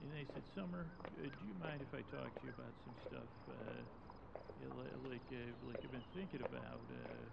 And 0.00 0.12
they 0.12 0.26
said, 0.26 0.44
Summer, 0.46 0.92
uh, 1.18 1.22
do 1.22 1.46
you 1.46 1.54
mind 1.54 1.82
if 1.82 1.94
I 1.94 2.02
talk 2.02 2.36
to 2.38 2.46
you 2.46 2.50
about 2.50 2.74
some 2.84 2.96
stuff? 2.96 3.30
Uh, 3.48 3.84
yeah, 4.56 4.68
li- 4.68 4.94
like, 4.96 5.30
uh, 5.32 5.54
like 5.62 5.80
I've 5.84 5.90
been 5.90 6.04
thinking 6.14 6.42
about. 6.42 6.90
Uh, 6.90 7.30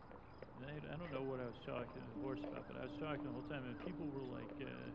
I, 0.65 0.77
I 0.93 0.97
don't 0.97 1.11
know 1.11 1.23
what 1.23 1.39
I 1.41 1.47
was 1.47 1.59
talking 1.59 2.01
to 2.03 2.07
the 2.09 2.19
horse 2.19 2.41
about, 2.45 2.67
but 2.67 2.77
I 2.77 2.83
was 2.83 2.97
talking 2.97 3.23
the 3.25 3.31
whole 3.31 3.43
time, 3.43 3.65
and 3.65 3.79
people 3.79 4.11
were 4.11 4.23
like, 4.23 4.61
uh, 4.61 4.91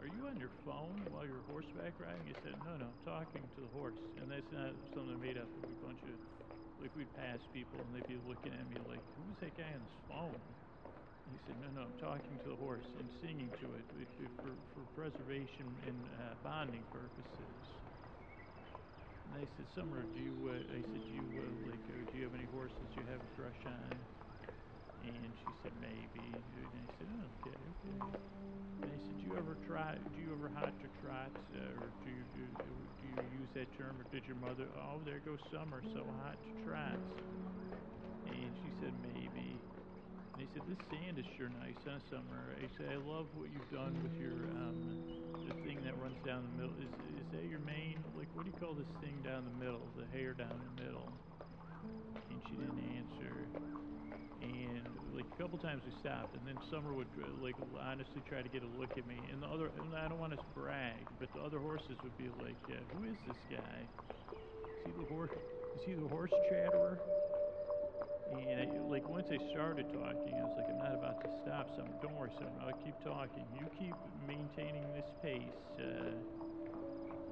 "Are 0.00 0.06
you 0.06 0.28
on 0.28 0.38
your 0.38 0.50
phone 0.64 1.08
while 1.10 1.26
you're 1.26 1.42
horseback 1.42 2.00
riding?" 2.00 2.28
I 2.30 2.34
said, 2.34 2.62
"No, 2.62 2.76
no, 2.76 2.86
I'm 2.88 2.98
talking 3.04 3.50
to 3.54 3.60
the 3.62 3.68
horse." 3.68 4.00
And 4.16 4.30
that's 4.30 4.52
not 4.52 4.74
something 4.94 5.20
made 5.20 5.38
up. 5.38 5.50
It'd 5.56 5.66
be 5.66 5.74
a 5.74 5.76
bunch 5.86 6.04
of 6.04 6.18
like 6.78 6.94
we'd 6.94 7.14
pass 7.14 7.46
people, 7.46 7.82
and 7.84 7.94
they'd 7.94 8.06
be 8.06 8.18
looking 8.18 8.54
at 8.54 8.66
me 8.68 8.80
like, 8.80 9.04
"Who's 9.16 9.38
that 9.40 9.56
guy 9.56 9.74
on 9.74 9.82
his 9.82 9.96
phone?" 10.08 10.56
He 11.24 11.38
said, 11.38 11.56
"No, 11.58 11.70
no, 11.70 11.82
I'm 11.82 11.94
talking 11.94 12.38
to 12.40 12.48
the 12.50 12.56
horse 12.56 12.94
and 12.94 13.12
singing 13.12 13.52
to 13.54 13.74
it 13.74 13.86
if 13.92 14.10
for, 14.40 14.56
for 14.74 14.86
preservation 14.86 15.78
and 15.78 16.08
uh, 16.08 16.36
bonding 16.36 16.86
purposes." 16.86 17.82
And 19.24 19.34
they 19.34 19.46
said, 19.46 19.68
Summer, 19.68 20.04
do 20.06 20.20
you, 20.20 20.48
uh, 20.48 20.74
I 20.74 20.82
said, 20.82 21.04
do 21.04 21.14
you, 21.14 21.40
uh, 21.40 21.70
like, 21.70 21.88
uh, 21.90 22.04
do 22.10 22.16
you 22.18 22.24
have 22.24 22.34
any 22.34 22.46
horses 22.46 22.96
you 22.96 23.06
have 23.06 23.22
a 23.22 23.28
crush 23.28 23.66
on? 23.66 24.08
And 25.04 25.32
she 25.44 25.50
said, 25.62 25.72
maybe. 25.80 26.24
And 26.24 26.72
I 26.74 26.86
said, 26.98 27.08
oh, 27.08 27.26
okay, 27.40 27.54
okay. 27.54 27.98
And 28.82 28.88
I 28.90 28.98
said, 28.98 29.16
do 29.18 29.24
you 29.26 29.34
ever 29.38 29.56
try, 29.66 29.94
do 29.94 30.18
you 30.22 30.30
ever 30.34 30.50
hot 30.54 30.74
to 30.80 30.88
trot, 31.02 31.30
uh, 31.54 31.82
or 31.82 31.90
do 32.02 32.10
you, 32.10 32.22
do, 32.34 32.44
do 33.02 33.06
you 33.06 33.18
use 33.42 33.50
that 33.54 33.68
term, 33.78 33.98
or 33.98 34.06
did 34.14 34.26
your 34.26 34.38
mother, 34.38 34.66
oh, 34.78 35.02
there 35.04 35.18
goes 35.22 35.42
Summer, 35.50 35.82
so 35.94 36.02
hot 36.22 36.38
to 36.38 36.52
trot. 36.66 36.98
And 38.26 38.50
she 38.62 38.70
said, 38.80 38.94
maybe. 39.02 39.58
And 40.34 40.38
he 40.38 40.48
said, 40.54 40.62
this 40.70 40.78
sand 40.90 41.18
is 41.18 41.26
sure 41.36 41.50
nice, 41.50 41.78
huh, 41.82 41.98
Summer? 42.10 42.54
I 42.54 42.66
said, 42.78 42.94
I 42.94 43.00
love 43.02 43.26
what 43.34 43.50
you've 43.50 43.72
done 43.74 43.98
with 44.02 44.14
your, 44.20 44.38
um, 44.62 44.78
the 45.46 45.54
thing 45.66 45.82
that 45.82 45.98
runs 45.98 46.18
down 46.22 46.46
the 46.46 46.54
middle. 46.62 46.76
Is, 46.78 46.92
is 47.18 47.26
that 47.34 47.44
your 47.50 47.60
mane, 47.66 47.98
like, 48.14 48.30
what 48.34 48.46
do 48.46 48.50
you 48.50 48.58
call 48.62 48.74
this 48.74 48.90
thing 49.02 49.18
down 49.26 49.42
the 49.42 49.56
middle, 49.58 49.82
the 49.98 50.06
hair 50.14 50.34
down 50.34 50.54
the 50.54 50.82
middle? 50.82 51.10
And 52.30 52.38
she 52.46 52.54
didn't 52.54 52.78
answer. 52.94 53.97
And, 54.48 55.12
like, 55.14 55.26
a 55.28 55.42
couple 55.42 55.58
times 55.58 55.82
we 55.84 55.92
stopped, 56.00 56.32
and 56.32 56.40
then 56.46 56.56
Summer 56.70 56.94
would, 56.94 57.08
like, 57.38 57.56
honestly 57.76 58.22
try 58.26 58.40
to 58.40 58.48
get 58.48 58.62
a 58.62 58.70
look 58.80 58.96
at 58.96 59.06
me. 59.06 59.20
And 59.30 59.42
the 59.42 59.46
other, 59.46 59.68
and 59.76 59.94
I 59.94 60.08
don't 60.08 60.18
want 60.18 60.32
to 60.32 60.40
brag, 60.54 61.04
but 61.20 61.28
the 61.34 61.40
other 61.40 61.58
horses 61.58 62.00
would 62.02 62.16
be 62.16 62.32
like, 62.40 62.56
uh, 62.72 62.80
who 62.96 63.04
is 63.04 63.18
this 63.28 63.36
guy? 63.50 63.84
Is 64.32 64.80
he 64.86 64.92
the 64.96 65.04
horse, 65.12 65.30
is 65.76 65.82
he 65.84 65.92
the 65.92 66.08
horse 66.08 66.32
chatterer? 66.48 66.98
And 68.32 68.60
I, 68.60 68.66
like 68.88 69.08
once 69.08 69.28
I 69.32 69.38
started 69.52 69.86
talking, 69.92 70.34
I 70.36 70.44
was 70.44 70.56
like, 70.56 70.68
I'm 70.68 70.78
not 70.78 70.94
about 70.94 71.20
to 71.24 71.30
stop. 71.44 71.68
Summer, 71.76 71.92
don't 72.00 72.16
worry, 72.16 72.32
Summer. 72.36 72.60
I'll 72.60 72.76
keep 72.84 72.96
talking. 73.04 73.44
You 73.52 73.66
keep 73.78 73.96
maintaining 74.26 74.84
this 74.92 75.08
pace, 75.22 75.60
uh, 75.80 76.12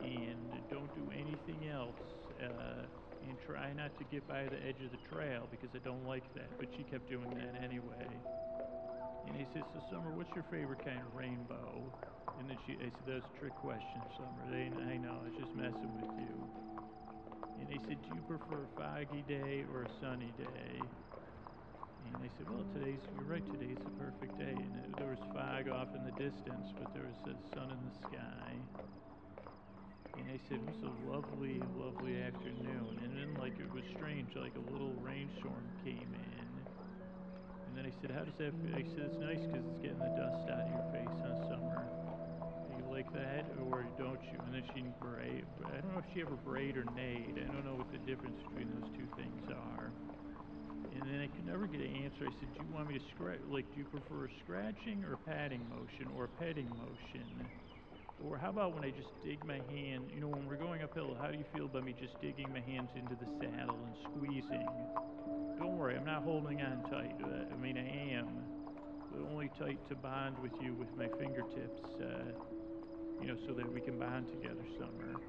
and 0.05 0.53
don't 0.71 0.93
do 0.95 1.11
anything 1.13 1.69
else. 1.69 2.01
Uh, 2.41 2.85
and 3.29 3.39
try 3.47 3.73
not 3.73 3.97
to 3.99 4.05
get 4.05 4.27
by 4.29 4.45
the 4.45 4.59
edge 4.67 4.81
of 4.85 4.91
the 4.91 5.03
trail 5.11 5.49
because 5.51 5.71
I 5.75 5.79
don't 5.85 6.07
like 6.07 6.25
that. 6.35 6.51
But 6.59 6.69
she 6.77 6.85
kept 6.85 7.09
doing 7.09 7.31
that 7.35 7.63
anyway. 7.63 8.09
And 9.27 9.35
he 9.37 9.47
says, 9.55 9.65
So, 9.75 9.81
Summer, 9.91 10.15
what's 10.15 10.31
your 10.35 10.45
favorite 10.51 10.85
kind 10.85 11.01
of 11.01 11.15
rainbow? 11.15 11.93
And 12.39 12.49
then 12.49 12.59
she, 12.67 12.75
I 12.79 12.91
said, 12.91 13.07
That's 13.07 13.27
a 13.27 13.39
trick 13.39 13.55
question, 13.57 14.01
Summer. 14.17 14.43
They, 14.51 14.71
I 14.71 14.97
know, 14.99 15.19
I 15.21 15.25
was 15.25 15.37
just 15.39 15.55
messing 15.55 15.93
with 15.99 16.13
you. 16.23 16.35
And 17.59 17.69
they 17.69 17.81
said, 17.89 17.99
Do 18.03 18.11
you 18.15 18.23
prefer 18.23 18.65
a 18.65 18.71
foggy 18.79 19.25
day 19.27 19.65
or 19.73 19.85
a 19.85 19.91
sunny 20.01 20.33
day? 20.39 20.87
And 22.07 22.23
they 22.23 22.31
said, 22.39 22.47
Well, 22.49 22.65
today's, 22.73 23.03
you're 23.17 23.27
right, 23.27 23.45
today's 23.45 23.83
a 23.83 23.95
perfect 23.99 24.39
day. 24.39 24.55
And 24.55 24.95
there 24.97 25.11
was 25.11 25.23
fog 25.35 25.69
off 25.69 25.89
in 25.97 26.05
the 26.05 26.15
distance, 26.15 26.71
but 26.79 26.95
there 26.95 27.05
was 27.05 27.19
the 27.25 27.35
sun 27.55 27.73
in 27.73 27.81
the 27.83 27.95
sky. 28.09 28.53
And 30.19 30.29
they 30.29 30.41
said, 30.49 30.59
It 30.61 30.67
was 30.67 30.83
a 30.83 30.95
lovely, 31.11 31.61
lovely 31.77 32.17
afternoon. 32.23 33.01
And 33.05 33.13
then, 33.17 33.37
like, 33.39 33.59
it 33.61 33.71
was 33.73 33.85
strange, 33.97 34.35
like 34.37 34.57
a 34.57 34.73
little 34.73 34.93
rainstorm 35.01 35.65
came 35.85 36.11
in. 36.13 36.49
And 37.69 37.73
then 37.77 37.85
I 37.85 37.93
said, 38.01 38.11
How 38.11 38.25
does 38.25 38.37
that 38.39 38.53
feel? 38.65 38.75
I 38.75 38.85
said, 38.97 39.13
It's 39.13 39.21
nice 39.21 39.43
because 39.45 39.65
it's 39.65 39.83
getting 39.85 40.01
the 40.01 40.15
dust 40.17 40.49
out 40.49 40.65
of 40.65 40.71
your 40.73 40.87
face 40.93 41.17
in 41.17 41.29
the 41.29 41.41
summer. 41.53 41.81
Do 42.69 42.73
you 42.81 42.87
like 42.89 43.13
that 43.13 43.45
or 43.69 43.85
don't 43.99 44.23
you? 44.33 44.39
And 44.47 44.55
then 44.55 44.65
she 44.73 44.85
brayed. 45.01 45.45
I 45.69 45.81
don't 45.81 45.93
know 45.93 46.01
if 46.01 46.09
she 46.15 46.21
ever 46.23 46.37
brayed 46.41 46.77
or 46.77 46.85
naid. 46.97 47.37
I 47.37 47.47
don't 47.53 47.65
know 47.65 47.77
what 47.77 47.91
the 47.93 48.01
difference 48.09 48.41
between 48.49 48.73
those 48.81 48.89
two 48.97 49.09
things 49.17 49.45
are. 49.53 49.93
And 50.97 51.05
then 51.05 51.21
I 51.21 51.29
could 51.29 51.45
never 51.47 51.67
get 51.67 51.81
an 51.81 51.93
answer. 52.05 52.25
I 52.25 52.33
said, 52.41 52.49
Do 52.57 52.65
you 52.65 52.73
want 52.73 52.89
me 52.89 52.99
to 52.99 53.05
scratch? 53.15 53.41
Like, 53.49 53.69
do 53.75 53.85
you 53.85 53.87
prefer 53.87 54.27
a 54.27 54.33
scratching 54.45 55.05
or 55.05 55.21
patting 55.29 55.61
motion 55.69 56.09
or 56.17 56.25
a 56.25 56.33
petting 56.41 56.69
motion? 56.73 57.27
Or 58.25 58.39
how 58.39 58.51
about 58.51 58.75
when 58.75 58.85
I 58.85 58.91
just 58.91 59.13
dig 59.25 59.45
my 59.45 59.61
hand? 59.69 60.09
You 60.15 60.21
know, 60.21 60.29
when 60.29 60.49
we're 60.49 60.57
going 60.57 60.83
uphill, 60.83 61.17
how 61.21 61.29
do 61.29 61.37
you 61.37 61.45
feel 61.55 61.67
about 61.67 61.85
me 61.85 61.95
just 62.01 62.21
digging 62.21 62.49
my 62.53 62.61
hands 62.61 62.89
into 62.97 63.15
the 63.15 63.29
saddle 63.39 63.77
and 63.77 63.95
squeezing? 64.09 64.69
Don't 65.59 65.77
worry, 65.77 65.97
I'm 65.97 66.05
not 66.05 66.23
holding 66.23 66.61
on 66.63 66.83
tight. 66.91 67.17
Uh, 67.21 67.53
I 67.53 67.57
mean, 67.61 67.77
I 67.77 68.17
am, 68.17 68.29
but 69.13 69.21
only 69.31 69.51
tight 69.59 69.79
to 69.89 69.95
bond 69.95 70.37
with 70.43 70.53
you 70.61 70.75
with 70.75 70.89
my 70.97 71.09
fingertips, 71.19 71.81
uh, 72.01 72.25
you 73.21 73.29
know, 73.29 73.37
so 73.47 73.53
that 73.53 73.71
we 73.73 73.81
can 73.81 73.99
bond 73.99 74.27
together, 74.29 74.65
Summer. 74.79 75.21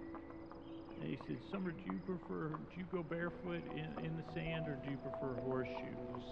And 1.01 1.09
he 1.09 1.17
said, 1.27 1.38
Summer, 1.51 1.71
do 1.71 1.91
you 1.91 1.99
prefer, 2.05 2.49
do 2.49 2.75
you 2.79 2.85
go 2.91 3.03
barefoot 3.03 3.63
in, 3.75 4.05
in 4.05 4.17
the 4.17 4.23
sand 4.33 4.67
or 4.67 4.79
do 4.83 4.91
you 4.91 4.97
prefer 4.97 5.35
horseshoes? 5.43 6.23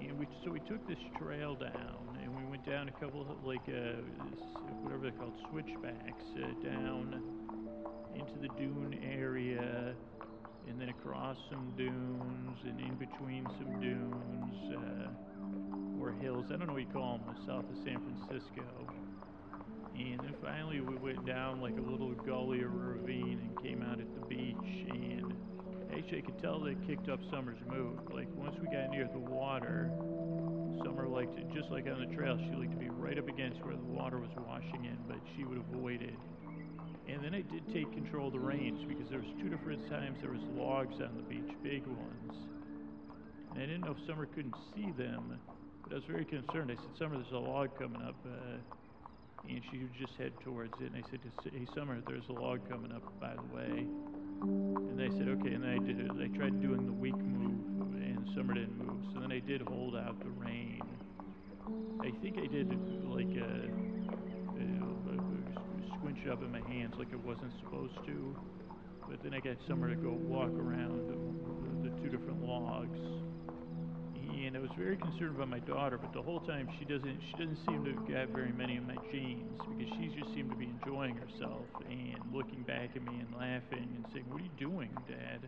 And 0.00 0.18
we, 0.18 0.26
so 0.44 0.50
we 0.50 0.60
took 0.60 0.86
this 0.86 0.98
trail 1.18 1.54
down 1.54 2.11
down 2.66 2.88
a 2.88 2.92
couple 2.92 3.22
of, 3.22 3.44
like, 3.44 3.62
uh, 3.68 4.00
whatever 4.82 5.02
they're 5.02 5.12
called, 5.12 5.34
switchbacks, 5.50 6.24
uh, 6.36 6.64
down 6.64 7.22
into 8.14 8.38
the 8.40 8.48
dune 8.58 8.98
area 9.02 9.94
and 10.68 10.80
then 10.80 10.88
across 10.90 11.36
some 11.50 11.72
dunes 11.76 12.58
and 12.64 12.78
in 12.80 12.94
between 12.96 13.44
some 13.58 13.80
dunes 13.80 14.76
uh, 14.76 16.02
or 16.02 16.12
hills. 16.12 16.46
I 16.48 16.56
don't 16.56 16.66
know 16.66 16.74
what 16.74 16.82
you 16.82 16.92
call 16.92 17.18
them, 17.18 17.36
south 17.46 17.64
of 17.64 17.76
San 17.84 17.98
Francisco. 17.98 18.64
And 19.94 20.20
then 20.20 20.34
finally 20.42 20.80
we 20.80 20.94
went 20.96 21.26
down 21.26 21.60
like 21.60 21.76
a 21.76 21.80
little 21.80 22.12
gully 22.12 22.62
or 22.62 22.68
ravine 22.68 23.40
and 23.42 23.62
came 23.62 23.82
out 23.82 24.00
at 24.00 24.14
the 24.14 24.26
beach. 24.26 24.86
And 24.88 25.34
actually, 25.94 26.18
I 26.18 26.20
could 26.22 26.40
tell 26.40 26.60
they 26.60 26.76
kicked 26.86 27.08
up 27.08 27.20
Summer's 27.30 27.58
mood. 27.68 27.98
Like 28.12 28.28
once 28.34 28.56
we 28.60 28.66
got 28.66 28.90
near 28.90 29.08
the 29.12 29.18
water, 29.18 29.90
Summer 30.84 31.06
liked 31.06 31.38
it, 31.38 31.46
just 31.54 31.70
like 31.70 31.86
on 31.86 32.00
the 32.00 32.14
trail, 32.14 32.38
she 32.38 32.56
liked 32.56 32.72
to 32.72 32.78
be 32.78 32.88
right 32.88 33.18
up 33.18 33.28
against 33.28 33.62
where 33.64 33.76
the 33.76 33.82
water 33.82 34.18
was 34.18 34.30
washing 34.46 34.84
in, 34.84 34.98
but 35.06 35.18
she 35.36 35.44
would 35.44 35.58
avoid 35.58 36.02
it. 36.02 36.18
And 37.08 37.22
then 37.22 37.34
I 37.34 37.42
did 37.42 37.66
take 37.72 37.92
control 37.92 38.28
of 38.28 38.32
the 38.32 38.40
reins 38.40 38.84
because 38.88 39.08
there 39.10 39.18
was 39.18 39.28
two 39.40 39.48
different 39.48 39.88
times 39.90 40.18
there 40.20 40.30
was 40.30 40.42
logs 40.54 40.94
on 41.02 41.16
the 41.16 41.22
beach, 41.22 41.54
big 41.62 41.86
ones. 41.86 42.34
And 43.52 43.62
I 43.62 43.66
didn't 43.66 43.82
know 43.82 43.96
if 43.98 44.06
Summer 44.06 44.26
couldn't 44.26 44.54
see 44.74 44.92
them, 44.96 45.38
but 45.82 45.92
I 45.92 45.94
was 45.96 46.04
very 46.08 46.24
concerned. 46.24 46.70
I 46.70 46.76
said, 46.76 46.96
Summer, 46.98 47.16
there's 47.16 47.32
a 47.32 47.38
log 47.38 47.76
coming 47.78 48.00
up. 48.02 48.16
Uh, 48.24 48.58
and 49.48 49.60
she 49.70 49.78
would 49.78 49.94
just 49.98 50.14
head 50.18 50.32
towards 50.44 50.72
it. 50.80 50.92
And 50.92 51.04
I 51.04 51.10
said, 51.10 51.20
Hey, 51.52 51.66
Summer, 51.74 51.98
there's 52.06 52.28
a 52.28 52.32
log 52.32 52.68
coming 52.70 52.92
up, 52.92 53.02
by 53.20 53.34
the 53.34 53.54
way. 53.54 53.86
And 54.42 54.98
they 54.98 55.10
said, 55.18 55.28
Okay. 55.28 55.54
And 55.54 55.66
I 55.66 55.78
did 55.78 55.98
it. 56.00 56.10
I 56.10 56.28
tried 56.36 56.62
doing 56.62 56.86
the 56.86 56.92
weak 56.92 57.16
move, 57.16 57.51
and 58.26 58.36
Summer 58.36 58.54
didn't 58.54 58.78
move. 58.78 59.12
So 59.14 59.20
then 59.20 59.32
I 59.32 59.40
did 59.40 59.62
hold 59.62 59.96
out 59.96 60.18
the 60.22 60.30
rein. 60.30 60.82
I 62.00 62.10
think 62.22 62.38
I 62.38 62.46
did 62.46 62.68
like 63.08 63.30
a. 63.36 63.82
Squinch 66.02 66.26
up 66.32 66.42
in 66.42 66.50
my 66.50 66.60
hands 66.68 66.94
like 66.98 67.08
I 67.12 67.16
wasn't 67.16 67.52
supposed 67.62 67.94
to, 68.06 68.36
but 69.08 69.22
then 69.22 69.34
I 69.34 69.38
got 69.38 69.56
Summer 69.68 69.88
to 69.88 69.94
go 69.94 70.10
walk 70.10 70.50
around 70.50 70.98
the, 71.06 71.88
the 71.88 71.96
two 72.02 72.08
different 72.10 72.42
logs, 72.42 72.98
and 74.16 74.56
I 74.56 74.58
was 74.58 74.70
very 74.76 74.96
concerned 74.96 75.36
about 75.36 75.48
my 75.48 75.60
daughter. 75.60 75.98
But 75.98 76.12
the 76.12 76.22
whole 76.22 76.40
time 76.40 76.68
she 76.78 76.84
doesn't 76.84 77.20
she 77.30 77.38
doesn't 77.38 77.58
seem 77.66 77.84
to 77.84 77.92
get 78.10 78.30
very 78.30 78.52
many 78.52 78.76
of 78.78 78.84
my 78.84 78.96
genes 79.12 79.60
because 79.70 79.92
she 79.94 80.10
just 80.18 80.34
seemed 80.34 80.50
to 80.50 80.56
be 80.56 80.66
enjoying 80.66 81.14
herself 81.16 81.66
and 81.88 82.18
looking 82.34 82.62
back 82.64 82.90
at 82.96 83.02
me 83.04 83.20
and 83.22 83.30
laughing 83.38 83.86
and 83.94 84.04
saying, 84.12 84.26
"What 84.28 84.40
are 84.40 84.44
you 84.44 84.56
doing, 84.58 84.90
Dad? 85.06 85.46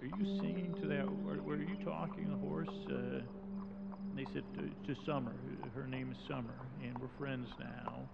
Are 0.00 0.06
you 0.06 0.38
singing 0.40 0.74
to 0.80 0.88
that? 0.88 1.04
Or 1.26 1.42
were 1.42 1.56
you 1.56 1.76
talking 1.84 2.24
to 2.24 2.30
the 2.30 2.36
horse?" 2.38 2.68
Uh, 2.88 3.20
and 4.10 4.16
they 4.16 4.26
said 4.32 4.44
to, 4.54 4.94
to 4.94 5.00
Summer. 5.06 5.34
Her 5.74 5.86
name 5.86 6.10
is 6.12 6.18
Summer, 6.28 6.58
and 6.82 6.98
we're 7.00 7.08
friends 7.18 7.48
now 7.58 8.08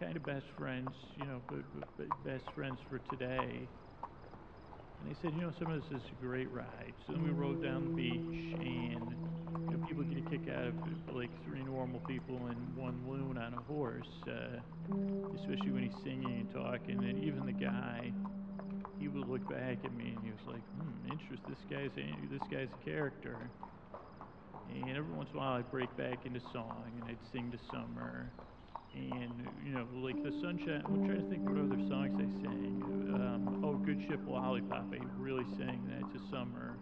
kind 0.00 0.16
of 0.16 0.24
best 0.24 0.46
friends, 0.56 0.90
you 1.16 1.26
know, 1.26 1.40
but, 1.50 1.62
but, 1.96 2.24
best 2.24 2.44
friends 2.54 2.78
for 2.88 2.98
today. 3.10 3.68
And 5.00 5.10
they 5.10 5.16
said, 5.22 5.32
you 5.34 5.42
know, 5.42 5.52
some 5.58 5.70
of 5.70 5.82
this 5.82 6.00
is 6.00 6.06
a 6.10 6.24
great 6.24 6.52
ride. 6.52 6.94
So 7.06 7.14
then 7.14 7.24
we 7.24 7.30
rode 7.30 7.62
down 7.62 7.84
the 7.84 7.94
beach, 7.94 8.54
and 8.60 9.10
you 9.70 9.76
know, 9.76 9.86
people 9.86 10.04
get 10.04 10.24
a 10.24 10.30
kick 10.30 10.48
out 10.54 10.68
of 10.68 11.14
like 11.14 11.30
three 11.44 11.62
normal 11.62 12.00
people 12.00 12.46
and 12.46 12.76
one 12.76 13.02
loon 13.08 13.38
on 13.38 13.54
a 13.54 13.62
horse, 13.66 14.06
uh, 14.28 14.58
especially 15.36 15.70
when 15.70 15.82
he's 15.82 16.02
singing 16.04 16.46
and 16.46 16.54
talking. 16.54 17.02
And 17.02 17.24
even 17.24 17.46
the 17.46 17.52
guy, 17.52 18.12
he 18.98 19.08
would 19.08 19.28
look 19.28 19.48
back 19.48 19.78
at 19.84 19.94
me 19.94 20.14
and 20.16 20.24
he 20.24 20.30
was 20.30 20.46
like, 20.46 20.62
"Hmm, 20.76 21.10
interest. 21.10 21.42
This 21.48 21.58
guy's 21.70 21.92
a, 21.96 22.26
this 22.28 22.42
guy's 22.50 22.68
a 22.70 22.84
character." 22.84 23.50
And 24.68 24.96
every 24.96 25.12
once 25.14 25.30
in 25.30 25.36
a 25.36 25.40
while, 25.40 25.58
I'd 25.58 25.70
break 25.70 25.96
back 25.96 26.26
into 26.26 26.40
song 26.52 26.92
and 26.98 27.08
I'd 27.08 27.18
sing 27.32 27.50
to 27.52 27.58
Summer 27.70 28.30
and 28.94 29.32
you 29.64 29.72
know, 29.72 29.86
like 29.94 30.22
the 30.22 30.32
sunshine. 30.40 30.82
I'm 30.86 31.06
trying 31.06 31.22
to 31.22 31.28
think 31.30 31.42
what 31.48 31.58
other 31.58 31.80
songs 31.88 32.16
they 32.18 32.28
sang. 32.42 32.82
Um, 33.14 33.62
oh, 33.64 33.74
Good 33.74 34.00
Ship 34.08 34.20
Lollipop. 34.26 34.92
I 34.92 35.00
really 35.18 35.44
sang 35.56 35.80
that 35.88 36.12
to 36.12 36.30
Summer, 36.30 36.78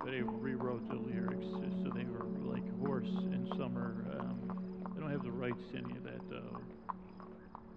but 0.00 0.14
I 0.14 0.18
rewrote 0.22 0.88
the 0.88 0.96
lyrics 0.96 1.46
so 1.82 1.90
they 1.90 2.04
were 2.04 2.26
like 2.50 2.64
horse 2.80 3.08
and 3.08 3.48
summer. 3.58 4.04
Um, 4.12 4.92
I 4.96 5.00
don't 5.00 5.10
have 5.10 5.22
the 5.24 5.32
rights 5.32 5.62
to 5.72 5.78
any 5.78 5.96
of 5.96 6.04
that 6.04 6.20
though. 6.30 6.83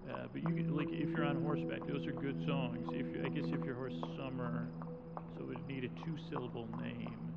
Uh, 0.09 0.27
but 0.31 0.41
you 0.41 0.55
can, 0.55 0.75
like 0.75 0.87
if 0.89 1.09
you're 1.09 1.25
on 1.25 1.41
horseback, 1.43 1.85
those 1.87 2.07
are 2.07 2.13
good 2.13 2.41
songs. 2.47 2.87
If 2.91 3.05
you, 3.13 3.23
I 3.25 3.29
guess 3.29 3.45
if 3.47 3.65
your 3.65 3.75
horse 3.75 3.93
is 3.93 4.17
summer, 4.17 4.67
so 5.35 5.43
it 5.43 5.47
would 5.47 5.67
need 5.67 5.83
a 5.83 5.89
two-syllable 6.05 6.69
name. 6.81 7.33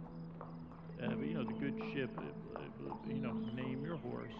Uh, 1.02 1.08
but 1.08 1.26
you 1.26 1.34
know, 1.34 1.44
the 1.44 1.54
good 1.54 1.74
ship. 1.94 2.10
You 3.08 3.20
know, 3.20 3.32
name 3.54 3.82
your 3.84 3.96
horse 3.96 4.32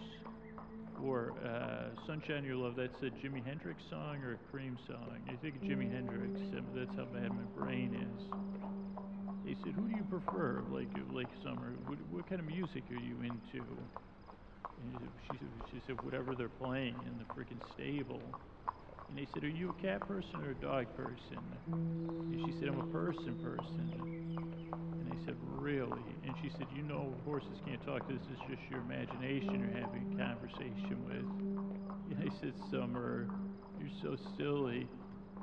or 1.03 1.33
uh, 1.43 1.89
Sunshine 2.05 2.43
Your 2.43 2.55
Love, 2.55 2.75
that's 2.75 2.95
a 3.01 3.09
Jimi 3.09 3.43
Hendrix 3.45 3.81
song 3.89 4.17
or 4.23 4.33
a 4.33 4.51
Cream 4.51 4.77
song? 4.87 5.17
I 5.27 5.35
think 5.41 5.61
Jimi 5.61 5.91
Hendrix, 5.91 6.39
that's 6.75 6.95
how 6.95 7.05
bad 7.05 7.29
my 7.29 7.43
brain 7.55 7.95
is. 7.95 8.23
He 9.45 9.55
said, 9.63 9.73
who 9.73 9.87
do 9.87 9.95
you 9.95 10.03
prefer, 10.03 10.63
like, 10.69 10.89
like 11.11 11.29
Summer? 11.43 11.73
What, 11.87 11.97
what 12.11 12.29
kind 12.29 12.39
of 12.39 12.47
music 12.47 12.83
are 12.91 12.95
you 12.95 13.17
into? 13.21 13.65
She, 15.71 15.81
said, 15.87 15.97
whatever 16.03 16.35
they're 16.35 16.49
playing 16.49 16.95
in 17.07 17.17
the 17.17 17.25
freaking 17.35 17.61
stable. 17.73 18.21
And 19.09 19.17
they 19.17 19.27
said, 19.33 19.43
are 19.43 19.49
you 19.49 19.69
a 19.77 19.81
cat 19.81 20.07
person 20.07 20.41
or 20.45 20.51
a 20.51 20.55
dog 20.55 20.95
person? 20.95 21.39
And 21.67 22.39
she 22.39 22.59
said, 22.59 22.69
I'm 22.69 22.79
a 22.79 22.93
person 22.93 23.35
person. 23.43 23.91
And 24.93 25.07
I 25.09 25.25
said, 25.25 25.35
really? 25.59 26.05
And 26.23 26.35
she 26.41 26.49
said, 26.57 26.67
you 26.73 26.83
know 26.83 27.15
horses 27.25 27.59
can't 27.65 27.83
talk. 27.85 28.07
This 28.07 28.21
is 28.31 28.39
just 28.49 28.61
your 28.69 28.81
imagination 28.81 29.59
you're 29.59 29.81
having 29.81 30.13
a 30.13 30.23
conversation 30.23 31.03
with. 31.05 31.51
And 32.11 32.17
I 32.23 32.29
said, 32.39 32.53
Summer, 32.69 33.27
you're 33.79 33.89
so 34.01 34.15
silly. 34.37 34.87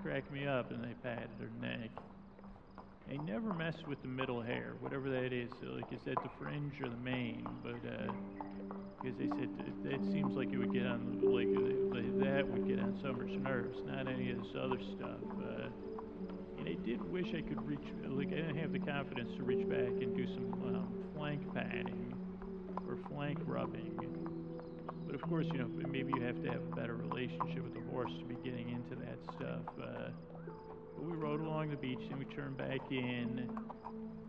Crack 0.03 0.31
me 0.33 0.47
up. 0.47 0.71
And 0.71 0.83
they 0.85 0.95
patted 1.03 1.31
her 1.41 1.51
neck. 1.61 1.91
I 3.11 3.17
never 3.17 3.53
mess 3.53 3.77
with 3.87 4.03
the 4.03 4.09
middle 4.09 4.43
hair, 4.43 4.75
whatever 4.81 5.09
that 5.11 5.33
is. 5.33 5.51
So, 5.61 5.69
like, 5.69 5.93
is 5.93 6.03
that 6.07 6.23
the 6.23 6.31
fringe 6.39 6.81
or 6.81 6.89
the 6.89 6.97
mane? 6.97 7.47
But, 7.63 7.81
uh, 7.89 8.13
because 9.01 9.19
they 9.19 9.29
said 9.29 9.51
that, 9.59 9.91
that 9.91 10.13
seems 10.13 10.37
like 10.37 10.53
it 10.53 10.59
would 10.59 10.73
get 10.73 10.87
on, 10.87 11.21
like, 11.23 11.49
that 12.23 12.47
would 12.49 12.67
get 12.69 12.81
on 12.81 12.99
Summer's 13.03 13.33
nerves, 13.43 13.79
not 13.87 14.09
any 14.09 14.31
of 14.31 14.39
this 14.39 14.55
other 14.61 14.79
stuff. 14.97 15.23
Uh, 15.43 15.69
And 16.59 16.69
I 16.69 16.75
did 16.85 17.01
wish 17.13 17.29
I 17.37 17.43
could 17.43 17.67
reach, 17.67 17.87
like, 18.09 18.29
I 18.29 18.37
didn't 18.37 18.57
have 18.59 18.73
the 18.73 18.81
confidence 18.81 19.31
to 19.37 19.43
reach 19.45 19.69
back 19.69 19.79
and 20.03 20.17
do 20.17 20.27
some 20.35 20.53
um, 20.75 20.89
flank 21.15 21.43
patting 21.55 22.15
or 22.89 22.99
flank 23.11 23.39
rubbing. 23.47 23.95
But 25.07 25.15
of 25.15 25.23
course, 25.23 25.47
you 25.47 25.59
know, 25.59 25.69
maybe 25.89 26.13
you 26.15 26.23
have 26.23 26.43
to 26.43 26.51
have 26.51 26.63
a 26.63 26.75
better 26.75 26.97
relationship 26.97 27.63
with 27.65 27.75
the 27.75 27.81
horse 27.91 28.13
to 28.19 28.25
be 28.25 28.37
getting 28.45 28.71
into 28.71 28.97
that 28.97 29.19
stuff. 29.37 29.63
Uh, 29.81 30.11
but 30.99 31.07
we 31.07 31.15
rode 31.15 31.41
along 31.41 31.71
the 31.71 31.77
beach 31.77 32.01
and 32.11 32.19
we 32.19 32.25
turned 32.25 32.57
back 32.57 32.81
in 32.91 33.49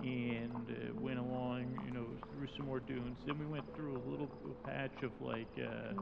and 0.04 0.70
uh, 0.70 0.94
went 1.02 1.18
along, 1.18 1.66
you 1.84 1.92
know, 1.92 2.06
through 2.32 2.48
some 2.56 2.66
more 2.66 2.80
dunes. 2.80 3.18
Then 3.26 3.40
we 3.40 3.48
went 3.48 3.66
through 3.76 3.98
a 3.98 4.04
little 4.10 4.30
patch 4.66 5.02
of 5.02 5.12
like 5.20 5.50
uh, 5.58 5.94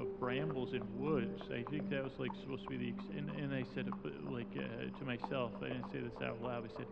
of 0.00 0.18
brambles 0.18 0.72
and 0.72 0.82
woods. 0.98 1.40
I 1.52 1.62
think 1.70 1.90
that 1.90 2.02
was 2.02 2.12
like 2.18 2.32
supposed 2.42 2.64
to 2.64 2.68
be 2.68 2.76
the. 2.76 2.88
Ex- 2.88 3.16
and, 3.16 3.30
and 3.30 3.54
I 3.54 3.64
said, 3.74 3.88
uh, 4.04 4.08
like 4.32 4.50
uh, 4.56 4.98
to 4.98 5.04
myself, 5.04 5.52
I 5.62 5.68
didn't 5.68 5.92
say 5.92 6.00
this 6.00 6.20
out 6.22 6.42
loud. 6.42 6.64
I 6.64 6.76
said, 6.76 6.86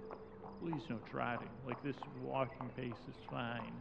please 0.61 0.83
no 0.89 0.99
trotting. 1.11 1.51
Like 1.67 1.83
this 1.83 1.97
walking 2.23 2.71
pace 2.77 3.03
is 3.09 3.17
fine. 3.31 3.75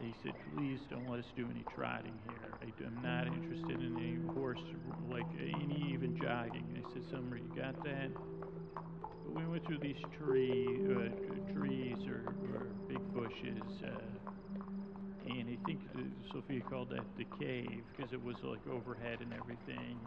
He 0.00 0.14
said, 0.22 0.32
please 0.54 0.78
don't 0.90 1.08
let 1.10 1.18
us 1.18 1.26
do 1.36 1.46
any 1.50 1.64
trotting 1.74 2.14
here. 2.28 2.54
I, 2.62 2.84
am 2.86 3.02
not 3.02 3.26
interested 3.26 3.80
in 3.80 3.96
any 3.98 4.34
horse, 4.34 4.60
like 5.10 5.26
any 5.40 5.90
even 5.92 6.16
jogging. 6.20 6.64
I 6.76 6.92
said, 6.92 7.02
Summer, 7.10 7.36
you 7.36 7.50
got 7.56 7.82
that? 7.84 8.10
But 8.74 9.34
we 9.34 9.44
went 9.46 9.66
through 9.66 9.78
these 9.78 10.00
tree, 10.16 10.80
uh, 10.90 11.52
trees 11.52 11.98
or, 12.06 12.34
or, 12.52 12.68
big 12.88 13.12
bushes, 13.12 13.82
uh, 13.84 13.88
and 15.26 15.48
I 15.50 15.66
think 15.66 15.80
Sophia 16.32 16.60
called 16.62 16.88
that 16.90 17.04
the 17.18 17.26
cave 17.38 17.82
because 17.94 18.12
it 18.14 18.22
was 18.22 18.36
like 18.42 18.60
overhead 18.66 19.18
and 19.20 19.34
everything. 19.34 19.98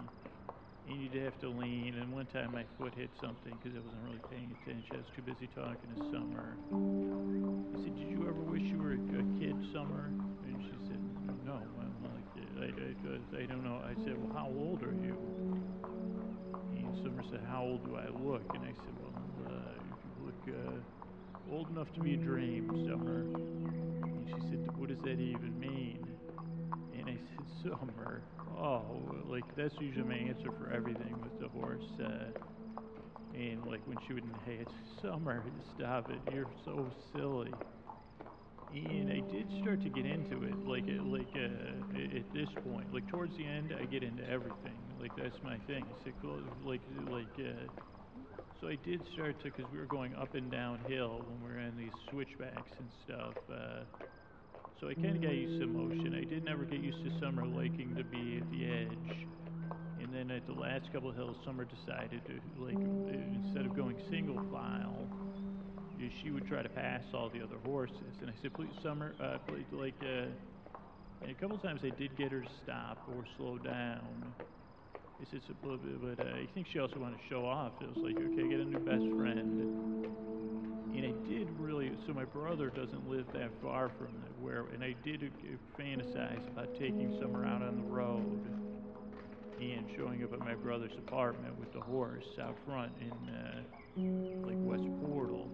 And 0.87 0.99
you'd 0.99 1.13
have 1.23 1.39
to 1.39 1.49
lean. 1.49 1.95
And 1.95 2.11
one 2.11 2.25
time 2.25 2.53
my 2.53 2.65
foot 2.77 2.93
hit 2.95 3.11
something 3.19 3.57
because 3.57 3.77
I 3.77 3.81
wasn't 3.81 4.01
really 4.03 4.21
paying 4.29 4.51
attention. 4.61 4.95
I 4.95 4.99
was 4.99 5.09
too 5.15 5.21
busy 5.21 5.47
talking 5.47 5.89
to 5.93 6.01
Summer. 6.11 6.57
I 7.73 7.77
said, 7.83 7.95
"Did 7.95 8.09
you 8.09 8.27
ever 8.27 8.41
wish 8.41 8.63
you 8.63 8.77
were 8.79 8.93
a, 8.93 9.01
a 9.19 9.23
kid, 9.39 9.55
Summer?" 9.71 10.07
And 10.43 10.61
she 10.61 10.75
said, 10.87 10.99
"No." 11.45 11.61
I'm 11.79 12.03
like, 12.03 12.25
I, 12.59 13.39
I, 13.39 13.43
I 13.43 13.45
don't 13.45 13.63
know. 13.63 13.81
I 13.85 13.93
said, 14.03 14.17
"Well, 14.17 14.33
how 14.33 14.47
old 14.47 14.81
are 14.83 14.93
you?" 14.93 15.17
And 16.75 16.95
Summer 17.03 17.23
said, 17.29 17.41
"How 17.47 17.63
old 17.63 17.83
do 17.85 17.95
I 17.95 18.07
look?" 18.09 18.43
And 18.53 18.65
I 18.65 18.73
said, 18.73 18.93
"Well, 18.97 19.13
uh, 19.39 19.77
you 20.03 20.25
look 20.25 20.41
uh, 20.47 20.81
old 21.49 21.69
enough 21.69 21.91
to 21.93 21.99
be 21.99 22.15
a 22.15 22.17
dream, 22.17 22.87
Summer." 22.89 23.21
And 23.21 24.27
she 24.27 24.39
said, 24.49 24.75
"What 24.75 24.89
does 24.89 25.01
that 25.03 25.19
even 25.19 25.59
mean?" 25.59 26.10
"Summer." 27.63 28.23
Oh, 28.57 29.15
like 29.25 29.55
that's 29.55 29.75
usually 29.79 30.07
my 30.07 30.15
answer 30.15 30.51
for 30.59 30.69
everything 30.71 31.21
with 31.23 31.39
the 31.39 31.47
horse. 31.49 31.83
Uh, 31.99 32.31
and 33.33 33.65
like 33.65 33.81
when 33.85 33.99
she 34.07 34.13
would 34.13 34.25
neigh 34.25 34.61
it, 34.61 34.69
Summer, 35.01 35.43
stop 35.75 36.09
it, 36.09 36.21
you're 36.27 36.47
so 36.65 36.91
silly. 37.13 37.55
And 38.73 39.11
I 39.11 39.19
did 39.19 39.51
start 39.61 39.81
to 39.83 39.89
get 39.89 40.05
into 40.05 40.43
it, 40.43 40.55
like 40.65 40.85
like 40.87 41.27
uh, 41.35 42.17
at 42.17 42.31
this 42.33 42.49
point, 42.63 42.93
like 42.93 43.05
towards 43.07 43.35
the 43.37 43.45
end, 43.45 43.73
I 43.77 43.83
get 43.85 44.01
into 44.03 44.27
everything. 44.29 44.79
Like 44.99 45.15
that's 45.15 45.35
my 45.43 45.57
thing. 45.67 45.87
It's 45.91 46.05
like 46.63 46.81
like 47.09 47.27
uh, 47.39 47.67
so 48.61 48.67
I 48.67 48.75
did 48.75 49.01
start 49.13 49.39
to, 49.39 49.45
because 49.51 49.69
we 49.71 49.79
were 49.79 49.85
going 49.87 50.15
up 50.15 50.35
and 50.35 50.51
down 50.51 50.79
hill 50.87 51.23
when 51.27 51.41
we 51.41 51.49
were 51.53 51.59
in 51.59 51.75
these 51.77 51.93
switchbacks 52.09 52.71
and 52.79 52.89
stuff. 53.03 53.35
Uh, 53.51 53.83
so 54.81 54.89
I 54.89 54.95
kind 54.95 55.15
of 55.15 55.21
got 55.21 55.35
used 55.35 55.61
to 55.61 55.67
motion. 55.67 56.15
I 56.15 56.27
did 56.27 56.43
never 56.43 56.65
get 56.65 56.79
used 56.79 57.03
to 57.03 57.11
Summer 57.19 57.45
liking 57.45 57.95
to 57.95 58.03
be 58.03 58.41
at 58.41 58.49
the 58.49 58.65
edge. 58.65 59.27
And 60.01 60.11
then 60.11 60.31
at 60.31 60.47
the 60.47 60.53
last 60.53 60.91
couple 60.91 61.11
of 61.11 61.15
hills, 61.15 61.37
Summer 61.45 61.65
decided 61.65 62.25
to, 62.25 62.33
like, 62.57 62.73
instead 62.73 63.67
of 63.67 63.75
going 63.75 63.95
single 64.09 64.43
file, 64.51 65.07
she 66.23 66.31
would 66.31 66.47
try 66.47 66.63
to 66.63 66.69
pass 66.69 67.03
all 67.13 67.29
the 67.29 67.43
other 67.43 67.57
horses. 67.63 68.17
And 68.21 68.31
I 68.31 68.33
said, 68.41 68.55
please, 68.55 68.71
Summer, 68.81 69.13
uh, 69.21 69.37
please, 69.47 69.65
like, 69.71 69.93
uh, 70.01 70.25
and 71.21 71.29
a 71.29 71.35
couple 71.35 71.57
of 71.57 71.61
times 71.61 71.81
I 71.83 71.91
did 71.91 72.17
get 72.17 72.31
her 72.31 72.41
to 72.41 72.49
stop 72.63 73.07
or 73.15 73.23
slow 73.37 73.59
down. 73.59 74.33
I 75.21 75.25
said, 75.29 75.41
but, 75.63 75.79
but 76.01 76.25
uh, 76.25 76.29
I 76.29 76.47
think 76.53 76.67
she 76.73 76.79
also 76.79 76.97
wanted 76.97 77.17
to 77.17 77.23
show 77.29 77.45
off. 77.45 77.73
It 77.81 77.87
was 77.95 77.97
like, 77.97 78.15
okay, 78.17 78.49
get 78.49 78.59
a 78.59 78.65
new 78.65 78.79
best 78.79 79.05
friend. 79.15 80.07
And 80.95 81.05
I 81.05 81.29
did 81.29 81.47
really, 81.59 81.91
so 82.07 82.13
my 82.13 82.25
brother 82.25 82.69
doesn't 82.69 83.07
live 83.07 83.25
that 83.33 83.51
far 83.61 83.91
from 83.97 84.09
where, 84.41 84.65
and 84.73 84.83
I 84.83 84.95
did 85.05 85.31
fantasize 85.79 86.45
about 86.47 86.73
taking 86.73 87.17
Summer 87.21 87.45
out 87.45 87.61
on 87.61 87.77
the 87.77 87.83
road 87.83 88.41
and 89.61 89.85
showing 89.95 90.23
up 90.23 90.33
at 90.33 90.39
my 90.39 90.55
brother's 90.55 90.91
apartment 90.97 91.57
with 91.59 91.71
the 91.71 91.79
horse 91.79 92.25
out 92.41 92.57
front 92.65 92.91
in 92.99 93.11
uh, 93.11 93.61
like 94.47 94.57
West 94.57 94.89
Portal. 95.05 95.49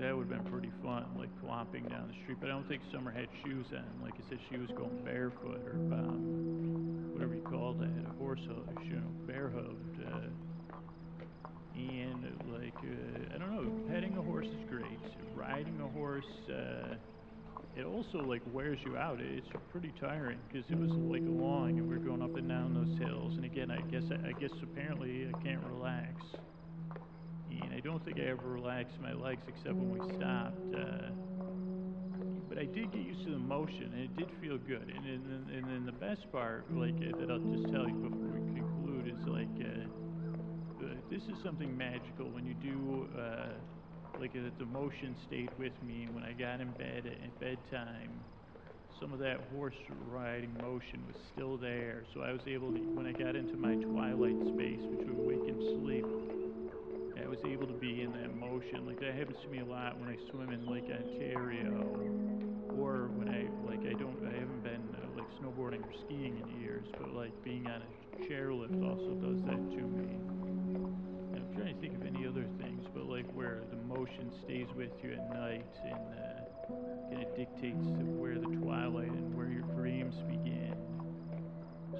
That 0.00 0.16
would 0.16 0.28
have 0.28 0.44
been 0.44 0.52
pretty 0.52 0.72
fun, 0.82 1.06
like 1.16 1.30
clomping 1.40 1.84
down 1.84 2.08
the 2.08 2.14
street. 2.22 2.38
But 2.40 2.50
I 2.50 2.52
don't 2.52 2.68
think 2.68 2.82
Summer 2.92 3.12
had 3.12 3.28
shoes 3.44 3.66
on. 3.72 4.02
Like 4.02 4.14
I 4.14 4.28
said, 4.28 4.38
she 4.50 4.58
was 4.58 4.68
going 4.70 5.04
barefoot 5.04 5.62
or 5.64 5.78
um, 5.94 7.10
whatever 7.12 7.34
you 7.34 7.42
call 7.42 7.74
that, 7.74 7.88
a 8.10 8.18
horse 8.18 8.40
hoof, 8.46 8.84
you 8.84 8.96
know, 8.96 9.10
bare 9.26 9.52
hooved. 9.54 10.06
Uh, 10.06 10.28
and 11.76 12.24
like 12.52 12.74
uh, 12.78 13.34
I 13.34 13.38
don't 13.38 13.54
know, 13.54 13.92
petting 13.92 14.16
a 14.16 14.22
horse 14.22 14.46
is 14.46 14.68
great. 14.68 14.98
Riding 15.36 15.80
a 15.80 15.88
horse. 15.88 16.24
Uh, 16.48 16.94
it 17.76 17.84
also 17.84 18.18
like 18.18 18.42
wears 18.52 18.78
you 18.84 18.96
out. 18.96 19.20
It's 19.20 19.46
pretty 19.72 19.92
tiring 20.00 20.38
because 20.48 20.64
it 20.70 20.78
was 20.78 20.90
like 20.90 21.22
long 21.24 21.78
and 21.78 21.88
we 21.88 21.96
are 21.96 21.98
going 21.98 22.22
up 22.22 22.36
and 22.36 22.48
down 22.48 22.74
those 22.74 22.98
hills. 22.98 23.34
And 23.36 23.44
again, 23.44 23.70
I 23.70 23.80
guess 23.90 24.04
I 24.10 24.32
guess 24.40 24.50
apparently 24.62 25.28
I 25.28 25.42
can't 25.42 25.62
relax. 25.72 26.14
And 27.62 27.72
I 27.74 27.80
don't 27.80 28.04
think 28.04 28.18
I 28.18 28.24
ever 28.24 28.48
relaxed 28.48 29.00
my 29.00 29.12
legs 29.12 29.42
except 29.48 29.74
when 29.74 29.90
we 29.90 30.16
stopped. 30.16 30.74
Uh, 30.74 31.10
but 32.48 32.58
I 32.58 32.64
did 32.66 32.92
get 32.92 33.02
used 33.02 33.24
to 33.24 33.30
the 33.30 33.38
motion 33.38 33.92
and 33.94 34.02
it 34.02 34.16
did 34.16 34.30
feel 34.40 34.58
good. 34.58 34.92
And 34.94 35.06
and, 35.06 35.50
and 35.50 35.64
then 35.68 35.86
the 35.86 35.92
best 35.92 36.30
part, 36.32 36.70
like 36.72 36.94
uh, 36.94 37.18
that 37.18 37.30
I'll 37.30 37.38
just 37.38 37.72
tell 37.72 37.88
you 37.88 37.94
before 37.94 38.30
we 38.32 38.60
conclude, 38.60 39.08
is 39.08 39.26
like 39.26 39.48
uh, 39.60 40.04
this 41.10 41.22
is 41.24 41.42
something 41.42 41.76
magical 41.76 42.30
when 42.30 42.44
you 42.46 42.54
do 42.54 43.08
uh, 43.18 43.52
like 44.20 44.32
the 44.32 44.64
motion 44.66 45.16
stayed 45.26 45.50
with 45.58 45.80
me 45.82 46.08
when 46.10 46.24
I 46.24 46.32
got 46.32 46.60
in 46.60 46.70
bed 46.72 47.06
at 47.06 47.40
bedtime. 47.40 48.20
Some 49.00 49.12
of 49.12 49.18
that 49.18 49.38
horse 49.52 49.74
riding 50.06 50.54
motion 50.60 51.04
was 51.06 51.16
still 51.32 51.56
there, 51.56 52.04
so 52.14 52.20
I 52.22 52.32
was 52.32 52.42
able 52.46 52.72
to, 52.72 52.78
when 52.94 53.06
I 53.06 53.12
got 53.12 53.34
into 53.34 53.56
my 53.56 53.74
twilight 53.74 54.38
space 54.54 54.80
between 54.80 55.26
wake 55.26 55.48
and 55.48 55.60
sleep, 55.82 56.06
I 57.22 57.28
was 57.28 57.38
able 57.44 57.66
to 57.66 57.74
be 57.74 58.02
in 58.02 58.12
that 58.12 58.34
motion. 58.34 58.86
Like 58.86 59.00
that 59.00 59.14
happens 59.14 59.38
to 59.42 59.48
me 59.48 59.60
a 59.60 59.64
lot 59.64 59.98
when 59.98 60.08
I 60.08 60.16
swim 60.30 60.52
in 60.52 60.66
Lake 60.66 60.90
Ontario, 60.90 61.86
or 62.70 63.08
when 63.14 63.28
I 63.28 63.48
like 63.68 63.80
I 63.86 63.94
don't 63.94 64.18
I 64.26 64.32
haven't 64.38 64.62
been 64.62 64.94
uh, 65.02 65.08
like 65.16 65.26
snowboarding 65.40 65.82
or 65.84 65.92
skiing 66.06 66.38
in 66.38 66.60
years, 66.60 66.86
but 66.98 67.12
like 67.14 67.32
being 67.42 67.66
on 67.66 67.82
a 67.82 68.22
chairlift 68.24 68.82
also 68.82 69.14
does 69.14 69.42
that 69.44 69.62
to 69.76 69.82
me 69.82 70.18
And 71.32 71.36
I'm 71.42 71.52
trying 71.54 71.74
to 71.74 71.80
think 71.80 71.94
of 71.94 72.06
any 72.06 72.26
other 72.26 72.46
things, 72.58 72.84
but 72.94 73.06
like 73.06 73.26
where 73.32 73.62
the 73.70 73.76
motion 73.76 74.32
stays 74.44 74.68
with 74.76 74.90
you 75.02 75.12
at 75.12 75.30
night 75.30 75.66
and 75.84 75.94
uh, 75.94 77.10
kind 77.10 77.22
of 77.22 77.36
dictates 77.36 77.86
where 78.18 78.38
the 78.38 78.46
twilight 78.62 79.10
and 79.10 79.34
where 79.34 79.48
your 79.48 79.62
dreams 79.76 80.16
begin. 80.28 80.73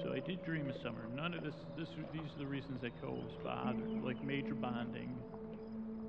So 0.03 0.13
I 0.13 0.21
did 0.21 0.45
dream 0.45 0.69
of 0.69 0.77
summer. 0.83 1.07
None 1.15 1.35
of 1.35 1.43
this, 1.43 1.55
this 1.77 1.89
these 2.13 2.31
are 2.35 2.39
the 2.39 2.47
reasons 2.47 2.81
that 2.83 3.01
Cole 3.01 3.25
was 3.25 3.37
bothered, 3.43 4.03
like 4.03 4.23
major 4.23 4.55
bonding. 4.55 5.17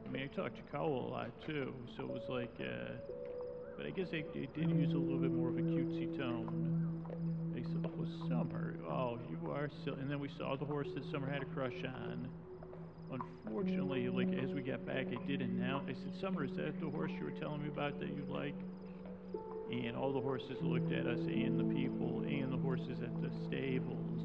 I 0.05 0.09
mean, 0.09 0.29
I 0.31 0.35
talked 0.35 0.55
to 0.57 0.63
Cole 0.71 1.07
a 1.07 1.11
lot 1.11 1.31
too, 1.45 1.73
so 1.97 2.03
it 2.03 2.09
was 2.09 2.23
like, 2.27 2.53
uh, 2.59 2.93
but 3.77 3.85
I 3.85 3.89
guess 3.91 4.07
I, 4.13 4.17
I 4.17 4.47
did 4.55 4.69
use 4.69 4.93
a 4.93 4.97
little 4.97 5.19
bit 5.19 5.31
more 5.31 5.49
of 5.49 5.57
a 5.57 5.61
cutesy 5.61 6.17
tone. 6.17 6.71
I 7.55 7.61
said, 7.61 7.85
oh, 7.85 8.27
Summer, 8.29 8.75
oh, 8.87 9.19
you 9.29 9.51
are 9.51 9.69
silly. 9.83 9.97
And 10.01 10.09
then 10.09 10.19
we 10.19 10.29
saw 10.37 10.55
the 10.55 10.65
horse 10.65 10.87
that 10.95 11.03
Summer 11.11 11.29
had 11.29 11.41
a 11.41 11.45
crush 11.45 11.83
on 11.85 12.29
unfortunately, 13.11 14.09
like 14.09 14.27
as 14.43 14.53
we 14.53 14.61
got 14.61 14.85
back, 14.85 15.07
I 15.07 15.27
did 15.27 15.41
announce. 15.41 15.89
I 15.89 15.93
said, 15.93 16.19
"Summer, 16.19 16.43
is 16.43 16.51
that 16.57 16.79
the 16.79 16.89
horse 16.89 17.11
you 17.17 17.25
were 17.25 17.39
telling 17.39 17.61
me 17.61 17.69
about 17.69 17.99
that 17.99 18.09
you 18.09 18.25
like?" 18.27 18.55
And 19.71 19.95
all 19.95 20.13
the 20.13 20.21
horses 20.21 20.57
looked 20.61 20.91
at 20.91 21.07
us, 21.07 21.19
and 21.19 21.59
the 21.59 21.75
people, 21.75 22.21
and 22.27 22.53
the 22.53 22.57
horses 22.57 23.01
at 23.01 23.21
the 23.21 23.31
stables. 23.47 24.21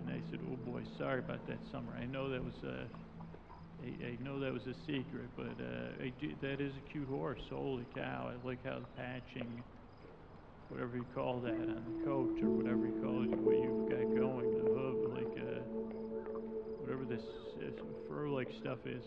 And 0.00 0.10
I 0.10 0.20
said, 0.30 0.40
"Oh 0.50 0.56
boy, 0.70 0.82
sorry 0.98 1.20
about 1.20 1.46
that, 1.48 1.58
Summer. 1.70 1.92
I 1.98 2.04
know 2.04 2.28
that 2.28 2.44
was 2.44 2.54
a, 2.64 2.84
I, 3.82 4.06
I 4.06 4.22
know 4.22 4.38
that 4.40 4.52
was 4.52 4.66
a 4.66 4.74
secret, 4.86 5.30
but 5.36 5.56
uh, 5.58 6.04
do, 6.20 6.34
that 6.42 6.60
is 6.60 6.72
a 6.76 6.92
cute 6.92 7.08
horse. 7.08 7.40
Holy 7.50 7.86
cow! 7.94 8.30
I 8.30 8.46
like 8.46 8.64
how 8.64 8.80
the 8.80 9.02
patching." 9.02 9.62
whatever 10.72 10.96
you 10.96 11.04
call 11.14 11.38
that 11.40 11.52
on 11.52 11.84
the 11.84 12.04
coat 12.04 12.32
or 12.42 12.48
whatever 12.48 12.86
you 12.86 12.96
call 13.04 13.22
it, 13.22 13.28
what 13.44 13.60
you've 13.60 13.92
got 13.92 14.08
going, 14.16 14.48
the 14.56 14.64
hoof, 14.72 15.12
like 15.12 15.36
uh, 15.36 15.60
whatever 16.80 17.04
this 17.04 17.20
fur-like 18.08 18.48
stuff 18.58 18.78
is. 18.86 19.04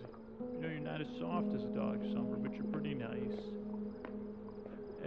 You 0.53 0.61
know, 0.61 0.67
you're 0.69 0.79
not 0.79 1.01
as 1.01 1.07
soft 1.19 1.47
as 1.55 1.63
a 1.63 1.73
dog, 1.73 1.97
Summer, 2.13 2.37
but 2.37 2.53
you're 2.53 2.69
pretty 2.69 2.93
nice. 2.93 3.64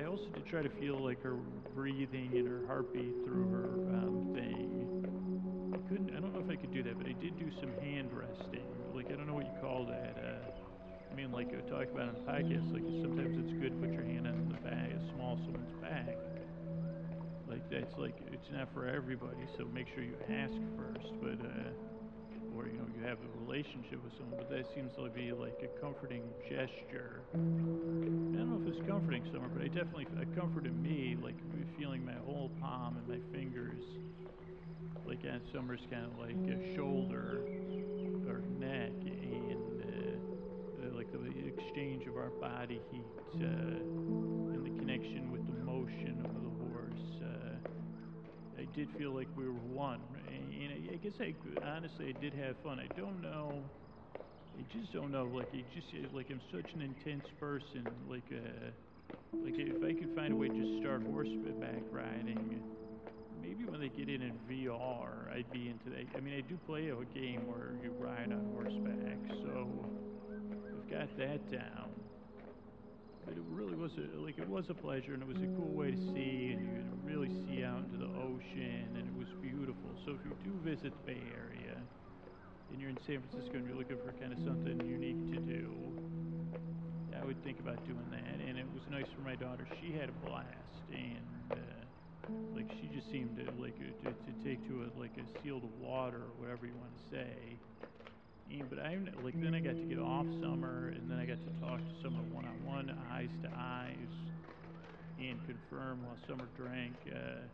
I 0.09 0.11
also 0.11 0.25
did 0.33 0.47
try 0.47 0.63
to 0.63 0.71
feel 0.81 0.97
like 0.97 1.21
her 1.21 1.37
breathing 1.77 2.33
and 2.33 2.49
her 2.49 2.63
heartbeat 2.67 3.13
through 3.29 3.45
her 3.53 3.69
um, 3.93 4.33
thing. 4.33 5.05
couldn't. 5.87 6.17
I 6.17 6.21
don't 6.21 6.33
know 6.33 6.41
if 6.41 6.49
I 6.49 6.57
could 6.57 6.73
do 6.73 6.83
that, 6.83 6.97
but 6.97 7.07
I 7.07 7.13
did 7.13 7.37
do 7.37 7.53
some 7.61 7.77
hand 7.85 8.09
resting. 8.17 8.65
Like 8.97 9.13
I 9.13 9.21
don't 9.21 9.27
know 9.27 9.35
what 9.35 9.45
you 9.45 9.53
call 9.61 9.85
that. 9.85 10.17
Uh, 10.17 11.13
I 11.13 11.15
mean, 11.15 11.31
like 11.31 11.53
I 11.53 11.61
talk 11.69 11.93
about 11.93 12.09
on 12.09 12.17
the 12.17 12.25
podcast. 12.25 12.73
Like 12.73 12.89
sometimes 13.05 13.37
it's 13.37 13.53
good 13.61 13.77
to 13.77 13.79
put 13.85 13.93
your 13.93 14.09
hand 14.09 14.27
on 14.27 14.49
the 14.49 14.57
back, 14.65 14.97
a 14.97 15.13
small 15.13 15.37
someone's 15.45 15.77
back. 15.85 16.17
Like 17.45 17.69
that's 17.69 17.93
like 17.99 18.17
it's 18.33 18.49
not 18.49 18.73
for 18.73 18.89
everybody. 18.89 19.45
So 19.59 19.69
make 19.69 19.93
sure 19.93 20.03
you 20.03 20.17
ask 20.33 20.57
first. 20.81 21.13
But 21.21 21.37
uh, 21.37 21.69
or 22.59 22.67
you 22.67 22.79
know 22.79 22.87
you 22.95 23.03
have 23.07 23.19
a 23.23 23.31
relationship 23.39 24.03
with 24.03 24.13
someone. 24.19 24.37
But 24.39 24.51
that 24.51 24.67
seems 24.75 24.93
to 24.97 25.09
be 25.09 25.33
like 25.33 25.63
a 25.63 25.81
comforting 25.81 26.35
gesture. 26.49 27.23
I 27.33 27.37
don't 27.39 28.51
know 28.51 28.61
if 28.61 28.75
it's 28.75 28.87
comforting 28.87 29.23
someone, 29.33 29.51
but 29.55 29.63
it 29.63 29.75
definitely 29.75 30.07
it 30.21 30.35
comforted 30.37 30.75
me. 30.83 31.17
Like 31.23 31.37
feeling 31.79 32.05
my 32.05 32.19
whole 32.25 32.51
palm 32.61 32.97
and 32.99 33.07
my 33.09 33.21
fingers 33.33 33.81
like 35.07 35.21
on 35.25 35.41
Summer's 35.55 35.81
kind 35.91 36.05
of 36.05 36.19
like 36.19 36.37
a 36.51 36.77
shoulder 36.77 37.41
or 38.29 38.43
neck 38.59 38.93
and 39.07 39.83
uh, 39.83 40.97
like 40.97 41.11
the 41.13 41.47
exchange 41.47 42.07
of 42.07 42.17
our 42.17 42.31
body 42.41 42.81
heat 42.91 43.05
uh, 43.41 43.47
and 43.47 44.65
the 44.67 44.79
connection 44.79 45.31
with 45.33 45.47
the 45.47 45.65
motion 45.65 46.21
of 46.25 46.35
the 46.43 46.51
horse. 46.67 47.23
Uh, 47.23 48.61
I 48.61 48.65
did 48.77 48.89
feel 48.99 49.13
like 49.15 49.29
we 49.37 49.45
were 49.47 49.53
one, 49.53 50.01
I, 50.93 50.97
guess 50.97 51.12
I 51.20 51.34
honestly 51.66 52.14
I 52.16 52.20
did 52.20 52.34
have 52.34 52.57
fun. 52.62 52.78
I 52.80 52.89
don't 52.99 53.20
know. 53.22 53.62
I 54.59 54.62
just 54.72 54.93
don't 54.93 55.12
know. 55.12 55.24
Like 55.24 55.49
I 55.53 55.64
just 55.74 55.89
like 56.14 56.26
I'm 56.30 56.41
such 56.53 56.72
an 56.74 56.82
intense 56.82 57.24
person. 57.39 57.84
Like 58.09 58.26
uh, 58.32 58.70
like 59.45 59.55
if 59.57 59.82
I 59.82 59.93
could 59.99 60.14
find 60.14 60.32
a 60.32 60.36
way 60.36 60.49
to 60.49 60.80
start 60.80 61.03
horseback 61.03 61.82
riding 61.91 62.61
maybe 63.49 63.64
when 63.64 63.80
they 63.80 63.89
get 63.89 64.09
it 64.09 64.20
in 64.20 64.32
VR, 64.51 65.32
I'd 65.32 65.51
be 65.53 65.68
into 65.68 65.91
that. 65.91 66.05
I 66.16 66.20
mean, 66.20 66.34
I 66.34 66.41
do 66.41 66.57
play 66.66 66.89
a 66.89 67.05
game 67.14 67.47
where 67.47 67.72
you 67.82 67.93
ride 67.99 68.32
on 68.32 68.45
horseback, 68.53 69.18
so 69.43 69.68
I've 70.76 70.91
got 70.91 71.16
that 71.18 71.51
down. 71.51 71.91
But 73.29 73.37
it 73.37 73.45
really 73.51 73.76
was 73.76 73.93
a, 74.01 74.16
like 74.16 74.39
it 74.39 74.49
was 74.49 74.70
a 74.70 74.74
pleasure, 74.74 75.12
and 75.12 75.20
it 75.20 75.29
was 75.29 75.37
a 75.37 75.51
cool 75.53 75.68
way 75.76 75.91
to 75.91 76.01
see, 76.16 76.57
and 76.57 76.64
you 76.64 76.81
could 76.81 77.05
really 77.05 77.29
see 77.29 77.62
out 77.62 77.85
into 77.85 77.99
the 77.99 78.09
ocean, 78.24 78.89
and 78.97 79.05
it 79.05 79.12
was 79.12 79.29
beautiful. 79.43 79.93
So 80.07 80.16
if 80.16 80.24
you 80.24 80.33
do 80.49 80.57
visit 80.64 80.97
the 80.97 81.12
Bay 81.12 81.20
Area, 81.37 81.76
and 82.72 82.81
you're 82.81 82.89
in 82.89 82.97
San 83.05 83.20
Francisco, 83.20 83.61
and 83.61 83.68
you're 83.68 83.76
looking 83.76 83.99
for 84.01 84.16
kind 84.16 84.33
of 84.33 84.39
something 84.41 84.81
unique 84.81 85.20
to 85.29 85.41
do, 85.45 85.76
I 87.20 87.24
would 87.26 87.45
think 87.45 87.61
about 87.61 87.85
doing 87.85 88.09
that. 88.12 88.41
And 88.41 88.57
it 88.57 88.64
was 88.72 88.89
nice 88.89 89.07
for 89.14 89.20
my 89.20 89.37
daughter; 89.37 89.68
she 89.79 89.93
had 89.93 90.09
a 90.09 90.16
blast, 90.24 90.89
and. 90.89 91.53
Uh, 91.53 91.57
like 92.55 92.68
she 92.81 92.89
just 92.95 93.11
seemed 93.11 93.37
to 93.37 93.45
like 93.57 93.79
to, 93.79 94.12
to 94.12 94.33
take 94.45 94.61
to 94.68 94.83
it 94.83 94.93
like 94.99 95.16
a 95.16 95.24
seal 95.43 95.61
to 95.61 95.70
water 95.81 96.18
or 96.18 96.33
whatever 96.37 96.66
you 96.66 96.74
want 96.76 96.93
to 96.93 97.16
say. 97.16 97.57
But 98.49 98.78
I 98.80 98.96
like 99.22 99.40
then 99.40 99.55
I 99.55 99.61
got 99.61 99.76
to 99.76 99.84
get 99.84 99.99
off 99.99 100.24
Summer, 100.40 100.88
and 100.96 101.11
then 101.11 101.18
I 101.18 101.26
got 101.26 101.36
to 101.36 101.53
talk 101.61 101.78
to 101.78 101.94
Summer 102.03 102.22
one 102.32 102.44
on 102.44 102.64
one, 102.64 102.88
eyes 103.12 103.28
to 103.42 103.51
eyes, 103.53 104.12
and 105.20 105.36
confirm 105.44 106.05
while 106.05 106.16
Summer 106.26 106.49
drank. 106.57 106.96
Uh, 107.07 107.44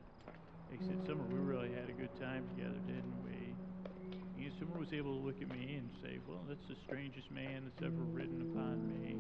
said, 0.87 1.07
Summer, 1.07 1.23
we 1.31 1.39
really 1.39 1.71
had 1.71 1.89
a 1.89 1.95
good 1.95 2.15
time 2.21 2.47
together, 2.55 2.79
didn't 2.87 3.19
we? 3.27 3.55
And 4.43 4.53
Summer 4.59 4.79
was 4.79 4.93
able 4.93 5.19
to 5.19 5.23
look 5.27 5.39
at 5.43 5.51
me 5.51 5.79
and 5.79 5.91
say, 6.03 6.19
"Well, 6.27 6.43
that's 6.49 6.67
the 6.69 6.77
strangest 6.87 7.31
man 7.31 7.67
that's 7.67 7.83
ever 7.83 8.03
ridden 8.15 8.43
upon 8.55 8.79
me." 8.91 9.15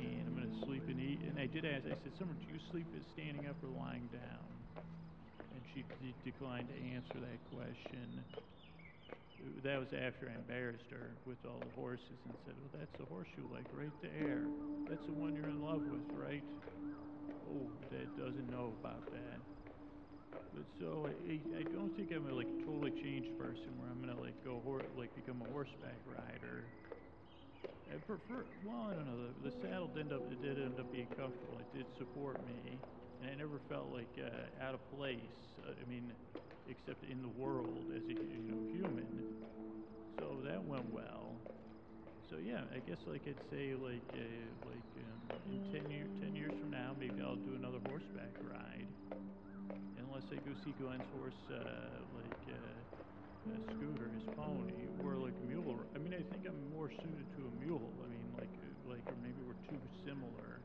and 0.00 0.28
I'm 0.28 0.34
going 0.36 0.48
to 0.48 0.66
sleep 0.66 0.84
and 0.88 1.00
eat. 1.00 1.20
And 1.28 1.38
I 1.38 1.46
did 1.46 1.64
ask, 1.64 1.84
I 1.84 1.96
said, 2.04 2.12
Summer, 2.18 2.32
do 2.36 2.46
you 2.48 2.60
sleep 2.72 2.86
standing 3.12 3.46
up 3.48 3.56
or 3.62 3.68
lying 3.68 4.08
down? 4.12 4.48
And 5.52 5.62
she 5.74 5.84
declined 6.24 6.68
to 6.68 6.78
answer 6.96 7.20
that 7.20 7.38
question. 7.52 8.24
That 9.62 9.78
was 9.80 9.92
after 9.92 10.28
I 10.30 10.34
embarrassed 10.34 10.90
her 10.90 11.16
with 11.24 11.44
all 11.46 11.62
the 11.64 11.70
horses 11.74 12.20
and 12.26 12.34
said, 12.44 12.54
Well, 12.60 12.70
that's 12.72 12.92
the 12.98 13.06
horseshoe 13.06 13.48
leg 13.52 13.66
right 13.72 13.92
there. 14.02 14.44
That's 14.88 15.06
the 15.06 15.12
one 15.14 15.34
you're 15.34 15.48
in 15.48 15.62
love 15.62 15.82
with, 15.88 16.04
right? 16.12 16.44
Oh, 17.46 17.70
Dad 17.90 18.16
doesn't 18.16 18.48
know 18.48 18.76
about 18.80 19.10
that. 19.12 19.40
But 20.52 20.64
so 20.78 21.08
I, 21.08 21.40
I 21.58 21.62
don't 21.62 21.94
think 21.96 22.10
I'm 22.12 22.26
a 22.26 22.34
like 22.34 22.48
totally 22.64 22.90
changed 22.90 23.38
person 23.38 23.78
where 23.78 23.88
I'm 23.88 24.00
gonna 24.00 24.18
like 24.18 24.42
go 24.44 24.60
hor- 24.60 24.86
like 24.96 25.14
become 25.14 25.40
a 25.42 25.46
horseback 25.46 26.00
rider. 26.04 26.64
I 27.92 27.96
prefer. 27.96 28.46
Well, 28.62 28.88
I 28.90 28.94
don't 28.94 29.06
know. 29.06 29.32
The, 29.42 29.50
the 29.50 29.56
saddle 29.60 29.88
did 29.88 30.00
end 30.06 30.12
up. 30.12 30.30
It 30.30 30.40
did 30.40 30.58
end 30.58 30.78
up 30.78 30.92
being 30.92 31.08
comfortable. 31.16 31.58
It 31.58 31.72
did 31.72 31.86
support 31.96 32.44
me, 32.44 32.78
and 33.20 33.30
I 33.30 33.34
never 33.34 33.58
felt 33.68 33.88
like 33.92 34.14
uh, 34.18 34.62
out 34.64 34.74
of 34.74 34.80
place. 34.90 35.58
I 35.64 35.84
mean, 35.88 36.12
except 36.70 37.04
in 37.10 37.20
the 37.20 37.34
world 37.34 37.90
as 37.94 38.02
a 38.06 38.14
you 38.14 38.46
know 38.46 38.62
human. 38.72 39.06
So 40.18 40.38
that 40.46 40.62
went 40.64 40.86
well. 40.94 41.34
So 42.30 42.36
yeah, 42.38 42.62
I 42.70 42.78
guess 42.78 42.98
like 43.06 43.22
I'd 43.26 43.42
say 43.50 43.74
like 43.74 44.06
uh, 44.14 44.70
like 44.70 44.88
um, 45.02 45.20
in 45.50 45.60
ten 45.74 45.90
year 45.90 46.06
ten 46.22 46.34
years 46.36 46.54
from 46.54 46.70
now, 46.70 46.94
maybe 46.98 47.20
I'll 47.20 47.34
do 47.34 47.58
another 47.58 47.82
horseback 47.90 48.32
ride. 48.46 48.86
Unless 49.98 50.30
I 50.32 50.36
go 50.46 50.54
see 50.64 50.72
Glenn's 50.80 51.10
horse, 51.18 51.42
uh, 51.50 52.06
like. 52.14 52.40
Uh, 52.48 52.56
a 53.48 53.56
scooter, 53.72 54.12
his 54.12 54.28
pony, 54.36 54.84
or 55.02 55.16
like 55.16 55.32
a 55.32 55.46
mule. 55.48 55.80
I 55.94 55.98
mean, 55.98 56.12
I 56.12 56.20
think 56.30 56.44
I'm 56.46 56.60
more 56.76 56.90
suited 56.90 57.26
to 57.36 57.48
a 57.48 57.52
mule. 57.64 57.88
I 58.04 58.08
mean, 58.12 58.28
like, 58.36 58.52
like, 58.86 59.00
or 59.08 59.16
maybe 59.22 59.40
we're 59.40 59.56
too 59.64 59.80
similar. 60.04 60.60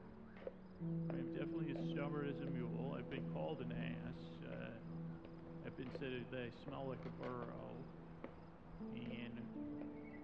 I'm 0.84 1.32
definitely 1.34 1.72
as 1.72 1.80
stubborn 1.96 2.28
as 2.28 2.36
a 2.46 2.52
mule. 2.52 2.96
I've 3.00 3.10
been 3.10 3.26
called 3.32 3.62
an 3.62 3.72
ass. 3.72 4.35
That 6.02 6.42
I 6.42 6.50
smell 6.68 6.86
like 6.90 7.04
a 7.06 7.14
burro, 7.22 7.66
and 8.94 9.36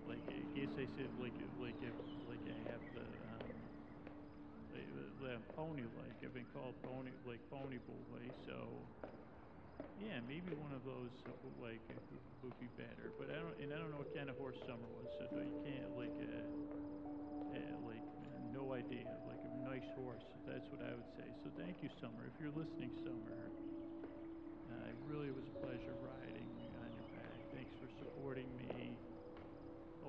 like, 0.08 0.26
I 0.28 0.42
guess 0.58 0.74
I 0.76 0.86
said 0.98 1.10
like, 1.22 1.34
like, 1.62 1.78
if, 1.82 1.96
like 2.28 2.44
I 2.46 2.58
have 2.72 2.84
the. 2.94 3.02
Um, 3.02 3.50
the 5.22 5.38
pony 5.56 5.84
like 6.00 6.18
I've 6.24 6.34
been 6.34 6.48
called 6.56 6.74
pony 6.82 7.12
like 7.28 7.38
pony 7.52 7.78
boy 7.78 8.26
so 8.48 8.82
yeah, 10.02 10.18
maybe 10.26 10.50
one 10.58 10.74
of 10.74 10.82
those 10.82 11.14
like 11.62 11.82
would 12.42 12.58
be 12.58 12.70
better. 12.74 13.14
But 13.22 13.30
I 13.30 13.38
don't, 13.38 13.54
and 13.62 13.70
I 13.70 13.78
don't 13.78 13.94
know 13.94 14.02
what 14.02 14.10
kind 14.18 14.30
of 14.30 14.38
horse 14.42 14.58
Summer 14.66 14.90
was, 14.98 15.10
so 15.22 15.30
you 15.38 15.62
can't 15.62 15.94
like, 15.94 16.18
uh, 16.18 16.42
uh, 17.54 17.74
like 17.86 18.06
no 18.50 18.74
idea. 18.74 19.06
Like 19.30 19.42
a 19.46 19.54
nice 19.62 19.86
horse, 19.94 20.26
that's 20.50 20.66
what 20.74 20.82
I 20.82 20.98
would 20.98 21.12
say. 21.14 21.28
So 21.46 21.54
thank 21.54 21.78
you, 21.86 21.90
Summer. 22.02 22.26
If 22.26 22.36
you're 22.42 22.54
listening, 22.58 22.90
Summer, 23.06 23.38
uh, 24.72 24.92
it 24.92 24.98
really 25.06 25.32
was 25.36 25.44
a 25.44 25.56
pleasure 25.60 25.96
riding 26.00 26.48
on 26.80 26.88
your 26.96 27.08
back. 27.20 27.38
Thanks 27.52 27.76
for 27.78 27.92
supporting 28.00 28.48
me. 28.56 28.96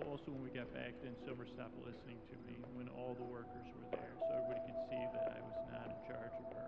Also, 0.08 0.30
when 0.30 0.42
we 0.42 0.50
got 0.50 0.70
back, 0.74 0.94
then 1.02 1.14
Summer 1.26 1.46
stopped 1.46 1.76
listening 1.82 2.18
to 2.30 2.36
me 2.46 2.58
when 2.78 2.88
all 2.90 3.14
the 3.18 3.26
workers 3.26 3.66
were 3.74 3.86
there, 3.92 4.14
so 4.18 4.28
everybody 4.34 4.62
could 4.70 4.80
see 4.90 5.02
that 5.14 5.36
I 5.36 5.40
was 5.42 5.58
not 5.70 5.86
in 5.90 5.98
charge 6.08 6.36
of 6.42 6.48
her 6.56 6.62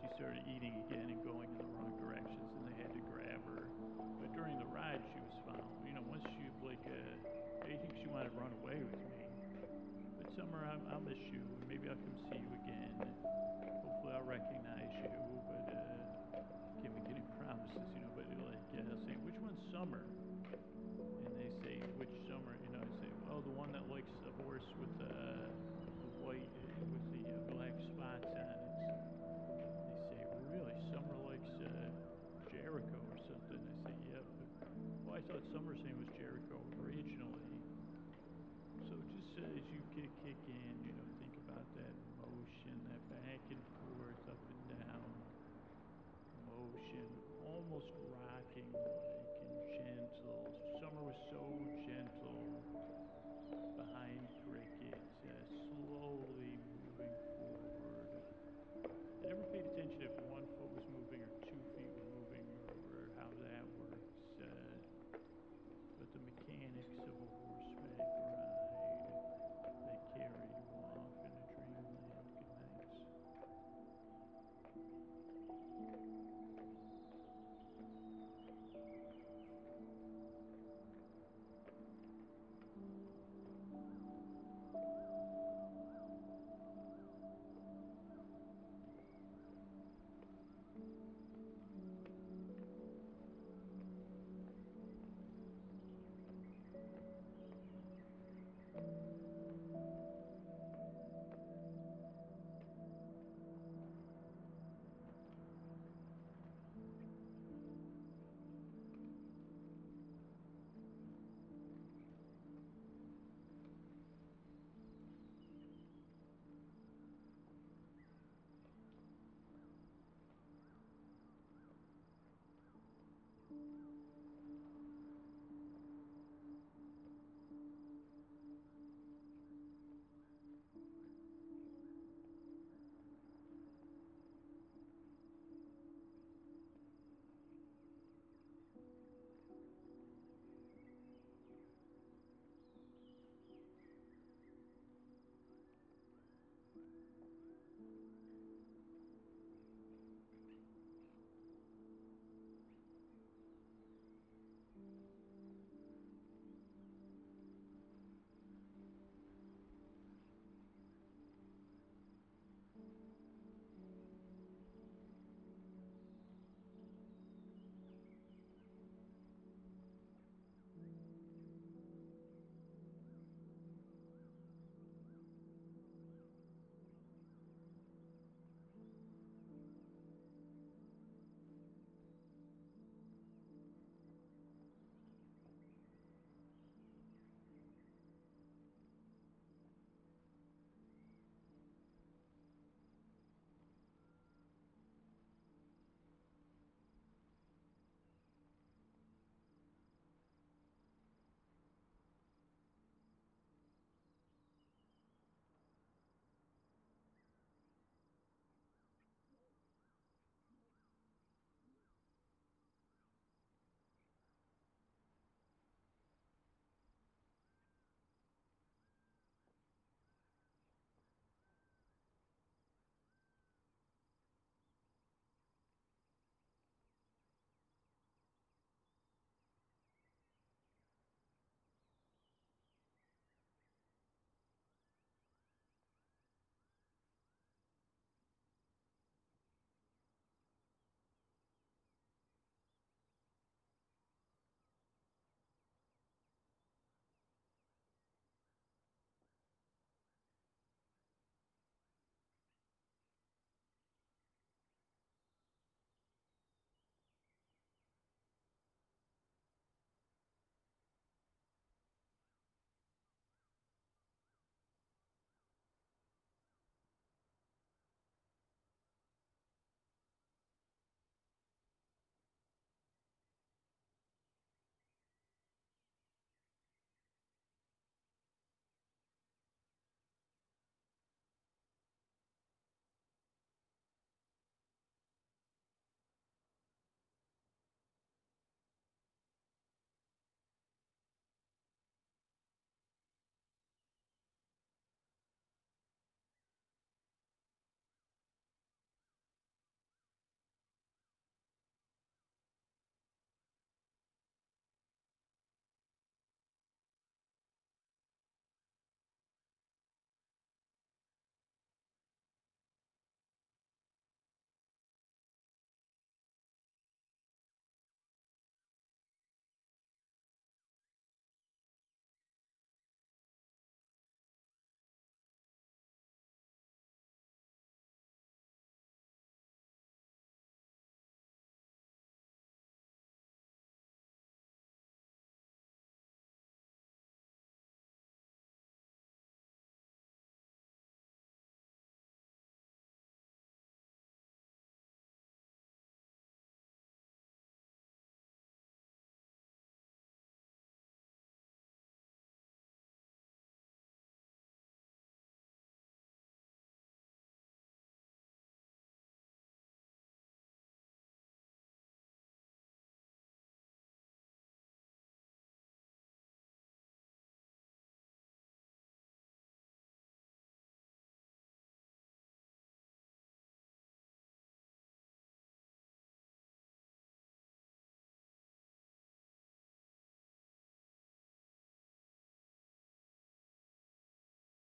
she 0.00 0.08
started 0.16 0.42
eating 0.48 0.80
again 0.88 1.12
and 1.12 1.20
going 1.24 1.48
in 1.48 1.58
the 1.58 1.68
wrong 1.76 1.79
Summer? 19.80 20.19